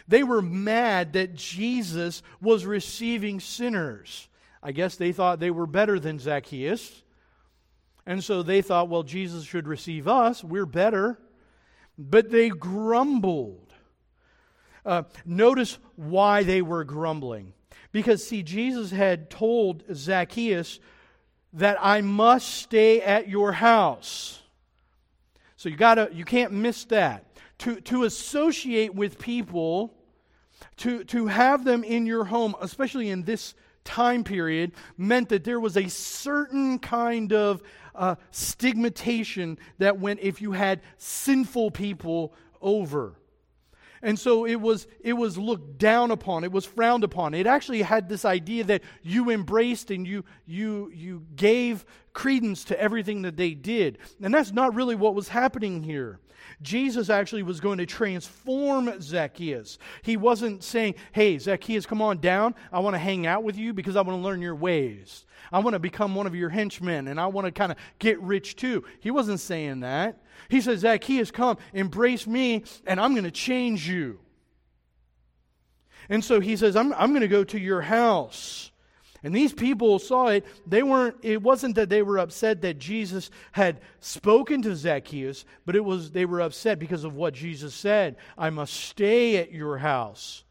They 0.05 0.23
were 0.23 0.41
mad 0.41 1.13
that 1.13 1.35
Jesus 1.35 2.21
was 2.41 2.65
receiving 2.65 3.39
sinners. 3.39 4.27
I 4.61 4.73
guess 4.73 4.97
they 4.97 5.13
thought 5.13 5.39
they 5.39 5.51
were 5.51 5.67
better 5.67 6.01
than 6.01 6.19
Zacchaeus. 6.19 7.01
And 8.05 8.21
so 8.21 8.43
they 8.43 8.61
thought, 8.61 8.89
well, 8.89 9.03
Jesus 9.03 9.45
should 9.45 9.69
receive 9.69 10.09
us. 10.09 10.43
We're 10.43 10.65
better. 10.65 11.17
But 11.97 12.29
they 12.29 12.49
grumbled. 12.49 13.62
Uh, 14.85 15.03
notice 15.25 15.77
why 15.95 16.43
they 16.43 16.61
were 16.61 16.83
grumbling. 16.83 17.53
Because, 17.91 18.25
see, 18.25 18.43
Jesus 18.43 18.91
had 18.91 19.29
told 19.29 19.83
Zacchaeus 19.93 20.79
that 21.53 21.77
I 21.79 22.01
must 22.01 22.49
stay 22.49 23.01
at 23.01 23.29
your 23.29 23.51
house. 23.51 24.41
So 25.55 25.69
you 25.69 25.77
gotta 25.77 26.09
you 26.11 26.25
can't 26.25 26.51
miss 26.51 26.85
that. 26.85 27.25
To 27.59 27.79
to 27.81 28.03
associate 28.03 28.93
with 28.93 29.19
people, 29.19 29.93
to 30.77 31.03
to 31.05 31.27
have 31.27 31.63
them 31.63 31.83
in 31.83 32.05
your 32.05 32.25
home, 32.25 32.55
especially 32.59 33.09
in 33.09 33.23
this 33.23 33.53
time 33.83 34.23
period, 34.23 34.71
meant 34.97 35.29
that 35.29 35.43
there 35.43 35.59
was 35.59 35.77
a 35.77 35.87
certain 35.87 36.79
kind 36.79 37.31
of 37.31 37.61
uh, 37.95 38.15
stigmatization 38.31 39.57
that 39.77 39.99
went 39.99 40.19
if 40.21 40.41
you 40.41 40.51
had 40.51 40.81
sinful 40.97 41.71
people 41.71 42.33
over. 42.61 43.13
And 44.03 44.19
so 44.19 44.45
it 44.45 44.59
was, 44.59 44.85
it 44.99 45.13
was 45.13 45.37
looked 45.37 45.77
down 45.77 46.11
upon, 46.11 46.43
it 46.43 46.51
was 46.51 46.65
frowned 46.65 47.05
upon. 47.05 47.33
It 47.33 47.47
actually 47.47 47.81
had 47.81 48.09
this 48.09 48.25
idea 48.25 48.65
that 48.65 48.83
you 49.01 49.31
embraced 49.31 49.91
and 49.91 50.05
you, 50.05 50.25
you, 50.45 50.91
you 50.93 51.25
gave 51.37 51.85
credence 52.13 52.63
to 52.65 52.79
everything 52.79 53.23
that 53.23 53.37
they 53.37 53.53
did. 53.53 53.97
And 54.21 54.33
that's 54.33 54.51
not 54.51 54.75
really 54.75 54.95
what 54.95 55.15
was 55.15 55.29
happening 55.29 55.83
here. 55.83 56.19
Jesus 56.61 57.09
actually 57.09 57.43
was 57.43 57.59
going 57.59 57.77
to 57.77 57.85
transform 57.85 59.01
Zacchaeus. 59.01 59.77
He 60.01 60.17
wasn't 60.17 60.63
saying, 60.63 60.95
Hey, 61.11 61.37
Zacchaeus, 61.37 61.85
come 61.85 62.01
on 62.01 62.19
down. 62.19 62.55
I 62.71 62.79
want 62.79 62.95
to 62.95 62.99
hang 62.99 63.25
out 63.25 63.43
with 63.43 63.57
you 63.57 63.73
because 63.73 63.95
I 63.95 64.01
want 64.01 64.19
to 64.19 64.23
learn 64.23 64.41
your 64.41 64.55
ways. 64.55 65.25
I 65.51 65.59
want 65.59 65.73
to 65.73 65.79
become 65.79 66.15
one 66.15 66.27
of 66.27 66.35
your 66.35 66.49
henchmen 66.49 67.07
and 67.07 67.19
I 67.19 67.27
want 67.27 67.45
to 67.45 67.51
kind 67.51 67.71
of 67.71 67.77
get 67.99 68.21
rich 68.21 68.55
too. 68.55 68.83
He 68.99 69.11
wasn't 69.11 69.39
saying 69.39 69.81
that. 69.81 70.19
He 70.49 70.61
says, 70.61 70.79
Zacchaeus, 70.79 71.31
come, 71.31 71.57
embrace 71.73 72.27
me, 72.27 72.63
and 72.85 72.99
I'm 72.99 73.13
going 73.13 73.23
to 73.23 73.31
change 73.31 73.87
you. 73.87 74.19
And 76.09 76.23
so 76.23 76.39
he 76.39 76.57
says, 76.57 76.75
I'm, 76.75 76.93
I'm 76.93 77.11
going 77.11 77.21
to 77.21 77.27
go 77.27 77.43
to 77.45 77.59
your 77.59 77.81
house. 77.81 78.71
And 79.23 79.33
these 79.33 79.53
people 79.53 79.99
saw 79.99 80.27
it. 80.27 80.45
They 80.67 80.83
weren't, 80.83 81.15
it 81.21 81.41
wasn't 81.41 81.75
that 81.75 81.89
they 81.89 82.01
were 82.01 82.17
upset 82.17 82.61
that 82.61 82.77
Jesus 82.77 83.31
had 83.53 83.79
spoken 84.01 84.61
to 84.63 84.75
Zacchaeus, 84.75 85.45
but 85.65 85.77
it 85.77 85.85
was 85.85 86.11
they 86.11 86.25
were 86.25 86.41
upset 86.41 86.77
because 86.77 87.05
of 87.05 87.15
what 87.15 87.33
Jesus 87.33 87.73
said. 87.73 88.17
I 88.37 88.49
must 88.49 88.73
stay 88.73 89.37
at 89.37 89.51
your 89.51 89.77
house. 89.77 90.43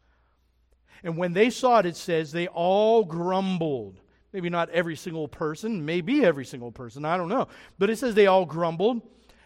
And 1.03 1.17
when 1.17 1.33
they 1.33 1.51
saw 1.51 1.79
it, 1.79 1.85
it 1.85 1.95
says 1.95 2.31
they 2.31 2.47
all 2.47 3.03
grumbled. 3.03 3.99
Maybe 4.31 4.49
not 4.49 4.69
every 4.71 4.95
single 4.95 5.27
person, 5.27 5.85
maybe 5.85 6.25
every 6.25 6.45
single 6.45 6.71
person, 6.71 7.05
I 7.05 7.17
don't 7.17 7.29
know. 7.29 7.49
But 7.77 7.91
it 7.91 7.99
says 7.99 8.15
they 8.15 8.25
all 8.25 8.45
grumbled. 8.45 9.01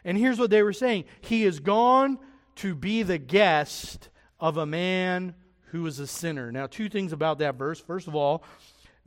And 0.05 0.17
here's 0.17 0.39
what 0.39 0.49
they 0.49 0.63
were 0.63 0.71
saying 0.71 1.03
He 1.19 1.43
is 1.43 1.59
gone 1.59 2.17
to 2.57 2.73
be 2.73 3.03
the 3.03 3.17
guest 3.17 4.07
of 4.39 4.55
a 4.55 4.65
man 4.65 5.35
who 5.71 5.85
is 5.85 5.99
a 5.99 6.07
sinner. 6.07 6.51
Now, 6.51 6.67
two 6.67 6.87
things 6.87 7.11
about 7.11 7.39
that 7.39 7.55
verse. 7.55 7.79
First 7.79 8.07
of 8.07 8.15
all, 8.15 8.43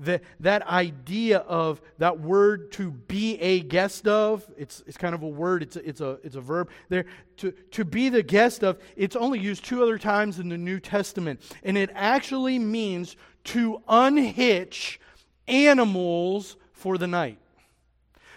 that, 0.00 0.22
that 0.40 0.66
idea 0.66 1.38
of 1.38 1.80
that 1.98 2.20
word 2.20 2.72
to 2.72 2.90
be 2.90 3.38
a 3.40 3.60
guest 3.60 4.08
of, 4.08 4.46
it's, 4.56 4.82
it's 4.86 4.96
kind 4.96 5.14
of 5.14 5.22
a 5.22 5.28
word, 5.28 5.62
it's 5.62 5.76
a, 5.76 5.88
it's 5.88 6.00
a, 6.00 6.18
it's 6.24 6.36
a 6.36 6.40
verb 6.40 6.70
there. 6.88 7.04
To, 7.38 7.52
to 7.52 7.84
be 7.84 8.08
the 8.08 8.22
guest 8.22 8.64
of, 8.64 8.78
it's 8.96 9.16
only 9.16 9.38
used 9.38 9.64
two 9.64 9.82
other 9.82 9.98
times 9.98 10.38
in 10.38 10.48
the 10.48 10.58
New 10.58 10.80
Testament. 10.80 11.40
And 11.62 11.76
it 11.78 11.90
actually 11.94 12.58
means 12.58 13.16
to 13.44 13.82
unhitch 13.88 14.98
animals 15.46 16.56
for 16.72 16.98
the 16.98 17.06
night. 17.06 17.38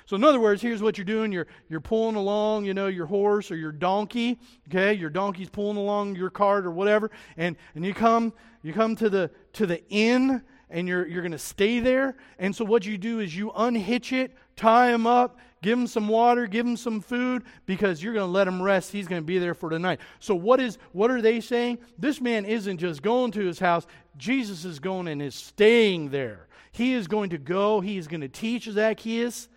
So, 0.06 0.17
in 0.17 0.23
other 0.26 0.39
words, 0.39 0.62
here's 0.62 0.82
what 0.82 0.97
you're 0.97 1.06
doing 1.06 1.32
you're, 1.32 1.47
you're 1.69 1.80
pulling 1.80 2.17
along, 2.17 2.65
you 2.65 2.73
know, 2.73 2.88
your 2.88 3.06
horse 3.06 3.49
or 3.52 3.56
your 3.56 3.71
donkey, 3.71 4.38
okay? 4.67 4.93
Your 4.93 5.10
donkey's 5.10 5.49
pulling 5.49 5.78
along 5.78 6.15
your 6.15 6.30
cart 6.30 6.65
or 6.65 6.71
whatever, 6.71 7.10
and, 7.38 7.56
and 7.73 7.86
you 7.86 7.93
come 7.93 8.34
you 8.63 8.73
come 8.73 8.95
to 8.97 9.10
the 9.10 9.32
to 9.54 9.65
the 9.65 9.86
inn 9.89 10.41
and 10.74 10.88
you're 10.88 11.08
you're 11.08 11.22
going 11.22 11.32
to 11.32 11.38
stay 11.38 11.80
there. 11.80 12.18
And 12.38 12.54
so 12.54 12.66
what 12.66 12.86
you 12.86 12.98
do 12.98 13.20
is 13.20 13.34
you 13.34 13.52
unhitch 13.56 14.12
it, 14.12 14.36
tie 14.58 14.94
him 14.94 15.08
up, 15.08 15.38
give 15.62 15.80
him 15.80 15.88
some 15.88 16.10
water, 16.10 16.46
give 16.46 16.66
him 16.66 16.76
some 16.76 17.00
food 17.00 17.44
because 17.66 18.04
you're 18.04 18.14
going 18.14 18.28
to 18.28 18.32
let 18.32 18.48
him 18.48 18.62
rest. 18.62 18.92
He's 18.92 19.08
going 19.08 19.22
to 19.22 19.26
be 19.26 19.40
there 19.40 19.54
for 19.54 19.70
tonight. 19.70 20.02
So 20.20 20.36
what 20.36 20.60
is 20.60 20.78
what 20.92 21.10
are 21.10 21.22
they 21.22 21.40
saying? 21.40 21.78
This 21.98 22.20
man 22.20 22.44
isn't 22.44 22.80
just 22.80 23.02
going 23.02 23.32
to 23.32 23.46
his 23.46 23.60
house. 23.60 23.88
Jesus 24.18 24.66
is 24.66 24.80
going 24.80 25.08
and 25.08 25.22
is 25.22 25.36
staying 25.36 26.10
there. 26.10 26.48
He 26.74 26.94
is 26.94 27.08
going 27.08 27.30
to 27.30 27.38
go, 27.38 27.80
he 27.80 27.98
is 27.98 28.08
going 28.08 28.22
to 28.22 28.28
teach 28.28 28.68
Zacchaeus 28.68 29.48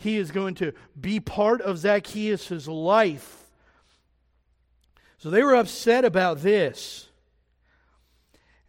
he 0.00 0.16
is 0.16 0.30
going 0.30 0.54
to 0.56 0.72
be 0.98 1.20
part 1.20 1.60
of 1.60 1.76
Zacchaeus' 1.76 2.66
life. 2.66 3.44
So 5.18 5.28
they 5.28 5.42
were 5.42 5.54
upset 5.54 6.06
about 6.06 6.40
this. 6.40 7.10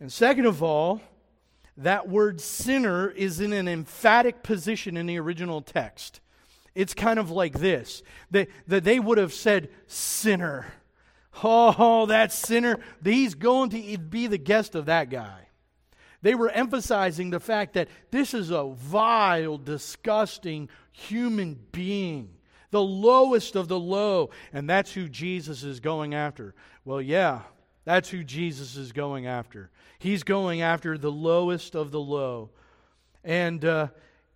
And 0.02 0.12
second 0.12 0.46
of 0.46 0.62
all, 0.62 1.02
that 1.84 2.08
word 2.08 2.42
sinner 2.42 3.10
is 3.10 3.40
in 3.40 3.54
an 3.54 3.68
emphatic 3.68 4.44
position 4.44 4.98
in 4.98 5.06
the 5.06 5.20
original 5.20 5.62
text. 5.62 6.20
It's 6.74 6.94
kind 6.94 7.20
of 7.20 7.30
like 7.30 7.60
this 7.60 8.02
that, 8.32 8.48
that 8.68 8.84
they 8.84 9.00
would 9.00 9.18
have 9.18 9.34
said, 9.34 9.70
sinner. 9.88 10.68
Oh, 11.44 12.06
that 12.08 12.32
sinner. 12.32 12.80
He's 13.04 13.36
going 13.36 13.70
to 13.72 13.98
be 13.98 14.28
the 14.28 14.38
guest 14.38 14.76
of 14.76 14.86
that 14.86 15.10
guy. 15.10 15.48
They 16.22 16.36
were 16.36 16.50
emphasizing 16.50 17.30
the 17.30 17.40
fact 17.40 17.74
that 17.74 17.88
this 18.12 18.34
is 18.34 18.52
a 18.52 18.66
vile, 18.66 19.58
disgusting 19.58 20.70
human 20.92 21.60
being, 21.72 22.30
the 22.70 22.82
lowest 22.82 23.56
of 23.56 23.68
the 23.68 23.80
low, 23.80 24.30
and 24.54 24.70
that's 24.70 24.94
who 24.94 25.10
Jesus 25.10 25.64
is 25.64 25.80
going 25.80 26.14
after. 26.14 26.54
Well, 26.86 27.02
yeah, 27.02 27.42
that's 27.84 28.10
who 28.10 28.24
Jesus 28.24 28.76
is 28.76 28.92
going 28.92 29.26
after. 29.26 29.72
He's 30.00 30.24
going 30.24 30.62
after 30.62 30.98
the 30.98 31.12
lowest 31.12 31.76
of 31.76 31.92
the 31.92 32.00
low. 32.00 32.52
And 33.24 33.64
uh, 33.66 33.88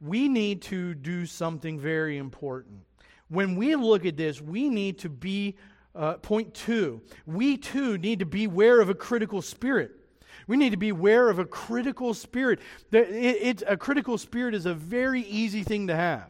we 0.02 0.28
need 0.28 0.62
to 0.64 0.94
do 0.94 1.26
something 1.26 1.80
very 1.80 2.18
important. 2.18 2.82
When 3.30 3.56
we 3.56 3.76
look 3.76 4.06
at 4.06 4.18
this, 4.18 4.42
we 4.42 4.70
need 4.70 5.00
to 5.00 5.10
be, 5.10 5.56
uh, 5.96 6.16
point 6.16 6.54
two, 6.54 7.02
we 7.26 7.58
too 7.58 7.98
need 7.98 8.20
to 8.20 8.26
beware 8.26 8.82
of 8.82 8.90
a 8.90 8.96
critical 8.96 9.42
spirit. 9.42 9.92
We 10.48 10.58
need 10.58 10.72
to 10.72 10.78
be 10.78 10.90
aware 10.90 11.30
of 11.30 11.40
a 11.40 11.46
critical 11.46 12.14
spirit. 12.14 12.60
It, 12.92 13.00
it, 13.00 13.64
a 13.68 13.78
critical 13.78 14.18
spirit 14.18 14.54
is 14.54 14.66
a 14.66 14.74
very 14.76 15.22
easy 15.22 15.64
thing 15.64 15.88
to 15.88 15.96
have. 15.96 16.30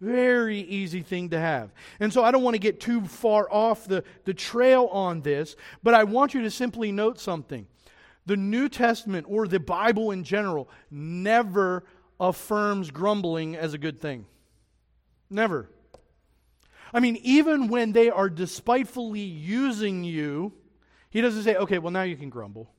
Very 0.00 0.60
easy 0.60 1.02
thing 1.02 1.30
to 1.30 1.38
have. 1.38 1.72
And 2.00 2.12
so 2.12 2.22
I 2.22 2.30
don't 2.30 2.42
want 2.42 2.54
to 2.54 2.60
get 2.60 2.80
too 2.80 3.02
far 3.06 3.50
off 3.50 3.86
the, 3.86 4.04
the 4.24 4.34
trail 4.34 4.86
on 4.92 5.22
this, 5.22 5.56
but 5.82 5.94
I 5.94 6.04
want 6.04 6.34
you 6.34 6.42
to 6.42 6.50
simply 6.50 6.92
note 6.92 7.18
something. 7.18 7.66
The 8.26 8.36
New 8.36 8.68
Testament 8.68 9.26
or 9.28 9.48
the 9.48 9.60
Bible 9.60 10.10
in 10.10 10.24
general 10.24 10.68
never 10.90 11.84
affirms 12.20 12.90
grumbling 12.90 13.56
as 13.56 13.72
a 13.72 13.78
good 13.78 14.00
thing. 14.00 14.26
Never. 15.30 15.70
I 16.92 17.00
mean, 17.00 17.16
even 17.22 17.68
when 17.68 17.92
they 17.92 18.10
are 18.10 18.28
despitefully 18.28 19.20
using 19.20 20.04
you, 20.04 20.52
he 21.10 21.20
doesn't 21.20 21.42
say, 21.42 21.56
okay, 21.56 21.78
well, 21.78 21.92
now 21.92 22.02
you 22.02 22.16
can 22.16 22.28
grumble. 22.28 22.70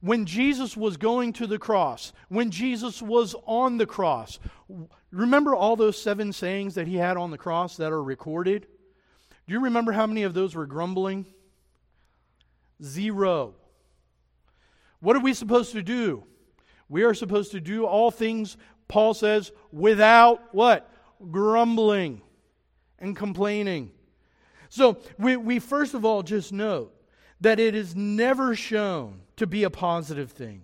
When 0.00 0.26
Jesus 0.26 0.76
was 0.76 0.96
going 0.96 1.32
to 1.34 1.46
the 1.46 1.58
cross, 1.58 2.12
when 2.28 2.50
Jesus 2.50 3.02
was 3.02 3.34
on 3.46 3.78
the 3.78 3.86
cross, 3.86 4.38
remember 5.10 5.54
all 5.54 5.76
those 5.76 6.00
seven 6.00 6.32
sayings 6.32 6.74
that 6.74 6.86
he 6.86 6.96
had 6.96 7.16
on 7.16 7.30
the 7.30 7.38
cross 7.38 7.76
that 7.76 7.92
are 7.92 8.02
recorded? 8.02 8.66
Do 9.46 9.54
you 9.54 9.60
remember 9.60 9.92
how 9.92 10.06
many 10.06 10.22
of 10.22 10.34
those 10.34 10.54
were 10.54 10.66
grumbling? 10.66 11.26
Zero. 12.82 13.54
What 15.00 15.16
are 15.16 15.20
we 15.20 15.34
supposed 15.34 15.72
to 15.72 15.82
do? 15.82 16.24
We 16.88 17.02
are 17.02 17.14
supposed 17.14 17.52
to 17.52 17.60
do 17.60 17.84
all 17.84 18.10
things, 18.10 18.56
Paul 18.86 19.14
says, 19.14 19.52
without 19.72 20.54
what? 20.54 20.90
Grumbling 21.30 22.22
and 22.98 23.16
complaining. 23.16 23.90
So 24.68 24.98
we, 25.18 25.36
we 25.36 25.58
first 25.58 25.94
of 25.94 26.04
all 26.04 26.22
just 26.22 26.52
note 26.52 26.94
that 27.40 27.58
it 27.58 27.74
is 27.74 27.96
never 27.96 28.54
shown 28.54 29.20
to 29.38 29.46
be 29.46 29.64
a 29.64 29.70
positive 29.70 30.30
thing. 30.30 30.62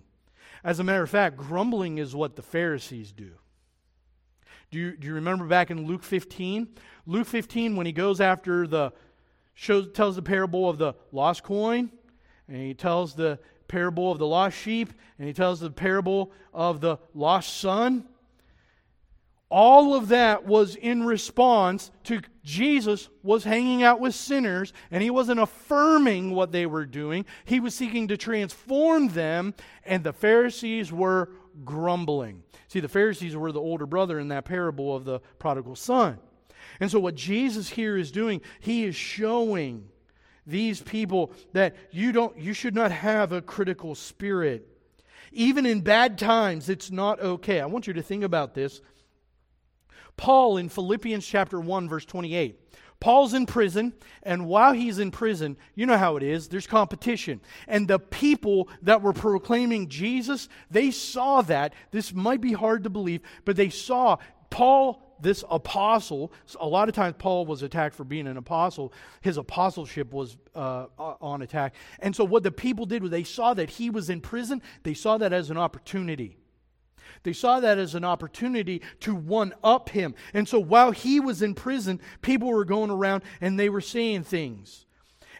As 0.63 0.79
a 0.79 0.83
matter 0.83 1.03
of 1.03 1.09
fact, 1.09 1.37
grumbling 1.37 1.97
is 1.97 2.15
what 2.15 2.35
the 2.35 2.41
Pharisees 2.41 3.11
do. 3.11 3.31
Do 4.71 4.79
you, 4.79 4.97
do 4.97 5.07
you 5.07 5.13
remember 5.13 5.45
back 5.45 5.71
in 5.71 5.85
Luke 5.85 6.03
15? 6.03 6.67
Luke 7.05 7.27
15, 7.27 7.75
when 7.75 7.85
he 7.85 7.91
goes 7.91 8.19
after 8.19 8.65
the, 8.65 8.91
shows, 9.53 9.91
tells 9.93 10.15
the 10.15 10.21
parable 10.21 10.69
of 10.69 10.77
the 10.77 10.93
lost 11.11 11.43
coin, 11.43 11.91
and 12.47 12.57
he 12.57 12.73
tells 12.73 13.15
the 13.15 13.39
parable 13.67 14.11
of 14.11 14.19
the 14.19 14.27
lost 14.27 14.57
sheep, 14.57 14.93
and 15.17 15.27
he 15.27 15.33
tells 15.33 15.59
the 15.59 15.71
parable 15.71 16.31
of 16.53 16.81
the 16.81 16.97
lost 17.13 17.57
son. 17.57 18.07
All 19.49 19.93
of 19.93 20.07
that 20.07 20.45
was 20.45 20.75
in 20.75 21.03
response 21.03 21.91
to 22.05 22.21
Jesus 22.43 23.09
was 23.21 23.43
hanging 23.43 23.83
out 23.83 23.99
with 23.99 24.15
sinners 24.15 24.73
and 24.89 25.03
he 25.03 25.09
wasn't 25.09 25.39
affirming 25.39 26.31
what 26.31 26.51
they 26.51 26.65
were 26.65 26.85
doing. 26.85 27.25
He 27.45 27.59
was 27.59 27.75
seeking 27.75 28.07
to 28.07 28.17
transform 28.17 29.09
them 29.09 29.53
and 29.83 30.03
the 30.03 30.13
Pharisees 30.13 30.91
were 30.91 31.29
grumbling. 31.63 32.43
See, 32.67 32.79
the 32.79 32.89
Pharisees 32.89 33.35
were 33.35 33.51
the 33.51 33.61
older 33.61 33.85
brother 33.85 34.19
in 34.19 34.29
that 34.29 34.45
parable 34.45 34.95
of 34.95 35.05
the 35.05 35.19
prodigal 35.39 35.75
son. 35.75 36.17
And 36.79 36.89
so 36.89 36.99
what 36.99 37.15
Jesus 37.15 37.69
here 37.69 37.97
is 37.97 38.11
doing, 38.11 38.41
he 38.59 38.83
is 38.85 38.95
showing 38.95 39.87
these 40.47 40.81
people 40.81 41.31
that 41.53 41.75
you 41.91 42.11
don't 42.11 42.37
you 42.37 42.53
should 42.53 42.75
not 42.75 42.91
have 42.91 43.31
a 43.31 43.41
critical 43.41 43.95
spirit. 43.95 44.67
Even 45.31 45.65
in 45.65 45.81
bad 45.81 46.17
times, 46.17 46.69
it's 46.69 46.91
not 46.91 47.19
okay. 47.19 47.59
I 47.59 47.65
want 47.65 47.87
you 47.87 47.93
to 47.93 48.01
think 48.01 48.23
about 48.23 48.53
this. 48.53 48.81
Paul 50.17 50.57
in 50.57 50.69
Philippians 50.69 51.25
chapter 51.25 51.59
1 51.59 51.89
verse 51.89 52.05
28. 52.05 52.59
Paul's 52.99 53.33
in 53.33 53.45
prison, 53.45 53.93
and 54.23 54.47
while 54.47 54.73
he's 54.73 54.99
in 54.99 55.11
prison, 55.11 55.57
you 55.75 55.85
know 55.85 55.97
how 55.97 56.15
it 56.15 56.23
is, 56.23 56.47
there's 56.47 56.65
competition. 56.65 57.41
And 57.67 57.87
the 57.87 57.99
people 57.99 58.69
that 58.81 59.01
were 59.01 59.13
proclaiming 59.13 59.89
Jesus, 59.89 60.47
they 60.71 60.91
saw 60.91 61.41
that. 61.43 61.73
This 61.91 62.13
might 62.13 62.41
be 62.41 62.53
hard 62.53 62.83
to 62.85 62.89
believe, 62.89 63.21
but 63.43 63.57
they 63.57 63.69
saw 63.69 64.17
Paul, 64.49 65.01
this 65.19 65.43
apostle, 65.49 66.31
a 66.59 66.67
lot 66.67 66.89
of 66.89 66.95
times 66.95 67.15
Paul 67.19 67.45
was 67.45 67.61
attacked 67.61 67.95
for 67.95 68.03
being 68.03 68.27
an 68.27 68.37
apostle. 68.37 68.93
His 69.21 69.37
apostleship 69.37 70.13
was 70.13 70.37
uh, 70.55 70.85
on 70.97 71.41
attack. 71.41 71.75
And 71.99 72.15
so 72.15 72.23
what 72.23 72.43
the 72.43 72.51
people 72.51 72.85
did 72.85 73.01
was 73.01 73.11
they 73.11 73.23
saw 73.23 73.53
that 73.53 73.69
he 73.69 73.89
was 73.89 74.09
in 74.09 74.21
prison, 74.21 74.61
they 74.83 74.93
saw 74.93 75.17
that 75.17 75.33
as 75.33 75.49
an 75.49 75.57
opportunity. 75.57 76.37
They 77.25 77.33
saw 77.33 77.59
that 77.59 77.77
as 77.77 77.95
an 77.95 78.05
opportunity 78.05 78.81
to 79.01 79.13
one 79.13 79.53
up 79.61 79.89
him. 79.89 80.15
And 80.33 80.47
so 80.47 80.59
while 80.59 80.91
he 80.91 81.19
was 81.19 81.41
in 81.41 81.55
prison, 81.55 81.99
people 82.21 82.47
were 82.47 82.63
going 82.63 82.91
around 82.91 83.23
and 83.41 83.59
they 83.59 83.67
were 83.67 83.81
saying 83.81 84.23
things. 84.23 84.85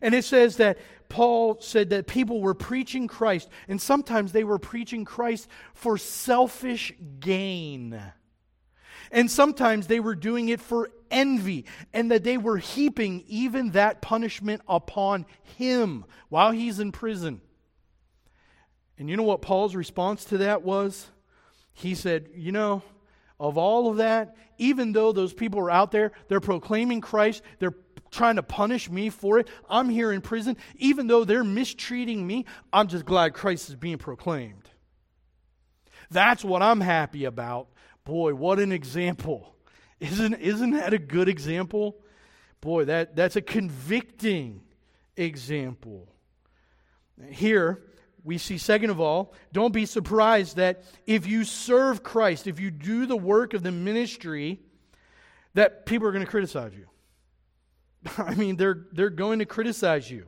And 0.02 0.14
it 0.14 0.26
says 0.26 0.58
that 0.58 0.78
Paul 1.08 1.62
said 1.62 1.92
that 1.92 2.08
people 2.08 2.42
were 2.42 2.54
preaching 2.54 3.08
Christ, 3.08 3.50
and 3.68 3.82
sometimes 3.82 4.32
they 4.32 4.44
were 4.44 4.60
preaching 4.60 5.06
Christ 5.06 5.48
for 5.74 5.98
selfish 5.98 6.92
gain. 7.20 8.02
And 9.12 9.30
sometimes 9.30 9.88
they 9.88 10.00
were 10.00 10.16
doing 10.16 10.50
it 10.50 10.60
for 10.60 10.90
envy, 11.12 11.66
and 11.94 12.12
that 12.12 12.24
they 12.24 12.38
were 12.38 12.58
heaping 12.58 13.24
even 13.28 13.72
that 13.72 14.02
punishment 14.02 14.62
upon 14.68 15.26
him 15.58 16.06
while 16.30 16.52
he's 16.52 16.80
in 16.80 16.92
prison. 16.92 17.40
And 18.98 19.10
you 19.10 19.16
know 19.18 19.24
what 19.24 19.42
Paul's 19.42 19.76
response 19.76 20.26
to 20.26 20.40
that 20.40 20.64
was? 20.64 21.08
He 21.76 21.94
said, 21.94 22.30
You 22.34 22.52
know, 22.52 22.82
of 23.40 23.58
all 23.58 23.92
of 23.92 23.98
that, 23.98 24.36
even 24.58 24.94
though 24.94 25.12
those 25.12 25.34
people 25.34 25.60
are 25.60 25.72
out 25.72 25.92
there, 25.92 26.12
they're 26.28 26.40
proclaiming 26.40 27.02
Christ, 27.02 27.44
they're 27.60 27.76
trying 28.10 28.38
to 28.38 28.44
punish 28.44 28.90
me 28.90 29.10
for 29.10 29.40
it. 29.40 29.50
I'm 29.70 29.90
here 29.90 30.12
in 30.12 30.22
prison. 30.22 30.58
Even 30.78 31.08
though 31.08 31.26
they're 31.26 31.44
mistreating 31.44 32.26
me, 32.26 32.46
I'm 32.72 32.88
just 32.88 33.06
glad 33.06 33.34
Christ 33.34 33.70
is 33.70 33.76
being 33.76 33.98
proclaimed. 33.98 34.70
That's 36.10 36.44
what 36.44 36.62
I'm 36.62 36.82
happy 36.82 37.26
about. 37.26 37.68
Boy, 38.06 38.34
what 38.34 38.60
an 38.60 38.72
example. 38.72 39.56
Isn't, 40.00 40.34
isn't 40.36 40.72
that 40.72 40.94
a 40.94 40.98
good 40.98 41.30
example? 41.30 41.98
Boy, 42.60 42.86
that, 42.86 43.16
that's 43.16 43.38
a 43.38 43.42
convicting 43.42 44.62
example. 45.16 46.10
Here, 47.30 47.82
we 48.26 48.40
see, 48.40 48.58
second 48.58 48.90
of 48.90 49.00
all, 49.00 49.34
don't 49.54 49.72
be 49.72 49.86
surprised 49.86 50.56
that 50.58 50.84
if 51.06 51.28
you 51.28 51.44
serve 51.44 52.02
Christ, 52.02 52.48
if 52.48 52.60
you 52.60 52.72
do 52.72 53.06
the 53.06 53.16
work 53.16 53.54
of 53.54 53.62
the 53.62 53.72
ministry, 53.72 54.60
that 55.54 55.86
people 55.86 56.08
are 56.08 56.12
going 56.12 56.26
to 56.26 56.30
criticize 56.30 56.74
you. 56.74 56.88
I 58.18 58.34
mean, 58.34 58.56
they're, 58.56 58.88
they're 58.92 59.12
going 59.12 59.40
to 59.40 59.46
criticize 59.46 60.10
you. 60.10 60.26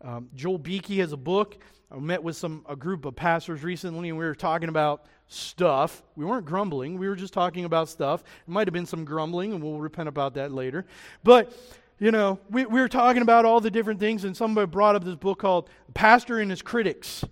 Um, 0.00 0.28
Joel 0.34 0.58
Beeke 0.58 0.98
has 0.98 1.12
a 1.12 1.16
book. 1.16 1.58
I 1.90 1.98
met 1.98 2.22
with 2.22 2.36
some 2.36 2.64
a 2.68 2.76
group 2.76 3.04
of 3.04 3.16
pastors 3.16 3.64
recently, 3.64 4.08
and 4.08 4.18
we 4.18 4.24
were 4.24 4.34
talking 4.34 4.68
about 4.68 5.06
stuff. 5.26 6.02
We 6.14 6.24
weren't 6.24 6.46
grumbling. 6.46 6.96
We 6.96 7.08
were 7.08 7.16
just 7.16 7.32
talking 7.32 7.64
about 7.64 7.88
stuff. 7.88 8.22
It 8.22 8.50
might 8.50 8.68
have 8.68 8.74
been 8.74 8.86
some 8.86 9.04
grumbling, 9.04 9.52
and 9.52 9.62
we'll 9.62 9.78
repent 9.78 10.08
about 10.08 10.34
that 10.34 10.52
later. 10.52 10.86
But 11.24 11.52
you 11.98 12.10
know, 12.10 12.38
we, 12.50 12.66
we 12.66 12.80
were 12.80 12.88
talking 12.88 13.22
about 13.22 13.44
all 13.44 13.60
the 13.60 13.70
different 13.70 14.00
things, 14.00 14.24
and 14.24 14.36
somebody 14.36 14.66
brought 14.66 14.96
up 14.96 15.04
this 15.04 15.14
book 15.14 15.38
called 15.38 15.70
Pastor 15.94 16.40
and 16.40 16.50
His 16.50 16.62
Critics. 16.62 17.24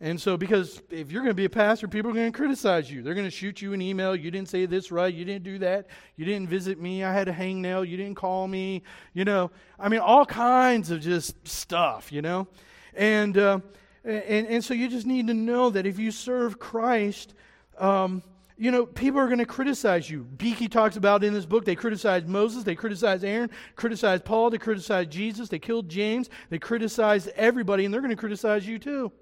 And 0.00 0.20
so, 0.20 0.36
because 0.36 0.82
if 0.90 1.10
you're 1.10 1.22
going 1.22 1.30
to 1.30 1.34
be 1.34 1.46
a 1.46 1.50
pastor, 1.50 1.88
people 1.88 2.10
are 2.10 2.14
going 2.14 2.30
to 2.30 2.36
criticize 2.36 2.90
you. 2.90 3.02
They're 3.02 3.14
going 3.14 3.26
to 3.26 3.30
shoot 3.30 3.62
you 3.62 3.72
an 3.72 3.80
email. 3.80 4.14
You 4.14 4.30
didn't 4.30 4.50
say 4.50 4.66
this 4.66 4.92
right. 4.92 5.12
You 5.12 5.24
didn't 5.24 5.44
do 5.44 5.58
that. 5.60 5.86
You 6.16 6.26
didn't 6.26 6.48
visit 6.48 6.78
me. 6.78 7.02
I 7.02 7.12
had 7.14 7.28
a 7.28 7.32
hangnail. 7.32 7.88
You 7.88 7.96
didn't 7.96 8.16
call 8.16 8.46
me. 8.46 8.82
You 9.14 9.24
know, 9.24 9.50
I 9.78 9.88
mean, 9.88 10.00
all 10.00 10.26
kinds 10.26 10.90
of 10.90 11.00
just 11.00 11.48
stuff, 11.48 12.12
you 12.12 12.20
know? 12.20 12.46
And, 12.94 13.38
uh, 13.38 13.60
and, 14.04 14.46
and 14.46 14.64
so 14.64 14.74
you 14.74 14.88
just 14.88 15.06
need 15.06 15.28
to 15.28 15.34
know 15.34 15.70
that 15.70 15.86
if 15.86 15.98
you 15.98 16.10
serve 16.10 16.58
Christ, 16.58 17.32
um, 17.78 18.22
you 18.58 18.70
know, 18.70 18.86
people 18.86 19.20
are 19.20 19.26
going 19.26 19.38
to 19.38 19.46
criticize 19.46 20.08
you. 20.08 20.24
Beeke 20.24 20.70
talks 20.70 20.96
about 20.96 21.22
in 21.22 21.34
this 21.34 21.44
book, 21.44 21.64
they 21.64 21.74
criticized 21.74 22.26
Moses, 22.26 22.64
they 22.64 22.74
criticized 22.74 23.24
Aaron, 23.24 23.50
criticized 23.74 24.24
Paul, 24.24 24.50
they 24.50 24.58
criticized 24.58 25.10
Jesus, 25.10 25.48
they 25.48 25.58
killed 25.58 25.88
James, 25.88 26.30
they 26.48 26.58
criticized 26.58 27.28
everybody, 27.36 27.84
and 27.84 27.92
they're 27.92 28.00
going 28.00 28.10
to 28.10 28.16
criticize 28.16 28.66
you 28.66 28.78
too. 28.78 29.12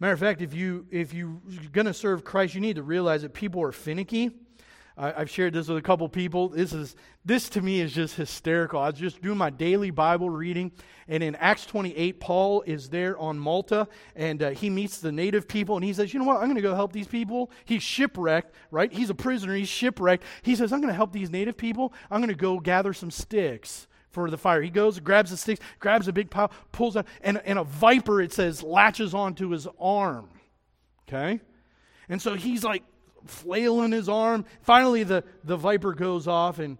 Matter 0.00 0.12
of 0.12 0.20
fact, 0.20 0.42
if 0.42 0.54
you 0.54 0.86
if 0.90 1.12
you're 1.12 1.40
going 1.72 1.86
to 1.86 1.94
serve 1.94 2.24
Christ, 2.24 2.54
you 2.54 2.60
need 2.60 2.76
to 2.76 2.82
realize 2.82 3.22
that 3.22 3.34
people 3.34 3.62
are 3.62 3.72
finicky. 3.72 4.30
I, 4.98 5.20
have 5.20 5.30
shared 5.30 5.52
this 5.52 5.68
with 5.68 5.78
a 5.78 5.82
couple 5.82 6.08
people. 6.08 6.48
This 6.48 6.72
is 6.72 6.96
this 7.24 7.48
to 7.50 7.62
me 7.62 7.80
is 7.80 7.92
just 7.92 8.16
hysterical. 8.16 8.80
I 8.80 8.90
was 8.90 8.98
just 8.98 9.22
doing 9.22 9.38
my 9.38 9.48
daily 9.48 9.90
Bible 9.90 10.28
reading, 10.28 10.72
and 11.06 11.22
in 11.22 11.36
Acts 11.36 11.66
28, 11.66 12.18
Paul 12.18 12.62
is 12.62 12.90
there 12.90 13.16
on 13.16 13.38
Malta, 13.38 13.86
and 14.16 14.42
uh, 14.42 14.50
he 14.50 14.68
meets 14.68 14.98
the 14.98 15.12
native 15.12 15.46
people, 15.46 15.76
and 15.76 15.84
he 15.84 15.92
says, 15.92 16.12
"You 16.12 16.18
know 16.18 16.26
what? 16.26 16.38
I'm 16.38 16.44
going 16.44 16.56
to 16.56 16.62
go 16.62 16.74
help 16.74 16.92
these 16.92 17.06
people." 17.06 17.52
He's 17.64 17.82
shipwrecked, 17.82 18.54
right? 18.72 18.92
He's 18.92 19.08
a 19.08 19.14
prisoner. 19.14 19.54
He's 19.54 19.68
shipwrecked. 19.68 20.24
He 20.42 20.56
says, 20.56 20.72
"I'm 20.72 20.80
going 20.80 20.92
to 20.92 20.96
help 20.96 21.12
these 21.12 21.30
native 21.30 21.56
people. 21.56 21.92
I'm 22.10 22.20
going 22.20 22.28
to 22.28 22.34
go 22.34 22.58
gather 22.58 22.92
some 22.92 23.10
sticks." 23.10 23.86
For 24.10 24.30
the 24.30 24.38
fire. 24.38 24.62
He 24.62 24.70
goes, 24.70 24.98
grabs 24.98 25.30
the 25.30 25.36
sticks, 25.36 25.60
grabs 25.78 26.08
a 26.08 26.12
big 26.12 26.30
pile, 26.30 26.50
pulls 26.72 26.96
out, 26.96 27.06
and, 27.20 27.40
and 27.44 27.58
a 27.58 27.62
viper, 27.62 28.22
it 28.22 28.32
says, 28.32 28.62
latches 28.62 29.12
onto 29.12 29.50
his 29.50 29.68
arm. 29.78 30.30
Okay? 31.06 31.40
And 32.08 32.20
so 32.20 32.34
he's 32.34 32.64
like 32.64 32.82
flailing 33.26 33.92
his 33.92 34.08
arm. 34.08 34.44
Finally, 34.62 35.04
the, 35.04 35.24
the 35.44 35.56
viper 35.56 35.94
goes 35.94 36.26
off, 36.26 36.58
and, 36.58 36.78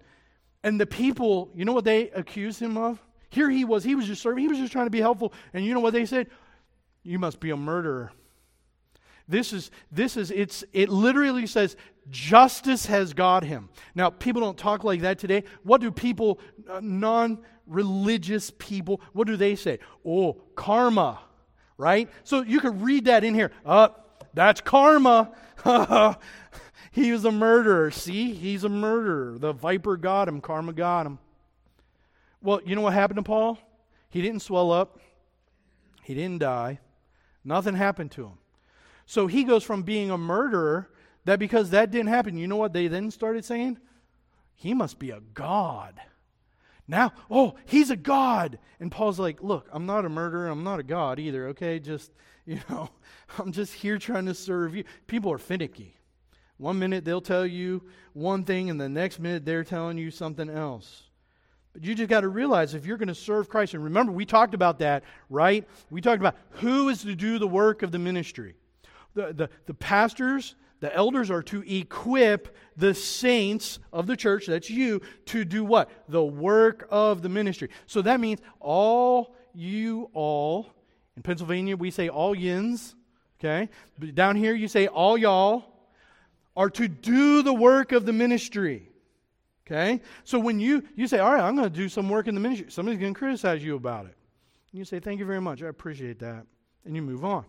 and 0.63 0.81
the 0.81 0.87
people, 0.87 1.51
you 1.55 1.65
know 1.65 1.73
what 1.73 1.85
they 1.85 2.11
accuse 2.11 2.59
him 2.59 2.77
of? 2.77 3.03
Here 3.31 3.51
he 3.51 3.65
was, 3.65 3.85
he 3.85 3.95
was 3.95 4.07
just 4.07 4.23
serving, 4.23 4.43
he 4.43 4.49
was 4.49 4.59
just 4.59 4.73
trying 4.73 4.87
to 4.87 4.91
be 4.91 5.01
helpful. 5.01 5.33
And 5.53 5.65
you 5.65 5.75
know 5.75 5.81
what 5.81 5.93
they 5.93 6.07
said? 6.07 6.29
You 7.03 7.19
must 7.19 7.41
be 7.41 7.51
a 7.51 7.57
murderer. 7.57 8.13
This 9.29 9.53
is, 9.53 9.71
this 9.93 10.17
is, 10.17 10.31
it's, 10.31 10.65
it 10.73 10.89
literally 10.89 11.47
says, 11.47 11.77
justice 12.09 12.87
has 12.87 13.13
got 13.13 13.45
him. 13.45 13.69
Now, 13.95 14.09
people 14.09 14.41
don't 14.41 14.57
talk 14.57 14.85
like 14.85 15.03
that 15.03 15.19
today. 15.19 15.45
What 15.63 15.83
do 15.83 15.91
people, 15.91 16.41
uh, 16.69 16.81
non 16.83 17.39
religious 17.67 18.51
people, 18.59 19.03
what 19.13 19.27
do 19.27 19.37
they 19.37 19.55
say? 19.55 19.81
Oh, 20.05 20.41
karma, 20.55 21.21
right? 21.77 22.09
So 22.25 22.43
you 22.43 22.61
could 22.61 22.81
read 22.81 23.05
that 23.05 23.23
in 23.23 23.35
here. 23.35 23.53
Uh, 23.67 23.89
that's 24.35 24.61
karma. 24.61 25.33
he 26.91 27.13
was 27.13 27.25
a 27.25 27.33
murderer. 27.33 27.91
See, 27.91 28.35
he's 28.35 28.65
a 28.65 28.69
murderer. 28.69 29.39
The 29.39 29.53
viper 29.53 29.97
got 29.97 30.29
him, 30.29 30.41
karma 30.41 30.73
got 30.73 31.07
him. 31.07 31.19
Well, 32.41 32.61
you 32.65 32.77
know 32.77 32.83
what 32.83 32.93
happened 32.93 33.17
to 33.17 33.23
Paul? 33.23 33.59
He 34.11 34.23
didn't 34.23 34.43
swell 34.43 34.73
up, 34.73 35.01
he 36.03 36.15
didn't 36.15 36.39
die, 36.39 36.79
nothing 37.45 37.75
happened 37.75 38.11
to 38.13 38.25
him. 38.25 38.39
So 39.07 39.27
he 39.27 39.45
goes 39.45 39.65
from 39.65 39.83
being 39.83 40.11
a 40.11 40.19
murderer, 40.19 40.89
that 41.25 41.39
because 41.39 41.71
that 41.71 41.91
didn't 41.91 42.09
happen, 42.09 42.39
you 42.39 42.47
know 42.47 42.57
what 42.57 42.73
they 42.73 42.89
then 42.89 43.11
started 43.11 43.45
saying? 43.45 43.79
He 44.55 44.73
must 44.73 44.99
be 44.99 45.11
a 45.11 45.21
god. 45.35 46.01
Now, 46.87 47.13
oh, 47.31 47.55
he's 47.67 47.91
a 47.91 47.97
god. 47.97 48.59
And 48.81 48.91
Paul's 48.91 49.19
like, 49.19 49.43
look, 49.43 49.69
I'm 49.73 49.85
not 49.85 50.07
a 50.07 50.09
murderer. 50.09 50.49
I'm 50.49 50.65
not 50.65 50.81
a 50.81 50.83
god 50.83 51.19
either, 51.19 51.49
okay? 51.49 51.79
Just, 51.79 52.11
you 52.49 52.59
know, 52.71 52.89
I'm 53.39 53.53
just 53.53 53.75
here 53.75 53.99
trying 53.99 54.25
to 54.27 54.35
serve 54.35 54.75
you. 54.75 54.85
People 55.07 55.31
are 55.31 55.39
finicky. 55.39 55.95
One 56.57 56.79
minute 56.79 57.05
they'll 57.05 57.21
tell 57.21 57.47
you 57.47 57.83
one 58.15 58.43
thing, 58.43 58.71
and 58.71 58.81
the 58.81 58.89
next 58.89 59.21
minute 59.21 59.45
they're 59.45 59.65
telling 59.65 59.99
you 59.99 60.11
something 60.11 60.49
else. 60.49 61.03
But 61.75 61.85
you 61.85 61.95
just 61.95 62.09
got 62.09 62.23
to 62.23 62.29
realize 62.29 62.75
if 62.75 62.87
you're 62.87 62.97
going 62.97 63.09
to 63.09 63.15
serve 63.15 63.49
Christ, 63.49 63.75
and 63.75 63.85
remember, 63.85 64.13
we 64.13 64.25
talked 64.25 64.55
about 64.55 64.79
that, 64.79 65.05
right? 65.29 65.69
We 65.91 66.01
talked 66.01 66.21
about 66.21 66.37
who 66.53 66.89
is 66.89 67.03
to 67.03 67.15
do 67.15 67.39
the 67.39 67.47
work 67.47 67.83
of 67.83 67.93
the 67.93 67.99
ministry. 67.99 68.55
The, 69.15 69.35
the, 69.35 69.51
the 69.67 69.75
pastors, 69.75 70.57
the 70.81 70.93
elders 70.95 71.31
are 71.31 71.43
to 71.45 71.63
equip 71.71 72.57
the 72.77 72.95
saints 72.95 73.79
of 73.93 74.07
the 74.07 74.17
church, 74.17 74.47
that's 74.47 74.71
you, 74.71 75.03
to 75.27 75.45
do 75.45 75.65
what? 75.65 75.91
The 76.09 76.25
work 76.25 76.89
of 76.91 77.21
the 77.21 77.29
ministry. 77.29 77.69
So 77.87 78.01
that 78.03 78.21
means 78.21 78.41
all 78.59 79.37
you 79.55 80.09
all, 80.15 80.38
in 81.19 81.23
Pennsylvania 81.23 81.77
we 81.77 81.91
say 81.91 82.09
all 82.09 82.33
yins, 82.33 82.95
okay? 83.41 83.69
But 83.99 84.15
down 84.15 84.37
here 84.37 84.55
you 84.55 84.69
say 84.69 84.87
all 84.87 85.19
y'all, 85.19 85.65
are 86.57 86.71
to 86.71 86.89
do 86.89 87.43
the 87.43 87.55
work 87.55 87.93
of 87.93 88.05
the 88.05 88.13
ministry. 88.13 88.89
Okay? 89.65 90.01
So 90.25 90.41
when 90.41 90.59
you, 90.59 90.83
you 90.97 91.07
say, 91.07 91.19
all 91.19 91.33
right, 91.33 91.43
I'm 91.43 91.55
going 91.55 91.71
to 91.71 91.75
do 91.75 91.89
some 91.89 92.09
work 92.09 92.27
in 92.27 92.35
the 92.35 92.41
ministry, 92.41 92.69
somebody's 92.71 92.99
going 92.99 93.15
to 93.15 93.19
criticize 93.19 93.63
you 93.63 93.77
about 93.77 94.07
it. 94.07 94.17
And 94.73 94.79
you 94.79 94.85
say, 94.85 94.99
thank 94.99 95.21
you 95.21 95.25
very 95.25 95.41
much. 95.41 95.63
I 95.63 95.67
appreciate 95.67 96.19
that. 96.19 96.47
And 96.85 96.97
you 96.97 97.03
move 97.03 97.25
on. 97.25 97.45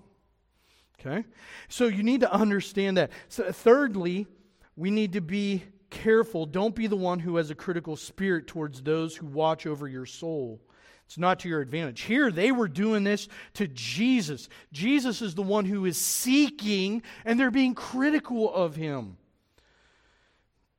Okay? 0.99 1.25
So 1.69 1.87
you 1.87 2.03
need 2.03 2.21
to 2.21 2.31
understand 2.31 2.97
that. 2.97 3.11
So, 3.29 3.51
thirdly, 3.51 4.27
we 4.75 4.91
need 4.91 5.13
to 5.13 5.21
be 5.21 5.63
careful. 5.89 6.45
Don't 6.45 6.75
be 6.75 6.85
the 6.85 6.95
one 6.95 7.19
who 7.19 7.37
has 7.37 7.49
a 7.49 7.55
critical 7.55 7.95
spirit 7.95 8.45
towards 8.45 8.81
those 8.81 9.15
who 9.15 9.25
watch 9.25 9.65
over 9.65 9.87
your 9.87 10.05
soul. 10.05 10.61
It's 11.09 11.17
not 11.17 11.39
to 11.39 11.49
your 11.49 11.61
advantage. 11.61 12.01
Here, 12.01 12.31
they 12.31 12.51
were 12.51 12.67
doing 12.67 13.03
this 13.03 13.29
to 13.55 13.67
Jesus. 13.67 14.47
Jesus 14.71 15.23
is 15.23 15.33
the 15.33 15.41
one 15.41 15.65
who 15.65 15.85
is 15.85 15.97
seeking, 15.97 17.01
and 17.25 17.39
they're 17.39 17.49
being 17.49 17.73
critical 17.73 18.53
of 18.53 18.75
him. 18.75 19.17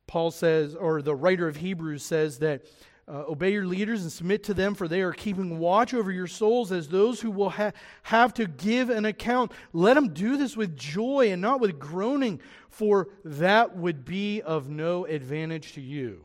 Paul 0.07 0.31
says, 0.31 0.77
or 0.77 1.03
the 1.03 1.17
writer 1.17 1.49
of 1.49 1.57
Hebrews 1.57 2.05
says 2.05 2.39
that 2.39 2.63
uh, 3.09 3.25
obey 3.29 3.53
your 3.53 3.67
leaders 3.67 4.03
and 4.03 4.13
submit 4.13 4.45
to 4.45 4.55
them, 4.55 4.77
for 4.77 4.87
they 4.87 5.01
are 5.01 5.13
keeping 5.13 5.59
watch 5.59 5.95
over 5.95 6.13
your 6.13 6.29
souls 6.29 6.71
as 6.71 6.87
those 6.87 7.21
who 7.21 7.33
will 7.33 7.51
ha- 7.51 7.73
have 8.05 8.33
to 8.35 8.47
give 8.47 8.89
an 8.89 9.07
account. 9.07 9.51
Let 9.73 9.95
them 9.95 10.13
do 10.15 10.37
this 10.37 10.57
with 10.57 10.77
joy 10.77 11.33
and 11.33 11.43
not 11.43 11.59
with 11.59 11.81
groaning, 11.81 12.41
for 12.69 13.09
that 13.25 13.77
would 13.77 14.05
be 14.05 14.43
of 14.43 14.69
no 14.69 15.07
advantage 15.07 15.73
to 15.73 15.81
you. 15.81 16.23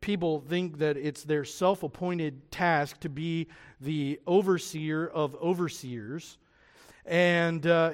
People 0.00 0.40
think 0.40 0.78
that 0.78 0.96
it's 0.96 1.24
their 1.24 1.44
self 1.44 1.82
appointed 1.82 2.50
task 2.50 3.00
to 3.00 3.08
be 3.10 3.48
the 3.80 4.18
overseer 4.26 5.06
of 5.06 5.36
overseers. 5.36 6.38
And 7.04 7.66
uh, 7.66 7.92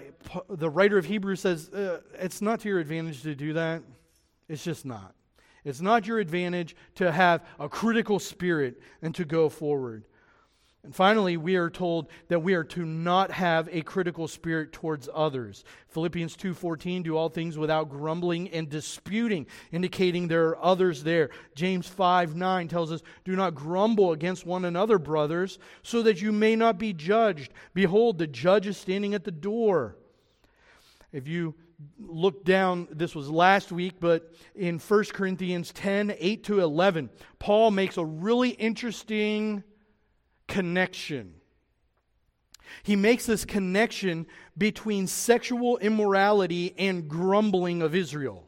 the 0.48 0.70
writer 0.70 0.98
of 0.98 1.05
Hebrews 1.05 1.40
says 1.40 1.68
uh, 1.70 2.00
it's 2.14 2.40
not 2.40 2.61
to 2.61 2.68
your 2.68 2.79
advantage 2.79 3.22
to 3.22 3.35
do 3.35 3.55
that. 3.55 3.83
It's 4.48 4.62
just 4.62 4.87
not. 4.87 5.14
It's 5.64 5.81
not 5.81 6.07
your 6.07 6.20
advantage 6.20 6.76
to 6.94 7.11
have 7.11 7.44
a 7.59 7.68
critical 7.68 8.18
spirit 8.18 8.81
and 9.03 9.14
to 9.16 9.24
go 9.24 9.48
forward. 9.48 10.05
And 10.83 10.97
finally, 10.97 11.37
we 11.37 11.57
are 11.57 11.69
told 11.69 12.09
that 12.29 12.43
we 12.43 12.55
are 12.55 12.64
to 12.64 12.87
not 12.87 13.31
have 13.33 13.69
a 13.71 13.83
critical 13.83 14.27
spirit 14.27 14.73
towards 14.73 15.11
others. 15.12 15.62
Philippians 15.88 16.37
2:14 16.37 17.03
do 17.03 17.16
all 17.19 17.29
things 17.29 17.59
without 17.59 17.90
grumbling 17.90 18.49
and 18.49 18.66
disputing, 18.69 19.47
indicating 19.73 20.27
there 20.27 20.49
are 20.49 20.64
others 20.64 21.03
there. 21.03 21.29
James 21.55 21.87
5:9 21.87 22.66
tells 22.66 22.90
us, 22.93 23.03
"Do 23.25 23.37
not 23.37 23.55
grumble 23.55 24.12
against 24.12 24.47
one 24.47 24.64
another, 24.64 24.99
brothers, 24.99 25.59
so 25.83 26.03
that 26.03 26.23
you 26.23 26.33
may 26.33 26.57
not 26.57 26.79
be 26.79 26.95
judged. 26.95 27.53
Behold, 27.75 28.16
the 28.16 28.27
judge 28.27 28.66
is 28.66 28.79
standing 28.79 29.12
at 29.12 29.25
the 29.25 29.31
door." 29.31 29.99
If 31.12 31.29
you 31.29 31.57
look 31.99 32.45
down, 32.45 32.88
this 32.90 33.14
was 33.14 33.29
last 33.31 33.71
week, 33.71 33.95
but 34.01 34.33
in 34.55 34.79
1 34.79 35.12
Corinthians 35.12 35.73
10 35.73 36.14
8 36.19 36.43
to 36.45 36.61
11, 36.61 37.11
Paul 37.38 37.71
makes 37.71 37.99
a 37.99 38.05
really 38.05 38.51
interesting 38.51 39.62
connection. 40.50 41.36
He 42.82 42.96
makes 42.96 43.24
this 43.24 43.46
connection 43.46 44.26
between 44.56 45.06
sexual 45.06 45.78
immorality 45.78 46.74
and 46.76 47.08
grumbling 47.08 47.80
of 47.80 47.94
Israel. 47.94 48.46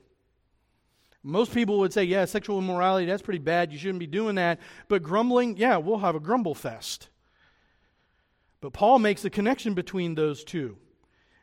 Most 1.22 1.54
people 1.54 1.78
would 1.78 1.92
say, 1.92 2.04
yeah, 2.04 2.24
sexual 2.24 2.58
immorality, 2.58 3.06
that's 3.06 3.22
pretty 3.22 3.38
bad. 3.38 3.72
You 3.72 3.78
shouldn't 3.78 4.00
be 4.00 4.06
doing 4.06 4.34
that. 4.34 4.60
But 4.88 5.02
grumbling, 5.02 5.56
yeah, 5.56 5.76
we'll 5.76 5.98
have 5.98 6.16
a 6.16 6.20
grumble 6.20 6.54
fest. 6.54 7.08
But 8.60 8.72
Paul 8.72 8.98
makes 8.98 9.24
a 9.24 9.30
connection 9.30 9.74
between 9.74 10.14
those 10.14 10.44
two. 10.44 10.76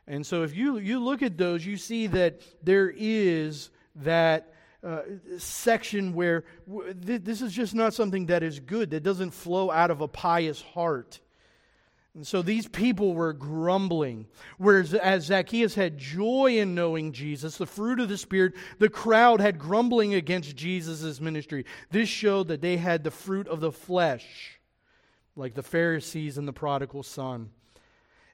And 0.06 0.26
so 0.26 0.42
if 0.42 0.54
you, 0.54 0.78
you 0.78 0.98
look 1.00 1.22
at 1.22 1.38
those, 1.38 1.64
you 1.64 1.76
see 1.76 2.06
that 2.08 2.40
there 2.62 2.92
is 2.94 3.70
that 3.96 4.52
uh, 4.82 5.02
section 5.38 6.14
where 6.14 6.44
w- 6.66 6.94
th- 6.94 7.22
this 7.22 7.42
is 7.42 7.52
just 7.52 7.74
not 7.74 7.94
something 7.94 8.26
that 8.26 8.42
is 8.42 8.60
good, 8.60 8.90
that 8.90 9.02
doesn't 9.02 9.32
flow 9.32 9.70
out 9.70 9.90
of 9.90 10.00
a 10.00 10.08
pious 10.08 10.62
heart. 10.62 11.20
And 12.14 12.26
so 12.26 12.42
these 12.42 12.66
people 12.66 13.14
were 13.14 13.32
grumbling. 13.32 14.26
Whereas 14.58 14.94
as 14.94 15.26
Zacchaeus 15.26 15.74
had 15.74 15.96
joy 15.96 16.58
in 16.58 16.74
knowing 16.74 17.12
Jesus, 17.12 17.56
the 17.56 17.66
fruit 17.66 18.00
of 18.00 18.08
the 18.08 18.18
Spirit, 18.18 18.54
the 18.78 18.88
crowd 18.88 19.40
had 19.40 19.58
grumbling 19.58 20.14
against 20.14 20.56
Jesus' 20.56 21.20
ministry. 21.20 21.64
This 21.90 22.08
showed 22.08 22.48
that 22.48 22.62
they 22.62 22.78
had 22.78 23.04
the 23.04 23.12
fruit 23.12 23.46
of 23.46 23.60
the 23.60 23.70
flesh, 23.70 24.58
like 25.36 25.54
the 25.54 25.62
Pharisees 25.62 26.36
and 26.36 26.48
the 26.48 26.52
prodigal 26.52 27.04
son. 27.04 27.50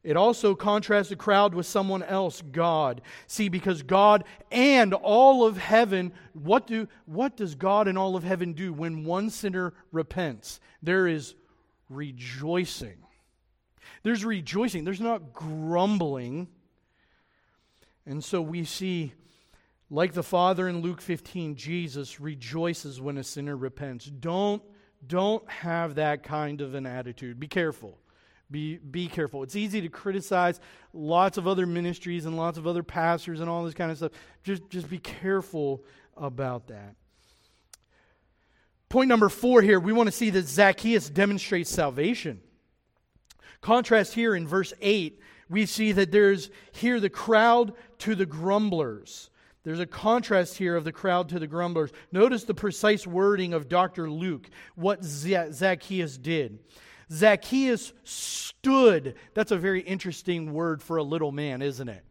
It 0.06 0.16
also 0.16 0.54
contrasts 0.54 1.08
the 1.08 1.16
crowd 1.16 1.52
with 1.52 1.66
someone 1.66 2.04
else, 2.04 2.40
God. 2.40 3.02
See, 3.26 3.48
because 3.48 3.82
God 3.82 4.22
and 4.52 4.94
all 4.94 5.44
of 5.44 5.56
heaven, 5.56 6.12
what, 6.32 6.68
do, 6.68 6.86
what 7.06 7.36
does 7.36 7.56
God 7.56 7.88
and 7.88 7.98
all 7.98 8.14
of 8.14 8.22
heaven 8.22 8.52
do 8.52 8.72
when 8.72 9.04
one 9.04 9.30
sinner 9.30 9.74
repents? 9.90 10.60
There 10.80 11.08
is 11.08 11.34
rejoicing. 11.88 12.98
There's 14.04 14.24
rejoicing. 14.24 14.84
There's 14.84 15.00
not 15.00 15.32
grumbling. 15.32 16.46
And 18.06 18.22
so 18.22 18.40
we 18.40 18.64
see, 18.64 19.12
like 19.90 20.12
the 20.12 20.22
Father 20.22 20.68
in 20.68 20.82
Luke 20.82 21.00
15, 21.00 21.56
Jesus 21.56 22.20
rejoices 22.20 23.00
when 23.00 23.18
a 23.18 23.24
sinner 23.24 23.56
repents. 23.56 24.06
Don't, 24.06 24.62
don't 25.04 25.50
have 25.50 25.96
that 25.96 26.22
kind 26.22 26.60
of 26.60 26.76
an 26.76 26.86
attitude. 26.86 27.40
Be 27.40 27.48
careful. 27.48 27.98
Be, 28.50 28.76
be 28.76 29.08
careful. 29.08 29.42
It's 29.42 29.56
easy 29.56 29.80
to 29.80 29.88
criticize 29.88 30.60
lots 30.92 31.36
of 31.36 31.48
other 31.48 31.66
ministries 31.66 32.26
and 32.26 32.36
lots 32.36 32.58
of 32.58 32.66
other 32.66 32.84
pastors 32.84 33.40
and 33.40 33.50
all 33.50 33.64
this 33.64 33.74
kind 33.74 33.90
of 33.90 33.96
stuff. 33.96 34.12
Just, 34.44 34.68
just 34.70 34.88
be 34.88 34.98
careful 34.98 35.82
about 36.16 36.68
that. 36.68 36.94
Point 38.88 39.08
number 39.08 39.28
four 39.28 39.62
here 39.62 39.80
we 39.80 39.92
want 39.92 40.06
to 40.06 40.12
see 40.12 40.30
that 40.30 40.46
Zacchaeus 40.46 41.10
demonstrates 41.10 41.70
salvation. 41.70 42.40
Contrast 43.60 44.14
here 44.14 44.36
in 44.36 44.46
verse 44.46 44.72
8, 44.80 45.20
we 45.48 45.66
see 45.66 45.92
that 45.92 46.12
there's 46.12 46.50
here 46.72 47.00
the 47.00 47.10
crowd 47.10 47.72
to 47.98 48.14
the 48.14 48.26
grumblers. 48.26 49.30
There's 49.64 49.80
a 49.80 49.86
contrast 49.86 50.56
here 50.58 50.76
of 50.76 50.84
the 50.84 50.92
crowd 50.92 51.30
to 51.30 51.40
the 51.40 51.48
grumblers. 51.48 51.90
Notice 52.12 52.44
the 52.44 52.54
precise 52.54 53.04
wording 53.04 53.52
of 53.52 53.68
Dr. 53.68 54.08
Luke, 54.08 54.48
what 54.76 55.02
Zacchaeus 55.02 56.16
did. 56.16 56.60
Zacchaeus 57.12 57.92
stood. 58.04 59.14
That's 59.34 59.52
a 59.52 59.56
very 59.56 59.80
interesting 59.80 60.52
word 60.52 60.82
for 60.82 60.96
a 60.96 61.02
little 61.02 61.32
man, 61.32 61.62
isn't 61.62 61.88
it? 61.88 62.04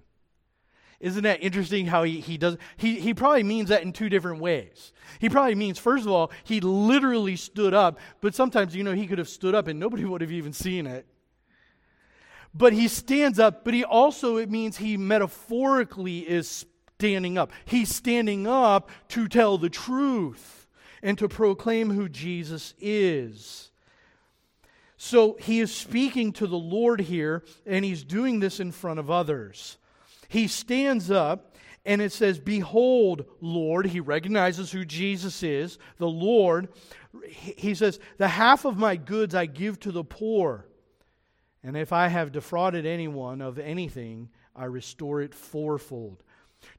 Isn't 0.99 1.23
that 1.23 1.43
interesting 1.43 1.85
how 1.85 2.03
he, 2.03 2.21
he 2.21 2.37
does? 2.37 2.57
He, 2.77 2.99
he 2.99 3.13
probably 3.13 3.43
means 3.43 3.69
that 3.69 3.83
in 3.83 3.91
two 3.91 4.09
different 4.09 4.39
ways. 4.39 4.93
He 5.19 5.29
probably 5.29 5.55
means, 5.55 5.77
first 5.77 6.05
of 6.05 6.11
all, 6.11 6.31
he 6.45 6.61
literally 6.61 7.35
stood 7.35 7.73
up, 7.73 7.99
but 8.21 8.33
sometimes, 8.33 8.75
you 8.75 8.83
know, 8.83 8.93
he 8.93 9.05
could 9.05 9.17
have 9.17 9.29
stood 9.29 9.53
up 9.53 9.67
and 9.67 9.79
nobody 9.79 10.05
would 10.05 10.21
have 10.21 10.31
even 10.31 10.53
seen 10.53 10.87
it. 10.87 11.05
But 12.53 12.71
he 12.71 12.87
stands 12.87 13.37
up, 13.37 13.65
but 13.65 13.73
he 13.73 13.83
also, 13.83 14.37
it 14.37 14.49
means 14.49 14.77
he 14.77 14.95
metaphorically 14.95 16.19
is 16.19 16.65
standing 16.97 17.37
up. 17.37 17.51
He's 17.65 17.93
standing 17.93 18.47
up 18.47 18.89
to 19.09 19.27
tell 19.27 19.57
the 19.57 19.69
truth 19.69 20.67
and 21.03 21.17
to 21.17 21.27
proclaim 21.27 21.89
who 21.89 22.07
Jesus 22.07 22.73
is. 22.79 23.71
So 24.97 25.37
he 25.39 25.59
is 25.59 25.73
speaking 25.73 26.31
to 26.33 26.47
the 26.47 26.57
Lord 26.57 27.01
here, 27.01 27.43
and 27.65 27.83
he's 27.83 28.03
doing 28.03 28.39
this 28.39 28.59
in 28.59 28.71
front 28.71 28.99
of 28.99 29.11
others. 29.11 29.77
He 30.27 30.47
stands 30.47 31.11
up, 31.11 31.55
and 31.85 32.01
it 32.01 32.11
says, 32.11 32.39
Behold, 32.39 33.25
Lord, 33.41 33.87
he 33.87 33.99
recognizes 33.99 34.71
who 34.71 34.85
Jesus 34.85 35.43
is, 35.43 35.77
the 35.97 36.07
Lord. 36.07 36.69
He 37.27 37.75
says, 37.75 37.99
The 38.17 38.27
half 38.27 38.65
of 38.65 38.77
my 38.77 38.95
goods 38.95 39.35
I 39.35 39.45
give 39.45 39.79
to 39.81 39.91
the 39.91 40.03
poor. 40.03 40.65
And 41.61 41.75
if 41.75 41.91
I 41.91 42.07
have 42.07 42.31
defrauded 42.31 42.85
anyone 42.85 43.41
of 43.41 43.59
anything, 43.59 44.29
I 44.55 44.65
restore 44.65 45.21
it 45.21 45.33
fourfold. 45.33 46.23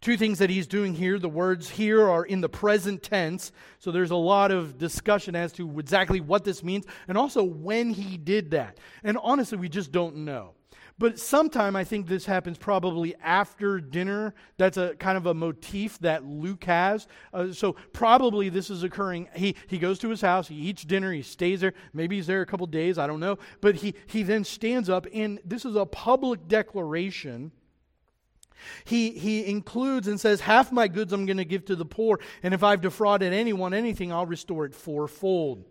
Two 0.00 0.16
things 0.16 0.38
that 0.38 0.50
he's 0.50 0.66
doing 0.66 0.94
here. 0.94 1.18
The 1.18 1.28
words 1.28 1.68
here 1.68 2.08
are 2.08 2.24
in 2.24 2.40
the 2.40 2.48
present 2.48 3.02
tense. 3.02 3.52
So 3.78 3.90
there's 3.90 4.10
a 4.10 4.16
lot 4.16 4.50
of 4.50 4.78
discussion 4.78 5.34
as 5.34 5.52
to 5.52 5.78
exactly 5.78 6.20
what 6.20 6.44
this 6.44 6.62
means 6.62 6.84
and 7.08 7.16
also 7.16 7.42
when 7.42 7.90
he 7.90 8.16
did 8.16 8.50
that. 8.52 8.78
And 9.02 9.18
honestly, 9.22 9.58
we 9.58 9.68
just 9.68 9.92
don't 9.92 10.16
know. 10.18 10.54
But 10.98 11.18
sometime 11.18 11.76
I 11.76 11.84
think 11.84 12.06
this 12.06 12.24
happens 12.24 12.56
probably 12.56 13.14
after 13.16 13.80
dinner. 13.80 14.34
That's 14.56 14.78
a 14.78 14.94
kind 14.94 15.18
of 15.18 15.26
a 15.26 15.34
motif 15.34 15.98
that 15.98 16.24
Luke 16.24 16.64
has. 16.64 17.06
Uh, 17.34 17.52
so 17.52 17.74
probably 17.92 18.48
this 18.48 18.70
is 18.70 18.82
occurring. 18.82 19.28
He, 19.34 19.56
he 19.66 19.78
goes 19.78 19.98
to 20.00 20.08
his 20.08 20.22
house, 20.22 20.48
he 20.48 20.54
eats 20.54 20.84
dinner, 20.84 21.12
he 21.12 21.22
stays 21.22 21.60
there. 21.60 21.74
Maybe 21.92 22.16
he's 22.16 22.26
there 22.26 22.40
a 22.40 22.46
couple 22.46 22.66
days, 22.66 22.96
I 22.96 23.06
don't 23.06 23.20
know. 23.20 23.38
But 23.60 23.76
he, 23.76 23.94
he 24.06 24.22
then 24.22 24.44
stands 24.44 24.88
up, 24.88 25.06
and 25.12 25.38
this 25.44 25.66
is 25.66 25.76
a 25.76 25.84
public 25.84 26.48
declaration. 26.48 27.52
He, 28.84 29.10
he 29.10 29.46
includes 29.46 30.08
and 30.08 30.20
says, 30.20 30.40
Half 30.40 30.72
my 30.72 30.88
goods 30.88 31.12
I'm 31.12 31.26
going 31.26 31.36
to 31.36 31.44
give 31.44 31.64
to 31.66 31.76
the 31.76 31.84
poor, 31.84 32.20
and 32.42 32.54
if 32.54 32.62
I've 32.62 32.80
defrauded 32.80 33.32
anyone 33.32 33.74
anything, 33.74 34.12
I'll 34.12 34.26
restore 34.26 34.64
it 34.64 34.74
fourfold. 34.74 35.64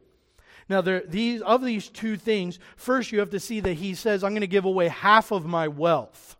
Now, 0.67 0.81
there, 0.81 1.03
these, 1.05 1.41
of 1.41 1.63
these 1.63 1.89
two 1.89 2.17
things, 2.17 2.59
first 2.75 3.11
you 3.11 3.19
have 3.19 3.29
to 3.31 3.39
see 3.39 3.59
that 3.59 3.73
he 3.73 3.93
says, 3.93 4.23
I'm 4.23 4.31
going 4.31 4.41
to 4.41 4.47
give 4.47 4.65
away 4.65 4.87
half 4.87 5.31
of 5.31 5.45
my 5.45 5.67
wealth. 5.67 6.37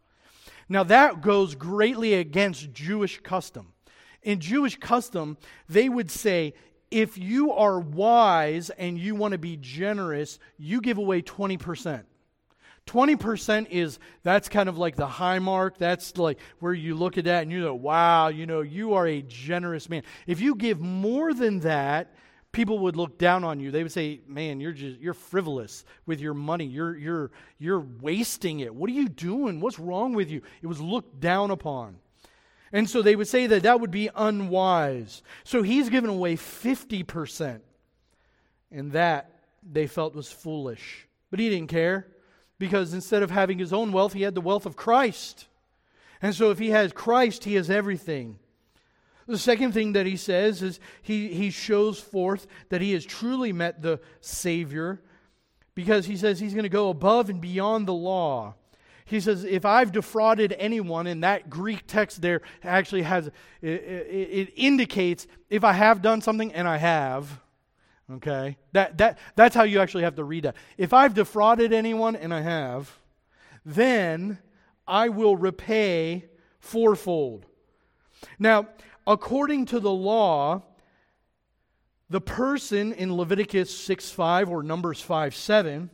Now, 0.68 0.84
that 0.84 1.22
goes 1.22 1.54
greatly 1.54 2.16
against 2.16 2.74
Jewish 2.74 3.20
custom. 3.20 3.74
In 4.24 4.40
Jewish 4.40 4.78
custom, 4.78 5.38
they 5.70 5.90
would 5.90 6.10
say, 6.10 6.56
if 6.90 7.18
you 7.18 7.52
are 7.52 7.80
wise 7.80 8.72
and 8.72 8.98
you 8.98 9.16
want 9.16 9.34
to 9.34 9.38
be 9.38 9.58
generous, 9.58 10.40
you 10.58 10.82
give 10.82 10.98
away 10.98 11.22
20%. 11.22 12.04
20% 12.88 13.68
is 13.70 14.00
that's 14.24 14.48
kind 14.48 14.70
of 14.70 14.78
like 14.78 14.96
the 14.96 15.08
high 15.08 15.40
mark 15.40 15.78
that's 15.78 16.18
like 16.18 16.40
where 16.60 16.74
you 16.74 16.96
look 16.96 17.18
at 17.18 17.26
that 17.26 17.42
and 17.42 17.52
you 17.52 17.60
know 17.60 17.74
wow 17.74 18.28
you 18.28 18.46
know 18.46 18.62
you 18.62 18.94
are 18.94 19.08
a 19.08 19.24
generous 19.24 19.90
man 19.90 20.04
if 20.28 20.40
you 20.40 20.54
give 20.54 20.80
more 20.80 21.34
than 21.34 21.62
that 21.62 22.14
people 22.56 22.80
would 22.80 22.96
look 22.96 23.18
down 23.18 23.44
on 23.44 23.60
you. 23.60 23.70
They 23.70 23.84
would 23.84 23.92
say, 23.92 24.22
"Man, 24.28 24.62
you're 24.62 24.72
just 24.72 25.00
you're 25.00 25.14
frivolous 25.14 25.84
with 26.06 26.22
your 26.22 26.34
money. 26.34 26.66
You're 26.66 26.96
you're 26.96 27.32
you're 27.60 27.86
wasting 28.02 28.62
it. 28.62 28.74
What 28.74 28.90
are 28.90 28.94
you 28.94 29.10
doing? 29.10 29.60
What's 29.60 29.78
wrong 29.78 30.14
with 30.14 30.32
you?" 30.32 30.42
It 30.62 30.68
was 30.68 30.80
looked 30.80 31.20
down 31.20 31.52
upon. 31.52 31.98
And 32.72 32.90
so 32.90 33.02
they 33.02 33.16
would 33.16 33.28
say 33.28 33.46
that 33.48 33.64
that 33.64 33.80
would 33.80 33.92
be 33.92 34.10
unwise. 34.16 35.22
So 35.44 35.62
he's 35.62 35.90
given 35.90 36.10
away 36.10 36.36
50%. 36.36 37.62
And 38.72 38.92
that 38.94 39.32
they 39.64 39.88
felt 39.88 40.16
was 40.16 40.32
foolish. 40.32 41.08
But 41.30 41.40
he 41.40 41.50
didn't 41.50 41.70
care 41.70 42.08
because 42.58 42.94
instead 42.94 43.24
of 43.24 43.32
having 43.32 43.60
his 43.60 43.74
own 43.74 43.92
wealth, 43.92 44.14
he 44.14 44.22
had 44.22 44.36
the 44.36 44.42
wealth 44.42 44.66
of 44.66 44.76
Christ. 44.76 45.48
And 46.22 46.34
so 46.34 46.52
if 46.52 46.60
he 46.60 46.70
has 46.70 46.94
Christ, 46.94 47.44
he 47.44 47.56
has 47.56 47.70
everything. 47.70 48.40
The 49.28 49.38
second 49.38 49.74
thing 49.74 49.94
that 49.94 50.06
he 50.06 50.18
says 50.18 50.62
is 50.62 50.80
he, 51.02 51.30
he 51.30 51.50
shows 51.50 52.00
forth 52.00 52.46
that 52.70 52.82
he 52.82 52.94
has 52.94 53.06
truly 53.06 53.52
met 53.52 53.82
the 53.82 54.00
Savior 54.22 55.02
because 55.74 56.06
he 56.06 56.16
says 56.16 56.40
he's 56.40 56.54
going 56.54 56.64
to 56.64 56.70
go 56.70 56.90
above 56.90 57.30
and 57.30 57.42
beyond 57.42 57.88
the 57.88 57.94
law. 57.94 58.54
He 59.04 59.20
says, 59.20 59.44
if 59.44 59.66
I've 59.66 59.92
defrauded 59.92 60.56
anyone, 60.58 61.06
and 61.06 61.24
that 61.24 61.50
Greek 61.50 61.86
text 61.86 62.22
there 62.22 62.42
actually 62.64 63.04
has, 63.04 63.28
it, 63.28 63.34
it, 63.62 64.08
it 64.50 64.54
indicates 64.56 65.28
if 65.50 65.64
I 65.64 65.74
have 65.74 66.02
done 66.02 66.22
something, 66.22 66.52
and 66.54 66.68
I 66.68 66.78
have, 66.78 67.40
okay? 68.12 68.58
That, 68.74 68.98
that, 68.98 69.20
that's 69.36 69.56
how 69.56 69.64
you 69.64 69.80
actually 69.80 70.04
have 70.04 70.16
to 70.16 70.24
read 70.24 70.44
that. 70.44 70.56
If 70.78 70.94
I've 70.94 71.14
defrauded 71.14 71.74
anyone, 71.74 72.16
and 72.16 72.34
I 72.34 72.42
have, 72.42 73.00
then 73.66 74.40
I 74.88 75.10
will 75.10 75.36
repay 75.36 76.26
fourfold. 76.60 77.46
Now, 78.40 78.68
according 79.08 79.66
to 79.68 79.80
the 79.80 79.92
law, 79.92 80.64
the 82.10 82.22
person 82.22 82.94
in 82.94 83.16
Leviticus 83.16 83.76
6 83.76 84.12
5 84.12 84.50
or 84.50 84.64
Numbers 84.64 85.02
5 85.02 85.36
7, 85.36 85.90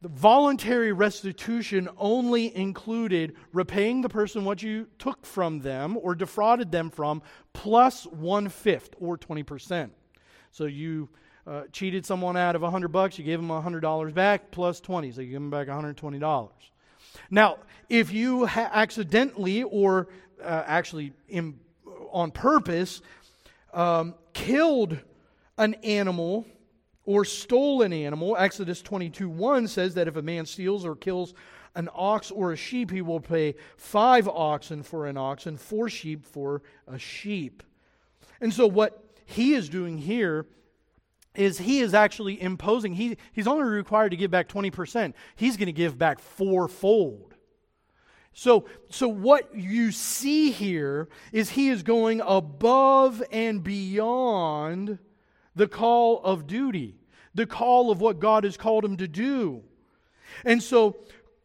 the 0.00 0.08
voluntary 0.08 0.92
restitution 0.92 1.88
only 1.96 2.54
included 2.56 3.36
repaying 3.52 4.00
the 4.00 4.08
person 4.08 4.44
what 4.44 4.62
you 4.62 4.88
took 4.98 5.24
from 5.24 5.60
them 5.60 5.96
or 5.96 6.14
defrauded 6.14 6.72
them 6.72 6.90
from, 6.90 7.22
plus 7.52 8.04
one 8.06 8.48
fifth 8.48 8.94
or 8.98 9.16
20%. 9.16 9.90
So 10.50 10.64
you 10.64 11.08
uh, 11.46 11.62
cheated 11.72 12.06
someone 12.06 12.36
out 12.36 12.54
of 12.54 12.62
100 12.62 12.88
bucks, 12.88 13.18
you 13.18 13.24
gave 13.24 13.38
them 13.38 13.48
$100 13.48 14.14
back, 14.14 14.50
plus 14.50 14.80
20, 14.80 15.12
so 15.12 15.20
you 15.20 15.28
give 15.28 15.40
them 15.40 15.50
back 15.50 15.68
$120. 15.68 16.48
Now, 17.30 17.58
if 17.88 18.12
you 18.12 18.46
ha- 18.46 18.70
accidentally 18.72 19.62
or 19.62 20.08
uh, 20.42 20.62
actually 20.66 21.12
Im- 21.28 21.60
on 22.10 22.30
purpose 22.30 23.02
um, 23.72 24.14
killed 24.32 24.98
an 25.58 25.74
animal 25.74 26.46
or 27.04 27.24
stole 27.24 27.82
an 27.82 27.92
animal, 27.92 28.36
Exodus 28.38 28.80
22 28.82 29.28
1 29.28 29.68
says 29.68 29.94
that 29.94 30.08
if 30.08 30.16
a 30.16 30.22
man 30.22 30.46
steals 30.46 30.84
or 30.84 30.94
kills 30.94 31.34
an 31.74 31.88
ox 31.94 32.30
or 32.30 32.52
a 32.52 32.56
sheep, 32.56 32.90
he 32.90 33.02
will 33.02 33.20
pay 33.20 33.54
five 33.76 34.28
oxen 34.28 34.82
for 34.82 35.06
an 35.06 35.16
ox 35.16 35.46
and 35.46 35.60
four 35.60 35.88
sheep 35.88 36.24
for 36.24 36.62
a 36.86 36.98
sheep. 36.98 37.62
And 38.40 38.52
so, 38.52 38.66
what 38.66 39.04
he 39.24 39.54
is 39.54 39.68
doing 39.68 39.98
here 39.98 40.46
is 41.34 41.58
he 41.58 41.80
is 41.80 41.94
actually 41.94 42.40
imposing, 42.40 42.94
he, 42.94 43.16
he's 43.32 43.46
only 43.46 43.64
required 43.64 44.10
to 44.10 44.16
give 44.16 44.30
back 44.30 44.48
20%. 44.48 45.14
He's 45.36 45.56
going 45.56 45.66
to 45.66 45.72
give 45.72 45.98
back 45.98 46.18
fourfold. 46.18 47.34
So, 48.34 48.66
so 48.90 49.08
what 49.08 49.54
you 49.54 49.92
see 49.92 50.50
here 50.50 51.08
is 51.32 51.50
he 51.50 51.68
is 51.68 51.82
going 51.82 52.22
above 52.24 53.22
and 53.30 53.62
beyond 53.62 54.98
the 55.54 55.68
call 55.68 56.22
of 56.22 56.46
duty, 56.46 56.96
the 57.34 57.46
call 57.46 57.90
of 57.90 58.00
what 58.00 58.20
God 58.20 58.44
has 58.44 58.56
called 58.56 58.84
him 58.84 58.96
to 58.98 59.08
do. 59.08 59.62
And 60.44 60.62
so, 60.62 60.96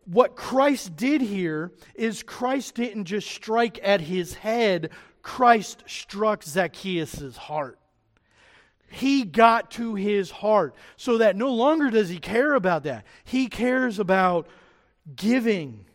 what 0.05 0.38
Christ 0.38 0.95
did 0.95 1.19
here 1.19 1.73
is 1.93 2.23
Christ 2.23 2.75
didn't 2.75 3.05
just 3.05 3.29
strike 3.29 3.79
at 3.83 3.99
his 3.99 4.33
head, 4.35 4.91
Christ 5.21 5.83
struck 5.85 6.43
Zacchaeus' 6.43 7.35
heart. 7.35 7.77
He 8.89 9.23
got 9.23 9.71
to 9.71 9.95
his 9.95 10.31
heart 10.31 10.75
so 10.95 11.17
that 11.17 11.35
no 11.35 11.53
longer 11.53 11.89
does 11.89 12.09
he 12.09 12.19
care 12.19 12.53
about 12.53 12.83
that. 12.83 13.05
He 13.23 13.47
cares 13.47 13.99
about 13.99 14.47
giving 15.15 15.85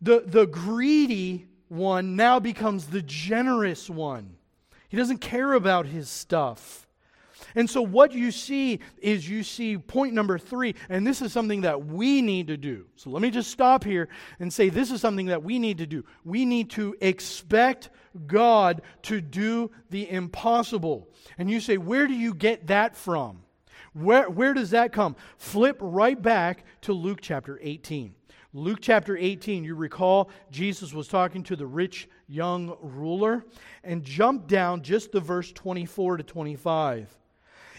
the, 0.00 0.22
the 0.24 0.46
greedy 0.46 1.46
one 1.68 2.16
now 2.16 2.38
becomes 2.38 2.86
the 2.86 3.02
generous 3.02 3.90
one. 3.90 4.36
He 4.88 4.96
doesn't 4.96 5.18
care 5.18 5.54
about 5.54 5.86
his 5.86 6.08
stuff. 6.08 6.85
And 7.56 7.68
so, 7.68 7.82
what 7.82 8.12
you 8.12 8.30
see 8.30 8.80
is 8.98 9.28
you 9.28 9.42
see 9.42 9.78
point 9.78 10.14
number 10.14 10.38
three, 10.38 10.74
and 10.88 11.06
this 11.06 11.22
is 11.22 11.32
something 11.32 11.62
that 11.62 11.86
we 11.86 12.22
need 12.22 12.46
to 12.48 12.56
do. 12.56 12.86
So, 12.96 13.10
let 13.10 13.22
me 13.22 13.30
just 13.30 13.50
stop 13.50 13.82
here 13.82 14.08
and 14.38 14.52
say 14.52 14.68
this 14.68 14.92
is 14.92 15.00
something 15.00 15.26
that 15.26 15.42
we 15.42 15.58
need 15.58 15.78
to 15.78 15.86
do. 15.86 16.04
We 16.24 16.44
need 16.44 16.70
to 16.70 16.94
expect 17.00 17.90
God 18.26 18.82
to 19.02 19.20
do 19.20 19.70
the 19.90 20.08
impossible. 20.08 21.08
And 21.38 21.50
you 21.50 21.60
say, 21.60 21.78
where 21.78 22.06
do 22.06 22.14
you 22.14 22.34
get 22.34 22.68
that 22.68 22.96
from? 22.96 23.42
Where, 23.94 24.28
where 24.28 24.52
does 24.52 24.70
that 24.70 24.92
come? 24.92 25.16
Flip 25.38 25.78
right 25.80 26.20
back 26.20 26.64
to 26.82 26.92
Luke 26.92 27.20
chapter 27.22 27.58
18. 27.62 28.14
Luke 28.52 28.78
chapter 28.80 29.16
18, 29.16 29.64
you 29.64 29.74
recall 29.74 30.30
Jesus 30.50 30.92
was 30.92 31.08
talking 31.08 31.42
to 31.44 31.56
the 31.56 31.66
rich 31.66 32.08
young 32.28 32.76
ruler, 32.80 33.44
and 33.84 34.02
jump 34.02 34.46
down 34.46 34.82
just 34.82 35.12
to 35.12 35.20
verse 35.20 35.52
24 35.52 36.18
to 36.18 36.22
25. 36.22 37.18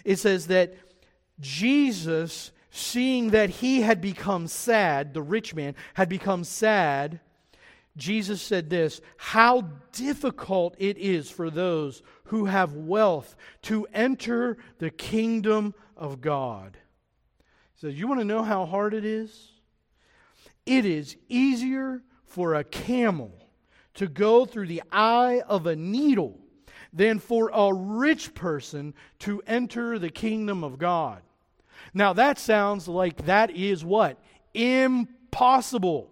It 0.08 0.20
says 0.20 0.48
that 0.48 0.74
Jesus, 1.42 2.54
seeing 2.72 3.32
that 3.32 3.50
he 3.50 3.82
had 3.82 4.00
become 4.00 4.48
sad, 4.48 5.14
the 5.14 5.22
rich 5.22 5.54
man 5.54 5.76
had 5.96 6.08
become 6.08 6.46
sad, 6.46 7.20
Jesus 7.98 8.42
said 8.42 8.70
this 8.70 9.02
How 9.18 9.68
difficult 9.92 10.76
it 10.78 10.98
is 10.98 11.30
for 11.30 11.50
those 11.50 12.04
who 12.28 12.46
have 12.46 12.74
wealth 12.74 13.36
to 13.64 13.86
enter 13.94 14.58
the 14.80 14.92
kingdom 14.92 15.76
of 15.98 16.22
God. 16.22 16.78
He 17.76 17.82
says, 17.82 18.00
You 18.00 18.08
want 18.08 18.22
to 18.22 18.26
know 18.26 18.44
how 18.44 18.66
hard 18.66 18.94
it 18.94 19.04
is? 19.04 19.52
It 20.66 20.86
is 20.86 21.18
easier 21.28 22.02
for 22.26 22.56
a 22.56 22.64
camel 22.64 23.34
to 23.96 24.08
go 24.08 24.46
through 24.46 24.68
the 24.68 24.84
eye 24.90 25.42
of 25.50 25.68
a 25.68 25.76
needle 25.76 26.40
than 26.94 27.20
for 27.20 27.50
a 27.54 27.74
rich 27.74 28.34
person 28.34 28.94
to 29.20 29.42
enter 29.48 30.00
the 30.00 30.10
kingdom 30.10 30.64
of 30.64 30.78
God. 30.78 31.22
Now, 31.94 32.14
that 32.14 32.40
sounds 32.40 32.88
like 32.88 33.26
that 33.26 33.52
is 33.52 33.84
what? 33.84 34.20
Impossible. 34.54 36.12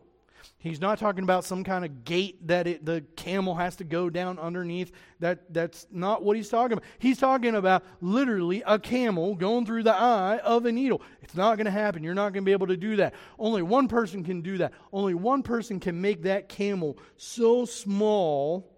He's 0.66 0.82
not 0.82 0.98
talking 0.98 1.24
about 1.24 1.46
some 1.46 1.64
kind 1.64 1.86
of 1.86 2.06
gate 2.06 2.48
that 2.48 2.66
it, 2.66 2.84
the 2.84 3.04
camel 3.16 3.54
has 3.54 3.76
to 3.76 3.84
go 3.84 4.10
down 4.10 4.40
underneath. 4.40 4.92
That, 5.20 5.54
that's 5.54 5.86
not 5.92 6.24
what 6.24 6.36
he's 6.36 6.50
talking 6.50 6.80
about. 6.80 6.90
He's 6.98 7.20
talking 7.20 7.54
about 7.54 7.84
literally 8.02 8.64
a 8.66 8.80
camel 8.80 9.36
going 9.36 9.68
through 9.68 9.84
the 9.84 9.94
eye 9.94 10.40
of 10.40 10.66
a 10.66 10.72
needle. 10.72 11.04
It's 11.22 11.36
not 11.36 11.58
going 11.58 11.66
to 11.66 11.72
happen. 11.72 12.04
You're 12.04 12.16
not 12.16 12.34
going 12.34 12.44
to 12.44 12.50
be 12.50 12.52
able 12.52 12.66
to 12.66 12.78
do 12.78 12.96
that. 12.96 13.14
Only 13.38 13.62
one 13.62 13.88
person 13.88 14.24
can 14.24 14.42
do 14.42 14.58
that. 14.58 14.74
Only 14.92 15.14
one 15.14 15.44
person 15.44 15.80
can 15.80 16.02
make 16.02 16.24
that 16.24 16.50
camel 16.50 16.98
so 17.16 17.66
small 17.66 18.75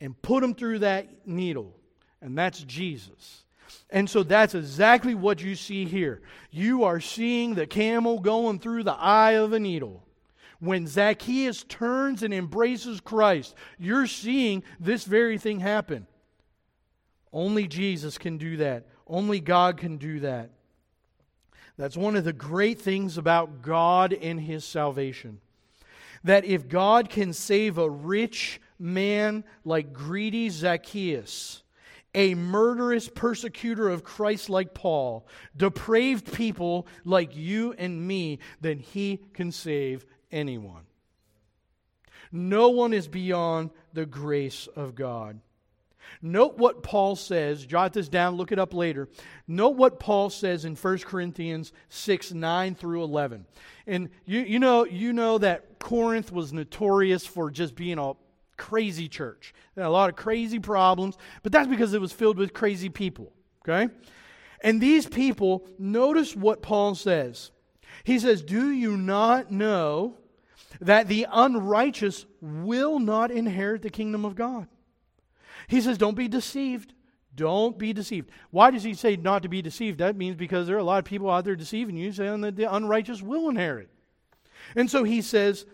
and 0.00 0.20
put 0.22 0.44
him 0.44 0.54
through 0.54 0.80
that 0.80 1.26
needle, 1.26 1.74
and 2.20 2.36
that's 2.36 2.62
Jesus. 2.62 3.44
And 3.90 4.08
so 4.08 4.22
that's 4.22 4.54
exactly 4.54 5.14
what 5.14 5.42
you 5.42 5.54
see 5.54 5.84
here. 5.84 6.22
You 6.50 6.84
are 6.84 7.00
seeing 7.00 7.54
the 7.54 7.66
camel 7.66 8.18
going 8.20 8.58
through 8.58 8.84
the 8.84 8.94
eye 8.94 9.32
of 9.32 9.52
a 9.52 9.60
needle. 9.60 10.04
When 10.58 10.86
Zacchaeus 10.86 11.64
turns 11.64 12.22
and 12.22 12.32
embraces 12.32 13.00
Christ, 13.00 13.54
you're 13.78 14.06
seeing 14.06 14.62
this 14.80 15.04
very 15.04 15.38
thing 15.38 15.60
happen. 15.60 16.06
Only 17.32 17.66
Jesus 17.66 18.18
can 18.18 18.38
do 18.38 18.56
that. 18.58 18.86
Only 19.06 19.40
God 19.40 19.76
can 19.76 19.98
do 19.98 20.20
that. 20.20 20.50
That's 21.76 21.96
one 21.96 22.16
of 22.16 22.24
the 22.24 22.32
great 22.32 22.80
things 22.80 23.18
about 23.18 23.60
God 23.62 24.14
and 24.14 24.40
his 24.40 24.64
salvation. 24.64 25.40
That 26.24 26.44
if 26.44 26.68
God 26.68 27.10
can 27.10 27.32
save 27.32 27.76
a 27.76 27.90
rich 27.90 28.60
man 28.78 29.44
like 29.64 29.92
greedy 29.92 30.48
Zacchaeus, 30.48 31.62
a 32.14 32.34
murderous 32.34 33.08
persecutor 33.08 33.88
of 33.88 34.04
Christ 34.04 34.48
like 34.48 34.74
Paul, 34.74 35.26
depraved 35.56 36.32
people 36.32 36.86
like 37.04 37.36
you 37.36 37.74
and 37.74 38.06
me, 38.06 38.38
then 38.60 38.78
he 38.78 39.20
can 39.34 39.52
save 39.52 40.06
anyone. 40.32 40.84
No 42.32 42.70
one 42.70 42.92
is 42.92 43.08
beyond 43.08 43.70
the 43.92 44.06
grace 44.06 44.66
of 44.74 44.94
God. 44.94 45.40
Note 46.22 46.56
what 46.56 46.82
Paul 46.82 47.16
says. 47.16 47.66
Jot 47.66 47.92
this 47.92 48.08
down, 48.08 48.36
look 48.36 48.52
it 48.52 48.58
up 48.58 48.74
later. 48.74 49.08
Note 49.46 49.76
what 49.76 50.00
Paul 50.00 50.30
says 50.30 50.64
in 50.64 50.76
1 50.76 50.98
Corinthians 50.98 51.72
6 51.88 52.32
9 52.32 52.74
through 52.74 53.02
11. 53.02 53.46
And 53.86 54.10
you, 54.24 54.40
you, 54.40 54.58
know, 54.58 54.84
you 54.84 55.12
know 55.12 55.38
that 55.38 55.78
Corinth 55.78 56.32
was 56.32 56.52
notorious 56.52 57.26
for 57.26 57.50
just 57.50 57.74
being 57.74 57.98
a 57.98 58.12
crazy 58.56 59.08
church. 59.08 59.54
A 59.76 59.88
lot 59.88 60.08
of 60.10 60.16
crazy 60.16 60.58
problems, 60.58 61.16
but 61.42 61.52
that's 61.52 61.68
because 61.68 61.94
it 61.94 62.00
was 62.00 62.12
filled 62.12 62.38
with 62.38 62.52
crazy 62.52 62.88
people. 62.88 63.32
Okay? 63.66 63.92
And 64.60 64.80
these 64.80 65.06
people, 65.06 65.68
notice 65.78 66.34
what 66.34 66.62
Paul 66.62 66.94
says. 66.94 67.50
He 68.04 68.18
says, 68.18 68.42
Do 68.42 68.70
you 68.70 68.96
not 68.96 69.50
know 69.50 70.16
that 70.80 71.08
the 71.08 71.26
unrighteous 71.30 72.26
will 72.40 72.98
not 72.98 73.30
inherit 73.30 73.82
the 73.82 73.90
kingdom 73.90 74.24
of 74.24 74.34
God? 74.34 74.68
He 75.68 75.80
says, 75.80 75.98
Don't 75.98 76.16
be 76.16 76.28
deceived. 76.28 76.94
Don't 77.34 77.78
be 77.78 77.92
deceived. 77.92 78.30
Why 78.50 78.70
does 78.70 78.82
he 78.82 78.94
say 78.94 79.16
not 79.16 79.42
to 79.42 79.48
be 79.48 79.60
deceived? 79.60 79.98
That 79.98 80.16
means 80.16 80.36
because 80.36 80.66
there 80.66 80.76
are 80.76 80.80
a 80.80 80.84
lot 80.84 80.98
of 80.98 81.04
people 81.04 81.30
out 81.30 81.44
there 81.44 81.54
deceiving 81.54 81.96
you, 81.96 82.10
saying 82.10 82.40
that 82.40 82.56
the 82.56 82.72
unrighteous 82.72 83.20
will 83.20 83.50
inherit. 83.50 83.90
And 84.74 84.90
so 84.90 85.04
he 85.04 85.20
says, 85.20 85.66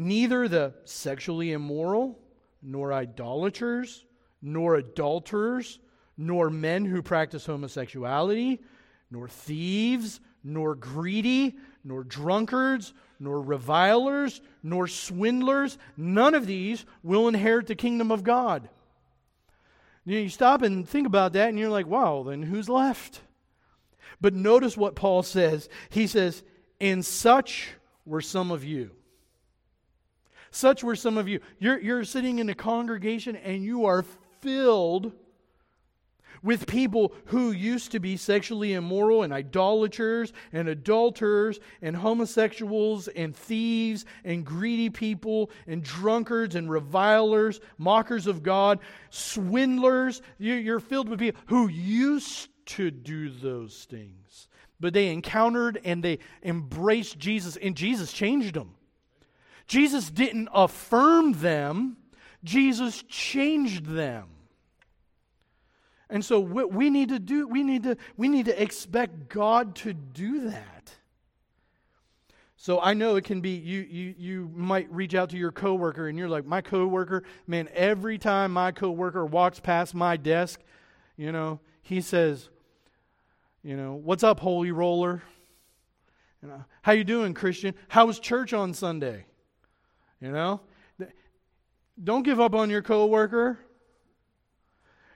Neither 0.00 0.48
the 0.48 0.72
sexually 0.84 1.52
immoral, 1.52 2.18
nor 2.62 2.90
idolaters, 2.90 4.06
nor 4.40 4.76
adulterers, 4.76 5.78
nor 6.16 6.48
men 6.48 6.86
who 6.86 7.02
practice 7.02 7.44
homosexuality, 7.44 8.60
nor 9.10 9.28
thieves, 9.28 10.20
nor 10.42 10.74
greedy, 10.74 11.58
nor 11.84 12.02
drunkards, 12.02 12.94
nor 13.18 13.42
revilers, 13.42 14.40
nor 14.62 14.88
swindlers, 14.88 15.76
none 15.98 16.34
of 16.34 16.46
these 16.46 16.86
will 17.02 17.28
inherit 17.28 17.66
the 17.66 17.74
kingdom 17.74 18.10
of 18.10 18.24
God. 18.24 18.70
You, 20.06 20.30
stop 20.30 20.62
and 20.62 20.88
think 20.88 21.06
about 21.06 21.34
that, 21.34 21.50
and 21.50 21.58
you're 21.58 21.68
like, 21.68 21.86
wow, 21.86 22.24
then 22.26 22.42
who's 22.42 22.70
left? 22.70 23.20
But 24.18 24.32
notice 24.32 24.78
what 24.78 24.96
Paul 24.96 25.22
says. 25.22 25.68
He 25.90 26.06
says, 26.06 26.42
And 26.80 27.04
such 27.04 27.68
were 28.06 28.22
some 28.22 28.50
of 28.50 28.64
you. 28.64 28.92
Such 30.50 30.82
were 30.82 30.96
some 30.96 31.16
of 31.16 31.28
you. 31.28 31.40
You're, 31.58 31.80
you're 31.80 32.04
sitting 32.04 32.38
in 32.38 32.48
a 32.48 32.54
congregation 32.54 33.36
and 33.36 33.64
you 33.64 33.86
are 33.86 34.04
filled 34.40 35.12
with 36.42 36.66
people 36.66 37.12
who 37.26 37.52
used 37.52 37.92
to 37.92 38.00
be 38.00 38.16
sexually 38.16 38.72
immoral 38.72 39.22
and 39.22 39.32
idolaters 39.32 40.32
and 40.52 40.68
adulterers 40.68 41.60
and 41.82 41.94
homosexuals 41.94 43.08
and 43.08 43.36
thieves 43.36 44.04
and 44.24 44.44
greedy 44.44 44.90
people 44.90 45.50
and 45.66 45.82
drunkards 45.82 46.54
and 46.54 46.70
revilers, 46.70 47.60
mockers 47.78 48.26
of 48.26 48.42
God, 48.42 48.80
swindlers. 49.10 50.22
You're 50.38 50.80
filled 50.80 51.08
with 51.08 51.20
people 51.20 51.40
who 51.46 51.68
used 51.68 52.48
to 52.66 52.90
do 52.90 53.30
those 53.30 53.86
things. 53.90 54.48
But 54.78 54.94
they 54.94 55.08
encountered 55.08 55.80
and 55.84 56.02
they 56.02 56.20
embraced 56.42 57.18
Jesus, 57.18 57.56
and 57.56 57.76
Jesus 57.76 58.12
changed 58.12 58.54
them. 58.54 58.74
Jesus 59.70 60.10
didn't 60.10 60.48
affirm 60.52 61.34
them, 61.34 61.96
Jesus 62.42 63.04
changed 63.04 63.86
them. 63.86 64.26
And 66.08 66.24
so 66.24 66.40
what 66.40 66.72
we 66.72 66.90
need 66.90 67.10
to 67.10 67.20
do, 67.20 67.46
we 67.46 67.62
need 67.62 67.84
to, 67.84 67.96
we 68.16 68.28
need 68.28 68.46
to 68.46 68.60
expect 68.60 69.28
God 69.28 69.76
to 69.76 69.92
do 69.92 70.50
that. 70.50 70.92
So 72.56 72.80
I 72.80 72.94
know 72.94 73.14
it 73.14 73.22
can 73.22 73.40
be 73.40 73.50
you 73.50 73.82
you 73.82 74.14
you 74.18 74.50
might 74.56 74.90
reach 74.92 75.14
out 75.14 75.30
to 75.30 75.36
your 75.36 75.52
coworker 75.52 76.08
and 76.08 76.18
you're 76.18 76.28
like, 76.28 76.44
my 76.44 76.62
coworker, 76.62 77.22
man, 77.46 77.68
every 77.72 78.18
time 78.18 78.50
my 78.52 78.72
coworker 78.72 79.24
walks 79.24 79.60
past 79.60 79.94
my 79.94 80.16
desk, 80.16 80.58
you 81.16 81.30
know, 81.30 81.60
he 81.82 82.00
says, 82.00 82.48
you 83.62 83.76
know, 83.76 83.94
what's 83.94 84.24
up, 84.24 84.40
holy 84.40 84.72
roller? 84.72 85.22
You 86.42 86.48
uh, 86.48 86.56
know, 86.56 86.64
how 86.82 86.90
you 86.90 87.04
doing, 87.04 87.34
Christian? 87.34 87.72
How 87.86 88.06
was 88.06 88.18
church 88.18 88.52
on 88.52 88.74
Sunday? 88.74 89.26
You 90.20 90.32
know? 90.32 90.60
Don't 92.02 92.22
give 92.22 92.40
up 92.40 92.54
on 92.54 92.70
your 92.70 92.82
coworker. 92.82 93.58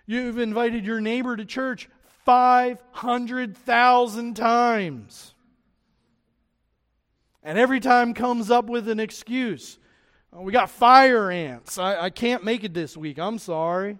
You've 0.06 0.38
invited 0.38 0.84
your 0.84 1.00
neighbor 1.00 1.36
to 1.36 1.44
church 1.44 1.88
500,000 2.24 4.34
times. 4.34 5.34
And 7.42 7.58
every 7.58 7.80
time 7.80 8.14
comes 8.14 8.50
up 8.50 8.66
with 8.66 8.88
an 8.88 9.00
excuse. 9.00 9.78
Oh, 10.32 10.42
we 10.42 10.52
got 10.52 10.70
fire 10.70 11.30
ants. 11.30 11.78
I, 11.78 12.04
I 12.04 12.10
can't 12.10 12.44
make 12.44 12.64
it 12.64 12.74
this 12.74 12.96
week. 12.96 13.18
I'm 13.18 13.38
sorry. 13.38 13.98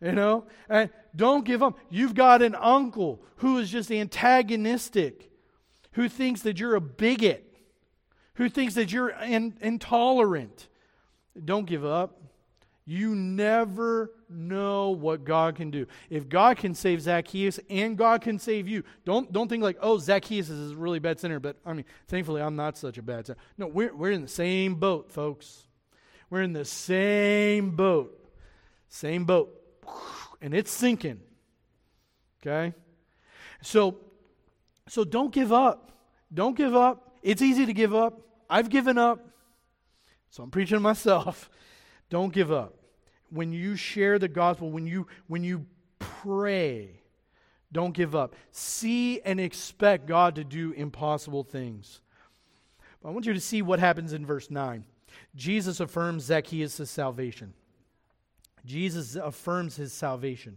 You 0.00 0.12
know? 0.12 0.46
And 0.68 0.90
don't 1.14 1.44
give 1.44 1.62
up. 1.62 1.78
You've 1.90 2.14
got 2.14 2.42
an 2.42 2.54
uncle 2.54 3.22
who 3.36 3.58
is 3.58 3.70
just 3.70 3.90
antagonistic, 3.90 5.30
who 5.92 6.08
thinks 6.08 6.42
that 6.42 6.58
you're 6.58 6.76
a 6.76 6.80
bigot 6.80 7.47
who 8.38 8.48
thinks 8.48 8.74
that 8.74 8.92
you're 8.92 9.10
in, 9.10 9.58
intolerant. 9.60 10.68
Don't 11.44 11.66
give 11.66 11.84
up. 11.84 12.22
You 12.86 13.14
never 13.14 14.12
know 14.30 14.90
what 14.90 15.24
God 15.24 15.56
can 15.56 15.70
do. 15.70 15.86
If 16.08 16.28
God 16.28 16.56
can 16.56 16.72
save 16.72 17.02
Zacchaeus 17.02 17.58
and 17.68 17.98
God 17.98 18.22
can 18.22 18.38
save 18.38 18.68
you, 18.68 18.84
don't, 19.04 19.30
don't 19.32 19.48
think 19.48 19.62
like, 19.62 19.76
oh, 19.82 19.98
Zacchaeus 19.98 20.48
is 20.48 20.70
a 20.70 20.76
really 20.76 21.00
bad 21.00 21.18
sinner. 21.18 21.40
But 21.40 21.56
I 21.66 21.72
mean, 21.72 21.84
thankfully, 22.06 22.40
I'm 22.40 22.54
not 22.54 22.78
such 22.78 22.96
a 22.96 23.02
bad 23.02 23.26
sinner. 23.26 23.38
No, 23.58 23.66
we're, 23.66 23.94
we're 23.94 24.12
in 24.12 24.22
the 24.22 24.28
same 24.28 24.76
boat, 24.76 25.10
folks. 25.10 25.66
We're 26.30 26.42
in 26.42 26.52
the 26.52 26.64
same 26.64 27.72
boat. 27.72 28.14
Same 28.88 29.24
boat. 29.24 29.52
And 30.40 30.54
it's 30.54 30.70
sinking. 30.70 31.20
Okay? 32.40 32.72
So, 33.62 33.98
so 34.86 35.02
don't 35.02 35.32
give 35.32 35.52
up. 35.52 35.90
Don't 36.32 36.56
give 36.56 36.76
up. 36.76 37.16
It's 37.20 37.42
easy 37.42 37.66
to 37.66 37.72
give 37.72 37.94
up. 37.94 38.20
I've 38.48 38.70
given 38.70 38.98
up, 38.98 39.26
so 40.30 40.42
I'm 40.42 40.50
preaching 40.50 40.76
to 40.76 40.80
myself. 40.80 41.50
Don't 42.10 42.32
give 42.32 42.50
up. 42.50 42.74
When 43.30 43.52
you 43.52 43.76
share 43.76 44.18
the 44.18 44.28
gospel, 44.28 44.70
when 44.70 44.86
you 44.86 45.06
when 45.26 45.44
you 45.44 45.66
pray, 45.98 47.02
don't 47.70 47.92
give 47.92 48.14
up. 48.14 48.34
See 48.50 49.20
and 49.20 49.38
expect 49.38 50.06
God 50.06 50.34
to 50.36 50.44
do 50.44 50.72
impossible 50.72 51.44
things. 51.44 52.00
But 53.02 53.10
I 53.10 53.12
want 53.12 53.26
you 53.26 53.34
to 53.34 53.40
see 53.40 53.62
what 53.62 53.78
happens 53.78 54.12
in 54.12 54.24
verse 54.24 54.50
9. 54.50 54.84
Jesus 55.34 55.80
affirms 55.80 56.24
Zacchaeus' 56.24 56.90
salvation. 56.90 57.52
Jesus 58.64 59.14
affirms 59.16 59.76
his 59.76 59.92
salvation. 59.92 60.56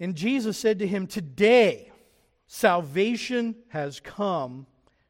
And 0.00 0.14
Jesus 0.14 0.56
said 0.56 0.78
to 0.78 0.86
him, 0.86 1.06
Today 1.06 1.90
salvation 2.46 3.56
has 3.68 4.00
come 4.00 4.66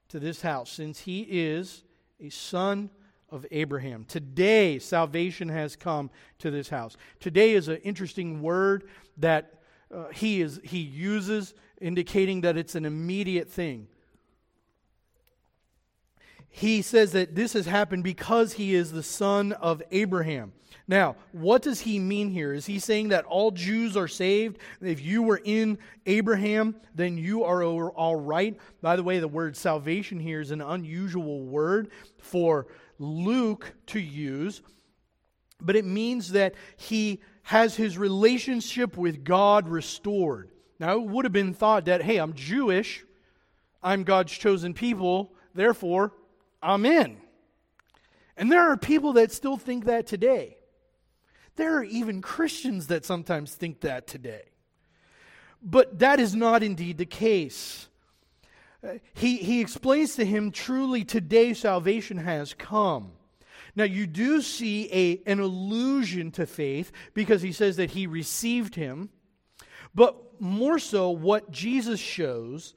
to 0.08 0.18
this 0.18 0.42
house, 0.42 0.70
since 0.70 1.00
he 1.00 1.20
is 1.22 1.84
a 2.20 2.30
son 2.30 2.90
of 3.30 3.46
Abraham. 3.50 4.04
Today, 4.06 4.78
salvation 4.78 5.48
has 5.48 5.76
come 5.76 6.10
to 6.38 6.50
this 6.50 6.68
house. 6.68 6.96
Today 7.20 7.52
is 7.52 7.68
an 7.68 7.76
interesting 7.78 8.40
word 8.40 8.88
that 9.18 9.54
uh, 9.94 10.08
he, 10.08 10.40
is, 10.40 10.60
he 10.64 10.78
uses, 10.78 11.54
indicating 11.80 12.40
that 12.42 12.56
it's 12.56 12.74
an 12.74 12.84
immediate 12.84 13.50
thing. 13.50 13.86
He 16.50 16.82
says 16.82 17.12
that 17.12 17.34
this 17.34 17.52
has 17.52 17.66
happened 17.66 18.04
because 18.04 18.54
he 18.54 18.74
is 18.74 18.92
the 18.92 19.02
son 19.02 19.52
of 19.52 19.82
Abraham. 19.90 20.52
Now, 20.86 21.16
what 21.32 21.60
does 21.60 21.80
he 21.80 21.98
mean 21.98 22.30
here? 22.30 22.54
Is 22.54 22.64
he 22.64 22.78
saying 22.78 23.08
that 23.08 23.26
all 23.26 23.50
Jews 23.50 23.94
are 23.94 24.08
saved? 24.08 24.58
If 24.80 25.02
you 25.02 25.22
were 25.22 25.40
in 25.44 25.78
Abraham, 26.06 26.76
then 26.94 27.18
you 27.18 27.44
are 27.44 27.62
all 27.62 28.16
right? 28.16 28.58
By 28.80 28.96
the 28.96 29.02
way, 29.02 29.18
the 29.18 29.28
word 29.28 29.54
salvation 29.54 30.18
here 30.18 30.40
is 30.40 30.50
an 30.50 30.62
unusual 30.62 31.42
word 31.44 31.90
for 32.16 32.68
Luke 32.98 33.74
to 33.88 34.00
use, 34.00 34.62
but 35.60 35.76
it 35.76 35.84
means 35.84 36.32
that 36.32 36.54
he 36.76 37.20
has 37.42 37.76
his 37.76 37.98
relationship 37.98 38.96
with 38.96 39.24
God 39.24 39.68
restored. 39.68 40.50
Now, 40.80 40.94
it 40.94 41.02
would 41.02 41.24
have 41.24 41.32
been 41.32 41.54
thought 41.54 41.84
that, 41.84 42.02
hey, 42.02 42.16
I'm 42.16 42.32
Jewish, 42.32 43.04
I'm 43.82 44.04
God's 44.04 44.32
chosen 44.32 44.72
people, 44.72 45.34
therefore, 45.54 46.12
I'm. 46.62 47.18
And 48.36 48.52
there 48.52 48.70
are 48.70 48.76
people 48.76 49.14
that 49.14 49.32
still 49.32 49.56
think 49.56 49.86
that 49.86 50.06
today. 50.06 50.56
There 51.56 51.76
are 51.76 51.84
even 51.84 52.22
Christians 52.22 52.86
that 52.86 53.04
sometimes 53.04 53.54
think 53.54 53.80
that 53.80 54.06
today. 54.06 54.42
But 55.60 55.98
that 55.98 56.20
is 56.20 56.34
not 56.34 56.62
indeed 56.62 56.98
the 56.98 57.06
case. 57.06 57.88
Uh, 58.82 58.94
he, 59.14 59.38
he 59.38 59.60
explains 59.60 60.14
to 60.14 60.24
him, 60.24 60.52
truly 60.52 61.04
today 61.04 61.52
salvation 61.52 62.18
has 62.18 62.54
come. 62.54 63.12
Now, 63.74 63.84
you 63.84 64.06
do 64.06 64.40
see 64.40 64.88
a, 64.92 65.30
an 65.30 65.40
allusion 65.40 66.30
to 66.32 66.46
faith 66.46 66.92
because 67.12 67.42
he 67.42 67.52
says 67.52 67.76
that 67.76 67.90
he 67.90 68.06
received 68.06 68.76
him. 68.76 69.10
But 69.94 70.40
more 70.40 70.78
so, 70.78 71.10
what 71.10 71.50
Jesus 71.50 72.00
shows 72.00 72.74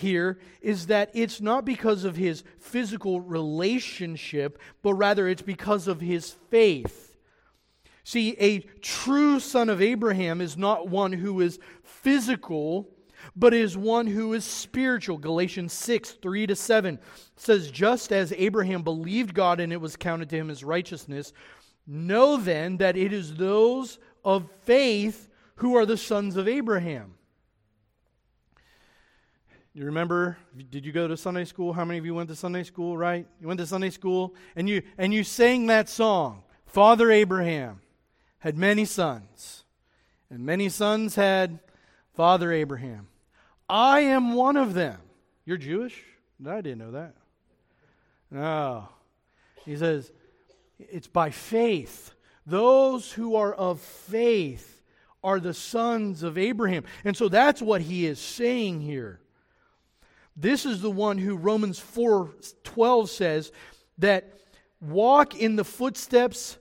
here 0.00 0.38
is 0.60 0.88
that 0.88 1.10
it's 1.14 1.40
not 1.40 1.64
because 1.64 2.04
of 2.04 2.16
his 2.16 2.42
physical 2.58 3.20
relationship, 3.20 4.58
but 4.82 4.94
rather 4.94 5.28
it's 5.28 5.42
because 5.42 5.88
of 5.88 6.00
his 6.00 6.36
faith. 6.50 7.16
See, 8.04 8.36
a 8.40 8.60
true 8.80 9.38
son 9.38 9.68
of 9.68 9.80
Abraham 9.80 10.40
is 10.40 10.56
not 10.56 10.88
one 10.88 11.12
who 11.12 11.40
is 11.40 11.58
physical, 11.82 12.88
but 13.36 13.54
is 13.54 13.76
one 13.76 14.06
who 14.06 14.32
is 14.32 14.44
spiritual. 14.44 15.18
Galatians 15.18 15.72
6, 15.72 16.12
3 16.12 16.46
to 16.48 16.56
7 16.56 16.98
says, 17.36 17.70
Just 17.70 18.12
as 18.12 18.32
Abraham 18.36 18.82
believed 18.82 19.34
God 19.34 19.60
and 19.60 19.72
it 19.72 19.80
was 19.80 19.96
counted 19.96 20.28
to 20.30 20.36
him 20.36 20.50
as 20.50 20.64
righteousness, 20.64 21.32
know 21.86 22.36
then 22.36 22.78
that 22.78 22.96
it 22.96 23.12
is 23.12 23.34
those 23.34 23.98
of 24.24 24.50
faith 24.64 25.28
who 25.56 25.76
are 25.76 25.86
the 25.86 25.96
sons 25.96 26.36
of 26.36 26.48
Abraham. 26.48 27.14
You 29.72 29.84
remember? 29.84 30.36
Did 30.70 30.84
you 30.84 30.92
go 30.92 31.06
to 31.06 31.16
Sunday 31.16 31.44
school? 31.44 31.72
How 31.72 31.84
many 31.84 31.98
of 31.98 32.04
you 32.04 32.14
went 32.14 32.28
to 32.30 32.36
Sunday 32.36 32.64
school? 32.64 32.96
Right? 32.96 33.26
You 33.40 33.46
went 33.46 33.60
to 33.60 33.66
Sunday 33.66 33.90
school 33.90 34.34
and 34.56 34.68
you 34.68 34.82
and 34.98 35.14
you 35.14 35.22
sang 35.22 35.66
that 35.66 35.88
song, 35.88 36.42
Father 36.66 37.10
Abraham 37.10 37.80
had 38.40 38.56
many 38.56 38.84
sons, 38.84 39.64
and 40.30 40.44
many 40.44 40.68
sons 40.68 41.14
had 41.14 41.60
Father 42.14 42.52
Abraham. 42.52 43.08
I 43.68 44.00
am 44.00 44.32
one 44.34 44.56
of 44.56 44.74
them. 44.74 44.98
You're 45.44 45.58
Jewish? 45.58 46.02
I 46.44 46.60
didn't 46.60 46.78
know 46.78 46.90
that. 46.92 47.14
No. 48.30 48.88
He 49.64 49.76
says, 49.76 50.10
it's 50.78 51.06
by 51.06 51.30
faith. 51.30 52.12
Those 52.46 53.12
who 53.12 53.36
are 53.36 53.52
of 53.52 53.80
faith 53.80 54.82
are 55.22 55.38
the 55.38 55.54
sons 55.54 56.22
of 56.22 56.38
Abraham. 56.38 56.84
And 57.04 57.16
so 57.16 57.28
that's 57.28 57.60
what 57.60 57.82
he 57.82 58.06
is 58.06 58.18
saying 58.18 58.80
here. 58.80 59.19
This 60.40 60.64
is 60.64 60.80
the 60.80 60.90
one 60.90 61.18
who 61.18 61.36
Romans 61.36 61.78
4:12 61.78 63.10
says 63.10 63.52
that 63.98 64.32
walk 64.80 65.38
in 65.38 65.56
the 65.56 65.64
footsteps 65.64 66.56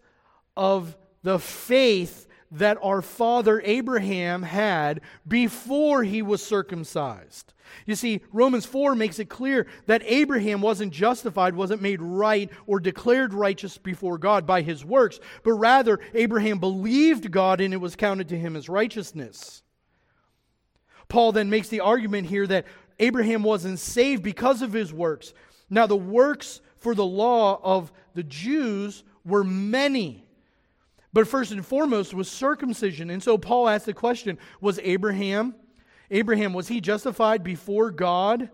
of 0.57 0.97
the 1.23 1.39
faith 1.39 2.27
that 2.51 2.77
our 2.81 3.01
father 3.01 3.61
Abraham 3.63 4.43
had 4.43 4.99
before 5.25 6.03
he 6.03 6.21
was 6.21 6.45
circumcised. 6.45 7.53
You 7.85 7.95
see, 7.95 8.21
Romans 8.33 8.65
4 8.65 8.95
makes 8.95 9.19
it 9.19 9.29
clear 9.29 9.67
that 9.85 10.01
Abraham 10.03 10.59
wasn't 10.59 10.91
justified, 10.91 11.55
wasn't 11.55 11.81
made 11.81 12.01
right, 12.01 12.49
or 12.65 12.79
declared 12.79 13.33
righteous 13.33 13.77
before 13.77 14.17
God 14.17 14.45
by 14.45 14.61
his 14.61 14.83
works, 14.83 15.19
but 15.43 15.53
rather 15.53 15.99
Abraham 16.13 16.59
believed 16.59 17.31
God 17.31 17.61
and 17.61 17.73
it 17.73 17.77
was 17.77 17.95
counted 17.95 18.27
to 18.29 18.39
him 18.39 18.55
as 18.55 18.67
righteousness. 18.67 19.61
Paul 21.07 21.31
then 21.31 21.49
makes 21.49 21.69
the 21.69 21.79
argument 21.79 22.27
here 22.27 22.47
that 22.47 22.65
Abraham 22.99 23.43
wasn't 23.43 23.79
saved 23.79 24.23
because 24.23 24.61
of 24.61 24.73
his 24.73 24.93
works. 24.93 25.33
Now, 25.69 25.87
the 25.87 25.95
works 25.95 26.61
for 26.77 26.95
the 26.95 27.05
law 27.05 27.59
of 27.63 27.91
the 28.13 28.23
Jews 28.23 29.03
were 29.25 29.43
many. 29.43 30.25
But 31.13 31.27
first 31.27 31.51
and 31.51 31.65
foremost 31.65 32.13
was 32.13 32.29
circumcision. 32.29 33.09
And 33.09 33.21
so 33.21 33.37
Paul 33.37 33.67
asked 33.67 33.85
the 33.85 33.93
question 33.93 34.37
Was 34.61 34.79
Abraham, 34.83 35.55
Abraham, 36.11 36.53
was 36.53 36.67
he 36.67 36.81
justified 36.81 37.43
before 37.43 37.91
God 37.91 38.49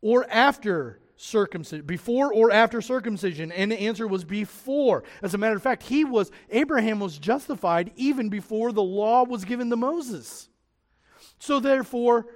or 0.00 0.26
after 0.30 1.00
circumcision? 1.16 1.84
Before 1.84 2.32
or 2.32 2.50
after 2.50 2.80
circumcision? 2.80 3.52
And 3.52 3.72
the 3.72 3.80
answer 3.80 4.06
was 4.06 4.24
before. 4.24 5.04
As 5.22 5.34
a 5.34 5.38
matter 5.38 5.56
of 5.56 5.62
fact, 5.62 5.82
he 5.82 6.04
was, 6.04 6.30
Abraham 6.50 7.00
was 7.00 7.18
justified 7.18 7.92
even 7.96 8.28
before 8.28 8.72
the 8.72 8.82
law 8.82 9.24
was 9.24 9.44
given 9.44 9.68
to 9.70 9.76
Moses. 9.76 10.48
So 11.38 11.60
therefore, 11.60 12.26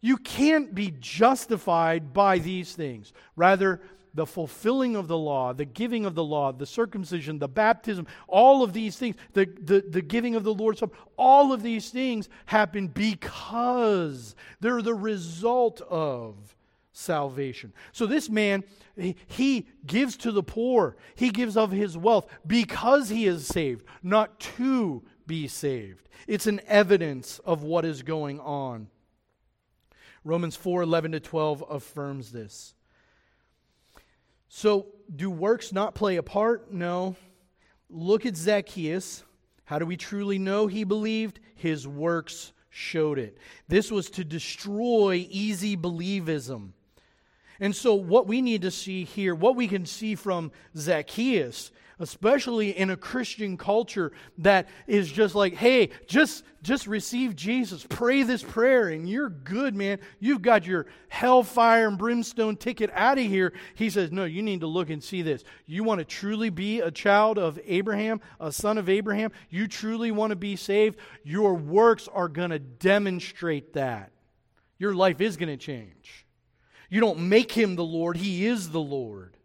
you 0.00 0.16
can't 0.16 0.74
be 0.74 0.94
justified 0.98 2.12
by 2.12 2.38
these 2.38 2.72
things. 2.74 3.12
Rather, 3.36 3.80
the 4.14 4.26
fulfilling 4.26 4.96
of 4.96 5.08
the 5.08 5.16
law, 5.16 5.52
the 5.52 5.64
giving 5.64 6.04
of 6.04 6.14
the 6.14 6.24
law, 6.24 6.52
the 6.52 6.66
circumcision, 6.66 7.38
the 7.38 7.48
baptism, 7.48 8.06
all 8.26 8.62
of 8.62 8.72
these 8.72 8.96
things, 8.96 9.16
the, 9.34 9.46
the, 9.60 9.84
the 9.88 10.02
giving 10.02 10.34
of 10.34 10.44
the 10.44 10.54
Lord's 10.54 10.80
Supper, 10.80 10.96
all 11.16 11.52
of 11.52 11.62
these 11.62 11.90
things 11.90 12.28
happen 12.46 12.88
because 12.88 14.34
they're 14.60 14.82
the 14.82 14.94
result 14.94 15.80
of 15.82 16.56
salvation. 16.92 17.72
So 17.92 18.06
this 18.06 18.28
man, 18.28 18.64
he, 18.96 19.16
he 19.26 19.68
gives 19.86 20.16
to 20.18 20.32
the 20.32 20.42
poor, 20.42 20.96
he 21.14 21.30
gives 21.30 21.56
of 21.56 21.70
his 21.70 21.96
wealth 21.96 22.26
because 22.46 23.08
he 23.08 23.26
is 23.26 23.46
saved, 23.46 23.84
not 24.02 24.40
to 24.40 25.02
be 25.26 25.46
saved. 25.46 26.08
It's 26.26 26.46
an 26.46 26.60
evidence 26.66 27.38
of 27.44 27.62
what 27.62 27.84
is 27.84 28.02
going 28.02 28.40
on. 28.40 28.88
Romans 30.24 30.56
4 30.56 30.82
11 30.82 31.12
to 31.12 31.20
12 31.20 31.64
affirms 31.70 32.32
this. 32.32 32.74
So, 34.48 34.86
do 35.14 35.30
works 35.30 35.72
not 35.72 35.94
play 35.94 36.16
a 36.16 36.22
part? 36.22 36.72
No. 36.72 37.16
Look 37.88 38.26
at 38.26 38.36
Zacchaeus. 38.36 39.24
How 39.64 39.78
do 39.78 39.86
we 39.86 39.96
truly 39.96 40.38
know 40.38 40.66
he 40.66 40.84
believed? 40.84 41.40
His 41.54 41.86
works 41.86 42.52
showed 42.68 43.18
it. 43.18 43.38
This 43.68 43.90
was 43.90 44.10
to 44.10 44.24
destroy 44.24 45.26
easy 45.30 45.76
believism. 45.76 46.70
And 47.60 47.76
so, 47.76 47.94
what 47.94 48.26
we 48.26 48.40
need 48.40 48.62
to 48.62 48.70
see 48.70 49.04
here, 49.04 49.34
what 49.34 49.54
we 49.54 49.68
can 49.68 49.84
see 49.84 50.14
from 50.14 50.50
Zacchaeus, 50.76 51.70
especially 51.98 52.70
in 52.70 52.88
a 52.88 52.96
Christian 52.96 53.58
culture 53.58 54.10
that 54.38 54.66
is 54.86 55.12
just 55.12 55.34
like, 55.34 55.54
hey, 55.54 55.90
just 56.06 56.42
just 56.62 56.86
receive 56.86 57.34
Jesus, 57.36 57.86
pray 57.88 58.22
this 58.22 58.42
prayer, 58.42 58.88
and 58.88 59.08
you're 59.08 59.30
good, 59.30 59.74
man. 59.74 59.98
You've 60.18 60.42
got 60.42 60.66
your 60.66 60.86
hellfire 61.08 61.88
and 61.88 61.96
brimstone 61.96 62.56
ticket 62.56 62.90
out 62.92 63.18
of 63.18 63.24
here. 63.24 63.54
He 63.74 63.88
says, 63.88 64.12
no, 64.12 64.24
you 64.24 64.42
need 64.42 64.60
to 64.60 64.66
look 64.66 64.90
and 64.90 65.02
see 65.02 65.22
this. 65.22 65.42
You 65.64 65.84
want 65.84 66.00
to 66.00 66.04
truly 66.04 66.50
be 66.50 66.80
a 66.80 66.90
child 66.90 67.38
of 67.38 67.58
Abraham, 67.64 68.20
a 68.38 68.52
son 68.52 68.76
of 68.76 68.90
Abraham. 68.90 69.32
You 69.48 69.68
truly 69.68 70.10
want 70.10 70.30
to 70.30 70.36
be 70.36 70.54
saved. 70.54 70.98
Your 71.24 71.54
works 71.54 72.08
are 72.12 72.28
going 72.28 72.50
to 72.50 72.58
demonstrate 72.58 73.72
that. 73.72 74.12
Your 74.78 74.94
life 74.94 75.22
is 75.22 75.38
going 75.38 75.48
to 75.48 75.56
change. 75.56 76.26
You 76.90 77.00
don't 77.00 77.28
make 77.28 77.52
him 77.52 77.76
the 77.76 77.84
Lord, 77.84 78.18
he 78.18 78.46
is 78.46 78.70
the 78.70 78.80
Lord. 78.80 79.36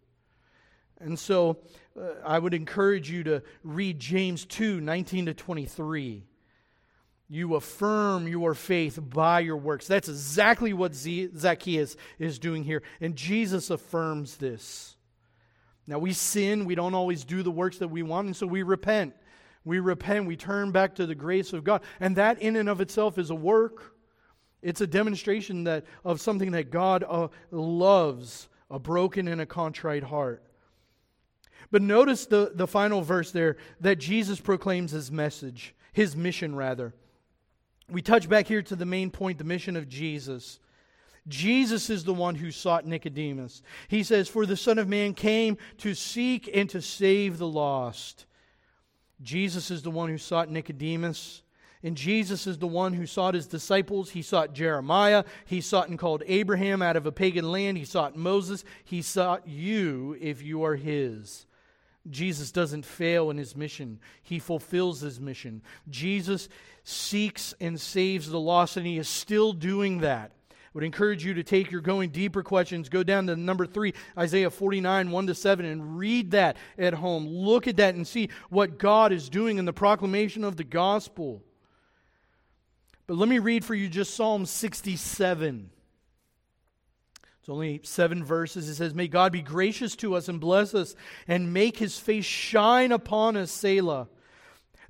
And 1.00 1.18
so 1.18 1.60
uh, 2.00 2.16
I 2.26 2.40
would 2.40 2.54
encourage 2.54 3.10
you 3.10 3.24
to 3.26 3.44
read 3.64 4.00
James 4.00 4.46
2 4.46 4.82
19 4.82 5.28
to 5.28 5.34
23. 5.34 6.24
You 7.28 7.56
affirm 7.56 8.28
your 8.28 8.54
faith 8.54 9.00
by 9.02 9.40
your 9.40 9.58
works. 9.58 9.88
That's 9.88 10.10
exactly 10.10 10.74
what 10.74 10.94
Zacchaeus 10.94 11.96
is 12.20 12.38
doing 12.38 12.64
here. 12.64 12.84
And 13.02 13.16
Jesus 13.16 13.70
affirms 13.72 14.38
this. 14.38 14.96
Now, 15.88 16.00
we 16.00 16.14
sin. 16.14 16.66
We 16.66 16.76
don't 16.76 16.94
always 16.94 17.24
do 17.24 17.44
the 17.44 17.52
works 17.52 17.80
that 17.80 17.88
we 17.88 18.04
want, 18.04 18.28
and 18.28 18.36
so 18.36 18.48
we 18.48 18.64
repent. 18.64 19.16
We 19.64 19.80
repent. 19.80 20.28
We 20.28 20.36
turn 20.36 20.72
back 20.72 20.96
to 20.96 21.06
the 21.06 21.16
grace 21.16 21.54
of 21.54 21.64
God. 21.64 21.82
And 22.00 22.16
that, 22.16 22.42
in 22.42 22.56
and 22.56 22.70
of 22.70 22.82
itself, 22.82 23.18
is 23.18 23.30
a 23.32 23.36
work. 23.36 23.95
It's 24.66 24.82
a 24.82 24.88
demonstration 24.88 25.66
that, 25.66 25.86
of 26.04 26.20
something 26.20 26.52
that 26.52 26.72
God 26.72 27.06
uh, 27.08 27.28
loves 27.52 28.50
a 28.72 28.80
broken 28.80 29.28
and 29.28 29.40
a 29.40 29.46
contrite 29.46 30.02
heart. 30.02 30.42
But 31.70 31.84
notice 31.84 32.26
the, 32.26 32.52
the 32.52 32.66
final 32.66 33.04
verse 33.04 33.30
there 33.30 33.58
that 33.82 34.00
Jesus 34.00 34.40
proclaims 34.40 34.90
his 34.90 35.12
message, 35.12 35.76
his 35.94 36.16
mission, 36.16 36.56
rather. 36.56 36.96
We 37.92 38.02
touch 38.02 38.28
back 38.28 38.48
here 38.48 38.64
to 38.64 38.76
the 38.76 38.88
main 38.88 39.12
point, 39.12 39.38
the 39.38 39.44
mission 39.44 39.76
of 39.76 39.88
Jesus. 39.88 40.60
Jesus 41.28 41.92
is 41.92 42.04
the 42.04 42.14
one 42.14 42.34
who 42.34 42.50
sought 42.50 42.88
Nicodemus. 42.88 43.62
He 43.88 44.02
says, 44.02 44.28
For 44.28 44.48
the 44.48 44.58
Son 44.58 44.80
of 44.80 44.88
Man 44.88 45.14
came 45.14 45.60
to 45.78 45.94
seek 45.94 46.50
and 46.52 46.68
to 46.72 46.82
save 46.82 47.38
the 47.38 47.48
lost. 47.48 48.26
Jesus 49.22 49.70
is 49.70 49.84
the 49.84 49.92
one 49.92 50.10
who 50.10 50.18
sought 50.18 50.50
Nicodemus. 50.50 51.44
And 51.86 51.96
Jesus 51.96 52.48
is 52.48 52.58
the 52.58 52.66
one 52.66 52.94
who 52.94 53.06
sought 53.06 53.36
his 53.36 53.46
disciples. 53.46 54.10
He 54.10 54.24
sought 54.24 54.54
Jeremiah. 54.54 55.24
He 55.46 55.62
sought 55.62 55.88
and 55.88 56.00
called 56.00 56.24
Abraham 56.26 56.82
out 56.82 56.96
of 56.96 57.06
a 57.06 57.12
pagan 57.12 57.52
land. 57.52 57.78
He 57.78 57.86
sought 57.86 58.18
Moses. 58.18 58.66
He 58.84 59.04
sought 59.04 59.48
you 59.48 60.18
if 60.20 60.42
you 60.42 60.64
are 60.64 60.76
his. 60.76 61.46
Jesus 62.10 62.52
doesn't 62.52 62.86
fail 62.86 63.30
in 63.30 63.38
his 63.38 63.56
mission, 63.56 64.00
he 64.22 64.40
fulfills 64.40 65.02
his 65.02 65.20
mission. 65.20 65.62
Jesus 65.88 66.50
seeks 66.84 67.54
and 67.62 67.80
saves 67.80 68.30
the 68.30 68.40
lost, 68.40 68.78
and 68.78 68.86
he 68.86 68.98
is 68.98 69.08
still 69.08 69.54
doing 69.54 70.00
that 70.00 70.32
I 70.52 70.78
would 70.78 70.84
encourage 70.84 71.24
you 71.24 71.36
to 71.36 71.44
take 71.44 71.72
your 71.72 71.82
going 71.82 72.10
deeper 72.10 72.44
questions. 72.44 72.90
Go 72.90 73.02
down 73.02 73.28
to 73.28 73.36
number 73.36 73.66
three, 73.66 73.94
Isaiah 74.18 74.50
49, 74.50 75.10
1 75.10 75.28
to 75.28 75.34
7, 75.34 75.66
and 75.66 75.98
read 75.98 76.32
that 76.32 76.58
at 76.78 76.96
home. 76.96 77.28
Look 77.28 77.68
at 77.68 77.78
that 77.78 77.96
and 77.96 78.06
see 78.06 78.30
what 78.50 78.78
God 78.78 79.14
is 79.14 79.30
doing 79.30 79.58
in 79.58 79.64
the 79.64 79.72
proclamation 79.72 80.44
of 80.44 80.58
the 80.58 80.66
gospel. 80.66 81.42
But 83.08 83.18
let 83.18 83.30
me 83.30 83.40
read 83.40 83.64
for 83.64 83.76
you 83.76 83.88
just 83.88 84.16
Psalm 84.16 84.46
67. 84.46 85.70
It's 87.40 87.50
only 87.50 87.82
seven 87.84 88.24
verses. 88.24 88.68
It 88.68 88.76
says, 88.76 88.96
May 88.96 89.08
God 89.08 89.32
be 89.32 89.42
gracious 89.42 89.96
to 89.98 90.16
us 90.16 90.28
and 90.28 90.40
bless 90.40 90.74
us 90.74 90.96
and 91.28 91.54
make 91.54 91.78
his 91.78 92.00
face 92.00 92.26
shine 92.26 92.92
upon 92.92 93.38
us, 93.38 93.52
Selah, 93.52 94.08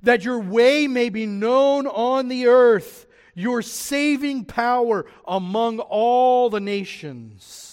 that 0.02 0.24
your 0.24 0.38
way 0.38 0.86
may 0.86 1.10
be 1.10 1.26
known 1.26 1.86
on 1.86 2.28
the 2.28 2.46
earth 2.46 3.06
your 3.34 3.60
saving 3.60 4.46
power 4.46 5.04
among 5.28 5.78
all 5.78 6.48
the 6.48 6.60
nations. 6.60 7.65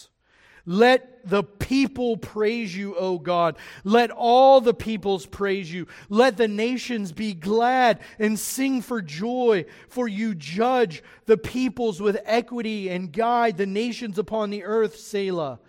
Let 0.65 1.27
the 1.27 1.43
people 1.43 2.15
praise 2.17 2.75
you, 2.75 2.95
O 2.95 3.17
God. 3.17 3.57
Let 3.83 4.11
all 4.11 4.61
the 4.61 4.73
peoples 4.73 5.25
praise 5.25 5.71
you. 5.71 5.87
Let 6.09 6.37
the 6.37 6.47
nations 6.47 7.11
be 7.11 7.33
glad 7.33 7.99
and 8.17 8.39
sing 8.39 8.81
for 8.81 9.01
joy, 9.01 9.65
for 9.89 10.07
you 10.07 10.35
judge 10.35 11.03
the 11.25 11.37
peoples 11.37 12.01
with 12.01 12.17
equity 12.25 12.89
and 12.89 13.11
guide 13.11 13.57
the 13.57 13.65
nations 13.65 14.17
upon 14.17 14.49
the 14.49 14.63
earth, 14.63 14.97
Selah. 14.97 15.59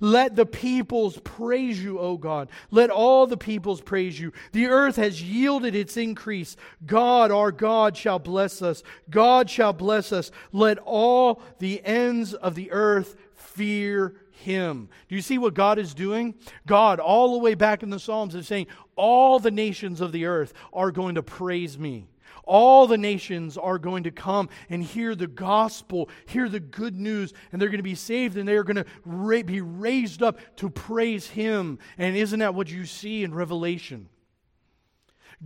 Let 0.00 0.36
the 0.36 0.46
peoples 0.46 1.18
praise 1.22 1.82
you, 1.82 1.98
O 1.98 2.16
God. 2.16 2.48
Let 2.70 2.90
all 2.90 3.26
the 3.26 3.36
peoples 3.36 3.80
praise 3.80 4.18
you. 4.18 4.32
The 4.52 4.66
earth 4.66 4.96
has 4.96 5.22
yielded 5.22 5.74
its 5.74 5.96
increase. 5.96 6.56
God, 6.84 7.30
our 7.30 7.52
God, 7.52 7.96
shall 7.96 8.18
bless 8.18 8.62
us. 8.62 8.82
God 9.10 9.48
shall 9.48 9.72
bless 9.72 10.12
us. 10.12 10.30
Let 10.50 10.78
all 10.78 11.42
the 11.58 11.84
ends 11.84 12.34
of 12.34 12.54
the 12.54 12.72
earth 12.72 13.16
fear 13.34 14.16
him. 14.32 14.88
Do 15.08 15.14
you 15.14 15.22
see 15.22 15.38
what 15.38 15.54
God 15.54 15.78
is 15.78 15.94
doing? 15.94 16.34
God, 16.66 17.00
all 17.00 17.32
the 17.32 17.38
way 17.38 17.54
back 17.54 17.82
in 17.82 17.90
the 17.90 17.98
Psalms, 17.98 18.34
is 18.34 18.46
saying, 18.46 18.66
All 18.96 19.38
the 19.38 19.50
nations 19.50 20.00
of 20.00 20.12
the 20.12 20.26
earth 20.26 20.52
are 20.72 20.90
going 20.90 21.14
to 21.14 21.22
praise 21.22 21.78
me. 21.78 22.08
All 22.44 22.86
the 22.86 22.98
nations 22.98 23.56
are 23.56 23.78
going 23.78 24.02
to 24.04 24.10
come 24.10 24.48
and 24.68 24.82
hear 24.82 25.14
the 25.14 25.28
gospel, 25.28 26.08
hear 26.26 26.48
the 26.48 26.60
good 26.60 26.96
news, 26.96 27.32
and 27.52 27.60
they're 27.60 27.68
going 27.68 27.78
to 27.78 27.84
be 27.84 27.94
saved 27.94 28.36
and 28.36 28.48
they're 28.48 28.64
going 28.64 28.84
to 28.84 29.44
be 29.44 29.60
raised 29.60 30.22
up 30.22 30.38
to 30.56 30.68
praise 30.68 31.28
Him. 31.28 31.78
And 31.98 32.16
isn't 32.16 32.40
that 32.40 32.54
what 32.54 32.70
you 32.70 32.84
see 32.84 33.22
in 33.22 33.34
Revelation? 33.34 34.08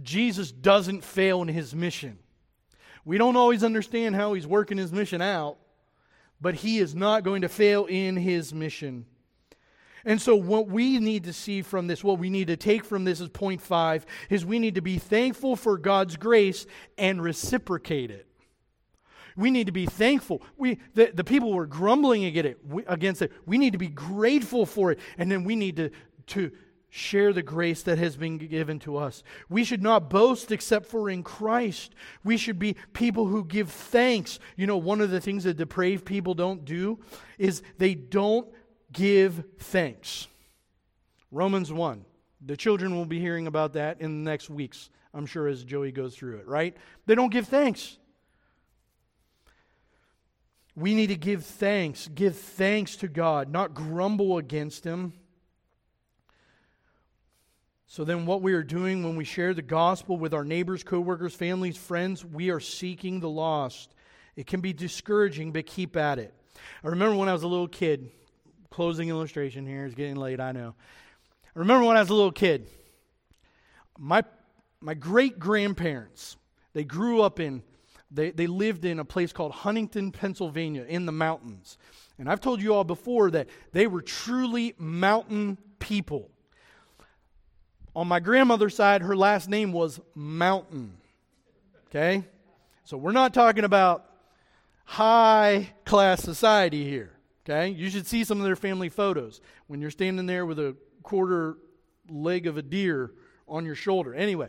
Jesus 0.03 0.53
doesn't 0.53 1.05
fail 1.05 1.43
in 1.43 1.49
His 1.49 1.75
mission. 1.75 2.19
We 3.05 3.19
don't 3.19 3.37
always 3.37 3.63
understand 3.63 4.15
how 4.15 4.33
He's 4.33 4.47
working 4.47 4.79
His 4.79 4.93
mission 4.93 5.21
out, 5.21 5.59
but 6.41 6.57
He 6.57 6.79
is 6.79 6.95
not 6.95 7.25
going 7.25 7.43
to 7.43 7.49
fail 7.49 7.87
in 7.87 8.17
His 8.17 8.53
mission. 8.53 9.07
And 10.05 10.23
so, 10.23 10.37
what 10.37 10.69
we 10.69 10.99
need 10.99 11.25
to 11.25 11.33
see 11.33 11.63
from 11.63 11.89
this, 11.89 12.05
what 12.05 12.19
we 12.19 12.31
need 12.31 12.47
to 12.47 12.57
take 12.57 12.85
from 12.85 13.05
this 13.05 13.21
is 13.21 13.29
point 13.29 13.61
five, 13.61 14.07
is 14.31 14.47
we 14.47 14.61
need 14.61 14.77
to 14.77 14.81
be 14.81 14.99
thankful 14.99 15.57
for 15.57 15.77
God's 15.77 16.17
grace 16.17 16.65
and 16.97 17.21
reciprocate 17.21 18.11
it. 18.13 18.27
We 19.37 19.51
need 19.51 19.67
to 19.67 19.73
be 19.73 19.85
thankful. 19.85 20.43
We, 20.57 20.79
the, 20.95 21.11
the 21.13 21.25
people 21.25 21.53
were 21.53 21.67
grumbling 21.67 22.25
against 22.25 23.23
it. 23.23 23.33
We 23.45 23.59
need 23.59 23.73
to 23.73 23.79
be 23.79 23.89
grateful 23.89 24.65
for 24.65 24.93
it. 24.93 24.99
And 25.19 25.31
then 25.31 25.45
we 25.45 25.57
need 25.57 25.77
to, 25.77 25.91
to 26.29 26.53
share 26.89 27.33
the 27.33 27.43
grace 27.43 27.83
that 27.83 27.99
has 27.99 28.17
been 28.17 28.39
given 28.39 28.79
to 28.81 28.97
us. 28.97 29.23
We 29.49 29.65
should 29.65 29.83
not 29.83 30.09
boast 30.09 30.51
except 30.51 30.87
for 30.87 31.11
in 31.11 31.23
Christ. 31.23 31.95
We 32.25 32.37
should 32.37 32.59
be 32.59 32.77
people 32.93 33.27
who 33.27 33.45
give 33.45 33.71
thanks. 33.71 34.39
You 34.57 34.67
know, 34.67 34.77
one 34.77 35.01
of 35.01 35.11
the 35.11 35.21
things 35.21 35.45
that 35.45 35.57
depraved 35.57 36.05
people 36.05 36.35
don't 36.35 36.65
do 36.65 36.99
is 37.39 37.63
they 37.79 37.95
don't 37.95 38.49
give 38.93 39.45
thanks. 39.59 40.29
Romans 41.31 41.73
1. 41.73 42.05
The 42.45 42.57
children 42.57 42.95
will 42.95 43.07
be 43.07 43.19
hearing 43.19 43.47
about 43.47 43.73
that 43.75 44.01
in 44.01 44.25
the 44.25 44.31
next 44.31 44.49
weeks, 44.49 44.91
I'm 45.13 45.27
sure, 45.27 45.49
as 45.49 45.65
Joey 45.65 45.91
goes 45.91 46.15
through 46.15 46.37
it, 46.37 46.47
right? 46.47 46.77
They 47.07 47.15
don't 47.15 47.33
give 47.33 47.49
thanks. 47.49 47.99
We 50.77 50.95
need 50.95 51.09
to 51.09 51.17
give 51.17 51.45
thanks. 51.45 52.09
Give 52.15 52.37
thanks 52.37 52.97
to 52.97 53.09
God, 53.09 53.51
not 53.51 53.75
grumble 53.75 54.39
against 54.39 54.85
Him. 54.85 55.15
So 57.89 58.05
then, 58.05 58.27
what 58.27 58.43
we 58.43 58.53
are 58.55 58.65
doing 58.65 59.05
when 59.05 59.15
we 59.15 59.25
share 59.25 59.55
the 59.55 59.63
gospel 59.63 60.17
with 60.17 60.35
our 60.35 60.45
neighbors, 60.45 60.83
coworkers, 60.83 61.35
families, 61.35 61.77
friends, 61.77 62.25
we 62.25 62.51
are 62.51 62.59
seeking 62.59 63.21
the 63.21 63.29
lost. 63.29 63.95
It 64.35 64.49
can 64.49 64.61
be 64.61 64.73
discouraging, 64.73 65.53
but 65.53 65.67
keep 65.67 65.97
at 65.97 66.19
it. 66.19 66.35
I 66.83 66.89
remember 66.89 67.17
when 67.17 67.29
I 67.29 67.33
was 67.33 67.45
a 67.45 67.49
little 67.49 67.69
kid, 67.69 68.11
closing 68.71 69.09
illustration 69.09 69.67
here. 69.67 69.87
It's 69.87 69.95
getting 69.95 70.17
late, 70.17 70.41
I 70.41 70.51
know. 70.51 70.75
I 71.45 71.59
remember 71.59 71.87
when 71.87 71.97
I 71.97 72.01
was 72.01 72.11
a 72.11 72.15
little 72.15 72.33
kid, 72.33 72.67
my, 73.99 74.25
my 74.81 74.95
great 74.95 75.39
grandparents, 75.39 76.37
they 76.73 76.83
grew 76.85 77.23
up 77.23 77.39
in, 77.39 77.63
they, 78.11 78.33
they 78.33 78.49
lived 78.49 78.85
in 78.85 78.99
a 78.99 79.05
place 79.05 79.33
called 79.33 79.53
Huntingdon, 79.53 80.11
Pennsylvania, 80.11 80.85
in 80.89 81.07
the 81.07 81.13
mountains. 81.13 81.79
And 82.19 82.29
I've 82.29 82.41
told 82.41 82.61
you 82.61 82.75
all 82.75 82.85
before 82.85 83.31
that 83.31 83.49
they 83.73 83.87
were 83.87 84.03
truly 84.03 84.75
mountain 84.77 85.57
people. 85.79 86.31
On 87.97 88.07
my 88.07 88.21
grandmother's 88.21 88.75
side, 88.75 89.01
her 89.01 89.17
last 89.17 89.49
name 89.49 89.73
was 89.73 89.99
Mountain. 90.15 90.99
Okay? 91.87 92.25
So 92.85 92.99
we're 92.99 93.13
not 93.13 93.33
talking 93.33 93.65
about 93.65 94.05
high 94.85 95.71
class 95.87 96.23
society 96.23 96.85
here. 96.85 97.13
Okay? 97.43 97.69
You 97.69 97.89
should 97.89 98.07
see 98.07 98.23
some 98.23 98.37
of 98.37 98.45
their 98.45 98.55
family 98.55 98.91
photos 98.91 99.41
when 99.67 99.81
you're 99.81 99.91
standing 99.91 100.27
there 100.27 100.45
with 100.45 100.59
a 100.59 100.77
quarter 101.03 101.57
leg 102.11 102.47
of 102.47 102.59
a 102.59 102.63
deer 102.63 103.13
on 103.49 103.65
your 103.65 103.75
shoulder. 103.75 104.15
Anyway, 104.15 104.49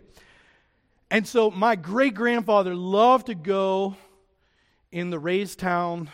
and 1.09 1.25
so 1.25 1.49
my 1.49 1.77
great 1.77 2.15
grandfather 2.15 2.75
loved 2.75 3.27
to 3.27 3.35
go 3.35 3.95
in 4.91 5.09
the 5.09 5.21
Raystown 5.21 6.09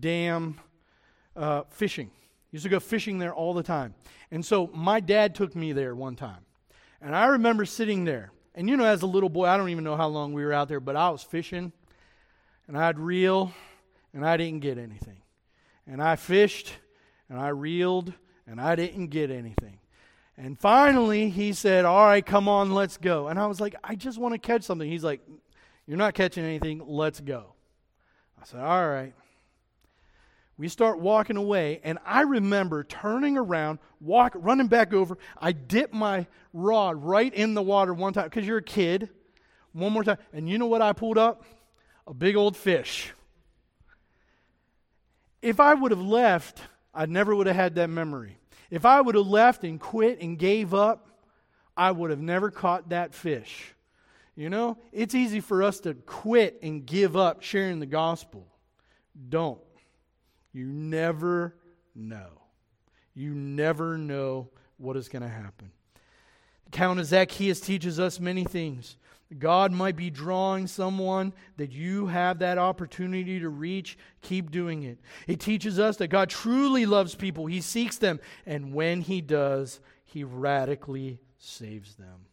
Dam 0.00 0.58
uh, 1.36 1.62
fishing. 1.70 2.10
He 2.50 2.56
used 2.56 2.64
to 2.64 2.68
go 2.68 2.80
fishing 2.80 3.20
there 3.20 3.32
all 3.32 3.54
the 3.54 3.62
time. 3.62 3.94
And 4.32 4.44
so 4.44 4.66
my 4.74 4.98
dad 4.98 5.36
took 5.36 5.54
me 5.54 5.72
there 5.72 5.94
one 5.94 6.16
time. 6.16 6.38
And 7.00 7.14
I 7.14 7.26
remember 7.26 7.64
sitting 7.64 8.04
there. 8.04 8.32
And 8.54 8.68
you 8.68 8.76
know, 8.76 8.84
as 8.84 9.02
a 9.02 9.06
little 9.06 9.28
boy, 9.28 9.46
I 9.46 9.56
don't 9.56 9.68
even 9.68 9.84
know 9.84 9.96
how 9.96 10.08
long 10.08 10.32
we 10.32 10.44
were 10.44 10.52
out 10.52 10.68
there, 10.68 10.80
but 10.80 10.96
I 10.96 11.10
was 11.10 11.22
fishing 11.22 11.72
and 12.66 12.76
I'd 12.76 12.98
reel 12.98 13.52
and 14.12 14.26
I 14.26 14.36
didn't 14.36 14.60
get 14.60 14.78
anything 14.78 15.22
and 15.86 16.02
I 16.02 16.16
fished 16.16 16.72
and 17.28 17.38
I 17.38 17.48
reeled 17.48 18.12
and 18.46 18.60
I 18.60 18.76
didn't 18.76 19.08
get 19.08 19.30
anything. 19.30 19.78
And 20.36 20.58
finally, 20.58 21.30
he 21.30 21.52
said, 21.52 21.84
All 21.84 22.04
right, 22.04 22.24
come 22.24 22.48
on, 22.48 22.72
let's 22.72 22.96
go. 22.96 23.28
And 23.28 23.38
I 23.38 23.46
was 23.46 23.60
like, 23.60 23.74
I 23.82 23.96
just 23.96 24.18
want 24.18 24.34
to 24.34 24.38
catch 24.38 24.62
something. 24.62 24.88
He's 24.88 25.02
like, 25.02 25.20
You're 25.86 25.96
not 25.96 26.14
catching 26.14 26.44
anything, 26.44 26.82
let's 26.86 27.20
go. 27.20 27.54
I 28.40 28.44
said, 28.44 28.60
All 28.60 28.88
right. 28.88 29.14
We 30.58 30.68
start 30.68 30.98
walking 30.98 31.36
away, 31.36 31.80
and 31.84 31.98
I 32.04 32.22
remember 32.22 32.82
turning 32.82 33.38
around, 33.38 33.78
walk, 34.00 34.32
running 34.34 34.66
back 34.66 34.92
over. 34.92 35.16
I 35.40 35.52
dip 35.52 35.92
my 35.92 36.26
rod 36.52 37.02
right 37.02 37.32
in 37.32 37.54
the 37.54 37.62
water 37.62 37.94
one 37.94 38.12
time 38.12 38.24
because 38.24 38.44
you're 38.44 38.58
a 38.58 38.62
kid. 38.62 39.08
One 39.72 39.92
more 39.92 40.02
time. 40.02 40.18
And 40.32 40.48
you 40.48 40.58
know 40.58 40.66
what 40.66 40.82
I 40.82 40.92
pulled 40.92 41.16
up? 41.16 41.44
A 42.08 42.14
big 42.14 42.34
old 42.34 42.56
fish. 42.56 43.12
If 45.40 45.60
I 45.60 45.74
would 45.74 45.92
have 45.92 46.00
left, 46.00 46.60
I 46.92 47.06
never 47.06 47.36
would 47.36 47.46
have 47.46 47.54
had 47.54 47.76
that 47.76 47.88
memory. 47.88 48.36
If 48.68 48.84
I 48.84 49.00
would 49.00 49.14
have 49.14 49.26
left 49.28 49.62
and 49.62 49.78
quit 49.78 50.20
and 50.20 50.36
gave 50.36 50.74
up, 50.74 51.08
I 51.76 51.92
would 51.92 52.10
have 52.10 52.20
never 52.20 52.50
caught 52.50 52.88
that 52.88 53.14
fish. 53.14 53.74
You 54.34 54.50
know, 54.50 54.78
it's 54.90 55.14
easy 55.14 55.38
for 55.38 55.62
us 55.62 55.78
to 55.80 55.94
quit 55.94 56.58
and 56.62 56.84
give 56.84 57.16
up 57.16 57.42
sharing 57.42 57.78
the 57.78 57.86
gospel. 57.86 58.48
Don't. 59.28 59.60
You 60.52 60.66
never 60.66 61.54
know. 61.94 62.28
You 63.14 63.34
never 63.34 63.98
know 63.98 64.50
what 64.76 64.96
is 64.96 65.08
going 65.08 65.22
to 65.22 65.28
happen. 65.28 65.70
The 66.64 66.70
Count 66.70 67.00
of 67.00 67.06
Zacchaeus 67.06 67.60
teaches 67.60 67.98
us 67.98 68.20
many 68.20 68.44
things. 68.44 68.96
God 69.36 69.72
might 69.72 69.96
be 69.96 70.08
drawing 70.08 70.66
someone 70.66 71.34
that 71.58 71.70
you 71.70 72.06
have 72.06 72.38
that 72.38 72.56
opportunity 72.56 73.40
to 73.40 73.48
reach. 73.50 73.98
Keep 74.22 74.50
doing 74.50 74.84
it. 74.84 74.98
It 75.26 75.38
teaches 75.40 75.78
us 75.78 75.98
that 75.98 76.08
God 76.08 76.30
truly 76.30 76.86
loves 76.86 77.14
people, 77.14 77.44
He 77.44 77.60
seeks 77.60 77.98
them, 77.98 78.20
and 78.46 78.72
when 78.72 79.02
He 79.02 79.20
does, 79.20 79.80
He 80.04 80.24
radically 80.24 81.20
saves 81.38 81.94
them. 81.96 82.26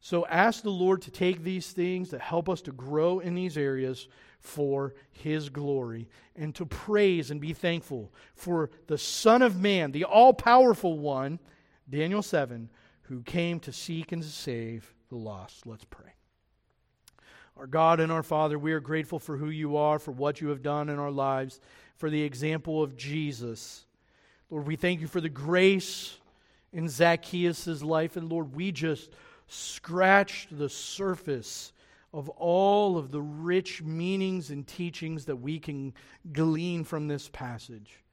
So 0.00 0.26
ask 0.26 0.62
the 0.62 0.70
Lord 0.70 1.02
to 1.02 1.10
take 1.10 1.42
these 1.42 1.72
things 1.72 2.10
to 2.10 2.18
help 2.18 2.48
us 2.48 2.60
to 2.62 2.72
grow 2.72 3.18
in 3.18 3.34
these 3.34 3.56
areas 3.56 4.06
for 4.44 4.94
His 5.10 5.48
glory 5.48 6.06
and 6.36 6.54
to 6.54 6.66
praise 6.66 7.30
and 7.30 7.40
be 7.40 7.54
thankful 7.54 8.12
for 8.34 8.70
the 8.86 8.98
Son 8.98 9.40
of 9.40 9.58
Man, 9.58 9.90
the 9.90 10.04
all 10.04 10.34
powerful 10.34 10.98
one, 10.98 11.40
Daniel 11.88 12.22
7, 12.22 12.68
who 13.04 13.22
came 13.22 13.58
to 13.60 13.72
seek 13.72 14.12
and 14.12 14.22
to 14.22 14.28
save 14.28 14.94
the 15.08 15.16
lost. 15.16 15.66
Let's 15.66 15.86
pray. 15.86 16.12
Our 17.56 17.66
God 17.66 18.00
and 18.00 18.12
our 18.12 18.22
Father, 18.22 18.58
we 18.58 18.72
are 18.72 18.80
grateful 18.80 19.18
for 19.18 19.38
who 19.38 19.48
you 19.48 19.76
are, 19.78 19.98
for 19.98 20.12
what 20.12 20.40
you 20.40 20.48
have 20.48 20.62
done 20.62 20.90
in 20.90 20.98
our 20.98 21.10
lives, 21.10 21.60
for 21.96 22.10
the 22.10 22.22
example 22.22 22.82
of 22.82 22.96
Jesus. 22.96 23.86
Lord, 24.50 24.66
we 24.66 24.76
thank 24.76 25.00
you 25.00 25.06
for 25.06 25.22
the 25.22 25.28
grace 25.28 26.18
in 26.72 26.88
Zacchaeus' 26.88 27.82
life. 27.82 28.16
And 28.16 28.28
Lord, 28.28 28.54
we 28.54 28.72
just 28.72 29.10
scratched 29.46 30.58
the 30.58 30.68
surface 30.68 31.72
of 32.14 32.28
all 32.28 32.96
of 32.96 33.10
the 33.10 33.20
rich 33.20 33.82
meanings 33.82 34.50
and 34.50 34.64
teachings 34.68 35.24
that 35.24 35.34
we 35.34 35.58
can 35.58 35.92
glean 36.32 36.84
from 36.84 37.08
this 37.08 37.28
passage. 37.28 38.04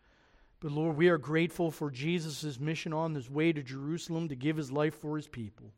But 0.59 0.71
Lord, 0.71 0.97
we 0.97 1.09
are 1.09 1.19
grateful 1.19 1.69
for 1.69 1.91
Jesus' 1.91 2.59
mission 2.59 2.93
on 2.93 3.13
his 3.13 3.29
way 3.29 3.53
to 3.53 3.61
Jerusalem 3.61 4.27
to 4.29 4.35
give 4.35 4.57
his 4.57 4.71
life 4.71 4.95
for 4.95 5.17
his 5.17 5.27
people. 5.27 5.71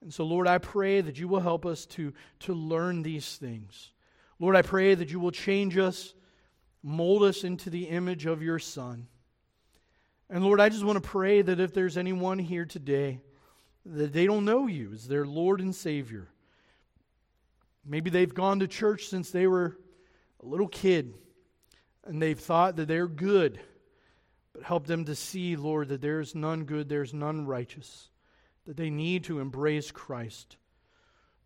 And 0.00 0.12
so, 0.12 0.24
Lord, 0.24 0.48
I 0.48 0.56
pray 0.56 1.02
that 1.02 1.18
you 1.18 1.28
will 1.28 1.40
help 1.40 1.66
us 1.66 1.84
to, 1.86 2.14
to 2.40 2.54
learn 2.54 3.02
these 3.02 3.36
things. 3.36 3.90
Lord, 4.38 4.56
I 4.56 4.62
pray 4.62 4.94
that 4.94 5.10
you 5.10 5.20
will 5.20 5.30
change 5.30 5.76
us, 5.76 6.14
mold 6.82 7.22
us 7.24 7.44
into 7.44 7.68
the 7.68 7.88
image 7.88 8.24
of 8.24 8.42
your 8.42 8.58
Son. 8.58 9.06
And 10.30 10.42
Lord, 10.42 10.60
I 10.62 10.70
just 10.70 10.84
want 10.84 11.02
to 11.02 11.06
pray 11.06 11.42
that 11.42 11.60
if 11.60 11.74
there's 11.74 11.98
anyone 11.98 12.38
here 12.38 12.64
today 12.64 13.20
that 13.84 14.14
they 14.14 14.24
don't 14.24 14.46
know 14.46 14.66
you 14.66 14.92
as 14.94 15.08
their 15.08 15.26
Lord 15.26 15.60
and 15.60 15.74
Savior, 15.74 16.28
maybe 17.88 18.10
they've 18.10 18.34
gone 18.34 18.60
to 18.60 18.68
church 18.68 19.06
since 19.06 19.30
they 19.30 19.46
were 19.46 19.76
a 20.42 20.46
little 20.46 20.68
kid 20.68 21.14
and 22.04 22.22
they've 22.22 22.38
thought 22.38 22.76
that 22.76 22.88
they're 22.88 23.08
good, 23.08 23.60
but 24.52 24.62
help 24.62 24.86
them 24.86 25.04
to 25.06 25.14
see, 25.14 25.56
Lord, 25.56 25.88
that 25.88 26.00
there's 26.00 26.34
none 26.34 26.64
good, 26.64 26.88
there's 26.88 27.14
none 27.14 27.46
righteous 27.46 28.08
that 28.66 28.76
they 28.76 28.90
need 28.90 29.24
to 29.24 29.40
embrace 29.40 29.90
Christ. 29.90 30.56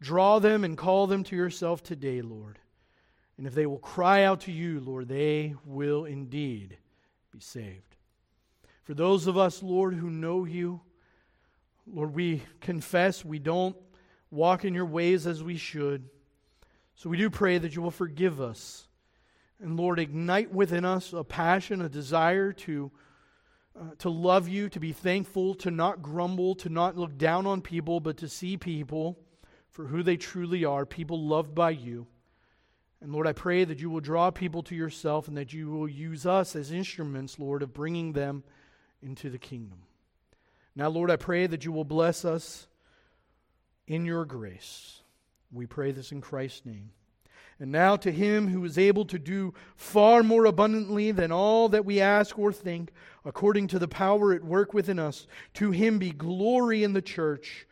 Draw 0.01 0.41
them 0.41 0.65
and 0.65 0.77
call 0.77 1.07
them 1.07 1.23
to 1.25 1.37
yourself 1.37 1.83
today, 1.83 2.21
Lord. 2.21 2.59
And 3.39 3.47
if 3.47 3.55
they 3.55 3.67
will 3.67 3.79
cry 3.79 4.25
out 4.25 4.41
to 4.43 4.53
you, 4.53 4.81
Lord, 4.81 5.09
they 5.09 5.55
will 5.65 6.05
indeed 6.05 6.77
be 7.33 7.41
saved. 7.41 7.97
For 8.85 8.95
those 8.95 9.27
of 9.29 9.39
us, 9.39 9.63
Lord, 9.63 9.95
who 9.95 10.11
know 10.11 10.45
you, 10.45 10.81
Lord, 11.87 12.15
we 12.15 12.43
confess 12.61 13.25
we 13.25 13.39
don't 13.39 13.77
walk 14.31 14.65
in 14.65 14.75
your 14.75 14.87
ways 14.87 15.27
as 15.27 15.43
we 15.43 15.57
should. 15.57 16.09
So 16.95 17.11
we 17.11 17.17
do 17.17 17.31
pray 17.31 17.59
that 17.59 17.75
you 17.75 17.83
will 17.83 17.91
forgive 17.91 18.41
us. 18.41 18.89
And 19.61 19.77
Lord, 19.77 19.99
ignite 19.99 20.53
within 20.53 20.85
us 20.85 21.13
a 21.13 21.25
passion, 21.25 21.81
a 21.81 21.89
desire 21.89 22.53
to 22.53 22.91
uh, 23.79 23.95
to 23.99 24.11
love 24.11 24.49
you, 24.49 24.69
to 24.69 24.81
be 24.81 24.93
thankful, 24.93 25.55
to 25.55 25.71
not 25.71 26.03
grumble, 26.03 26.55
to 26.57 26.69
not 26.69 26.97
look 26.97 27.17
down 27.17 27.47
on 27.47 27.63
people, 27.63 28.01
but 28.01 28.19
to 28.19 28.29
see 28.29 28.57
people 28.57 29.19
for 29.71 29.87
who 29.87 30.03
they 30.03 30.17
truly 30.17 30.65
are, 30.65 30.85
people 30.85 31.27
loved 31.27 31.55
by 31.55 31.71
you. 31.71 32.07
And 33.01 33.13
Lord, 33.13 33.27
I 33.27 33.33
pray 33.33 33.65
that 33.65 33.81
you 33.81 33.91
will 33.91 34.01
draw 34.01 34.31
people 34.31 34.63
to 34.65 34.75
yourself 34.75 35.27
and 35.27 35.37
that 35.37 35.53
you 35.53 35.71
will 35.71 35.89
use 35.89 36.27
us 36.27 36.55
as 36.55 36.71
instruments, 36.71 37.39
Lord, 37.39 37.63
of 37.63 37.73
bringing 37.73 38.13
them 38.13 38.45
into 39.01 39.31
the 39.31 39.39
kingdom. 39.39 39.79
Now, 40.77 40.89
Lord, 40.89 41.11
I 41.11 41.17
pray 41.17 41.47
that 41.47 41.65
you 41.65 41.73
will 41.73 41.85
bless 41.85 42.25
us 42.25 42.69
in 43.87 44.05
your 44.05 44.25
grace. 44.25 45.02
We 45.53 45.67
pray 45.67 45.93
this 45.93 46.13
in 46.13 46.21
Christ's 46.21 46.65
name. 46.65 46.91
And 47.61 47.71
now 47.71 47.97
to 47.97 48.11
him 48.11 48.49
who 48.49 48.65
is 48.65 48.79
able 48.79 49.05
to 49.05 49.19
do 49.19 49.55
far 49.77 50.23
more 50.23 50.47
abundantly 50.47 51.13
than 51.13 51.31
all 51.31 51.69
that 51.69 51.85
we 51.85 52.01
ask 52.01 52.39
or 52.39 52.53
think, 52.53 52.91
according 53.25 53.69
to 53.69 53.79
the 53.79 53.87
power 53.87 54.33
at 54.33 54.43
work 54.43 54.75
within 54.75 54.99
us, 54.99 55.27
to 55.55 55.71
him 55.71 55.99
be 55.99 56.11
glory 56.11 56.83
in 56.83 56.93
the 56.93 57.03
church 57.03 57.67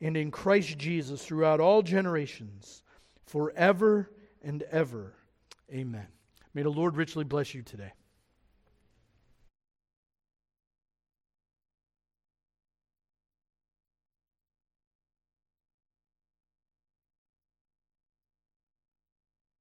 and 0.00 0.16
in 0.16 0.30
Christ 0.30 0.78
Jesus 0.78 1.24
throughout 1.24 1.60
all 1.60 1.82
generations, 1.82 2.82
forever 3.26 4.10
and 4.42 4.62
ever. 4.70 5.14
Amen. 5.72 6.06
May 6.54 6.62
the 6.62 6.70
Lord 6.70 6.96
richly 6.96 7.24
bless 7.24 7.54
you 7.54 7.62
today. 7.62 7.92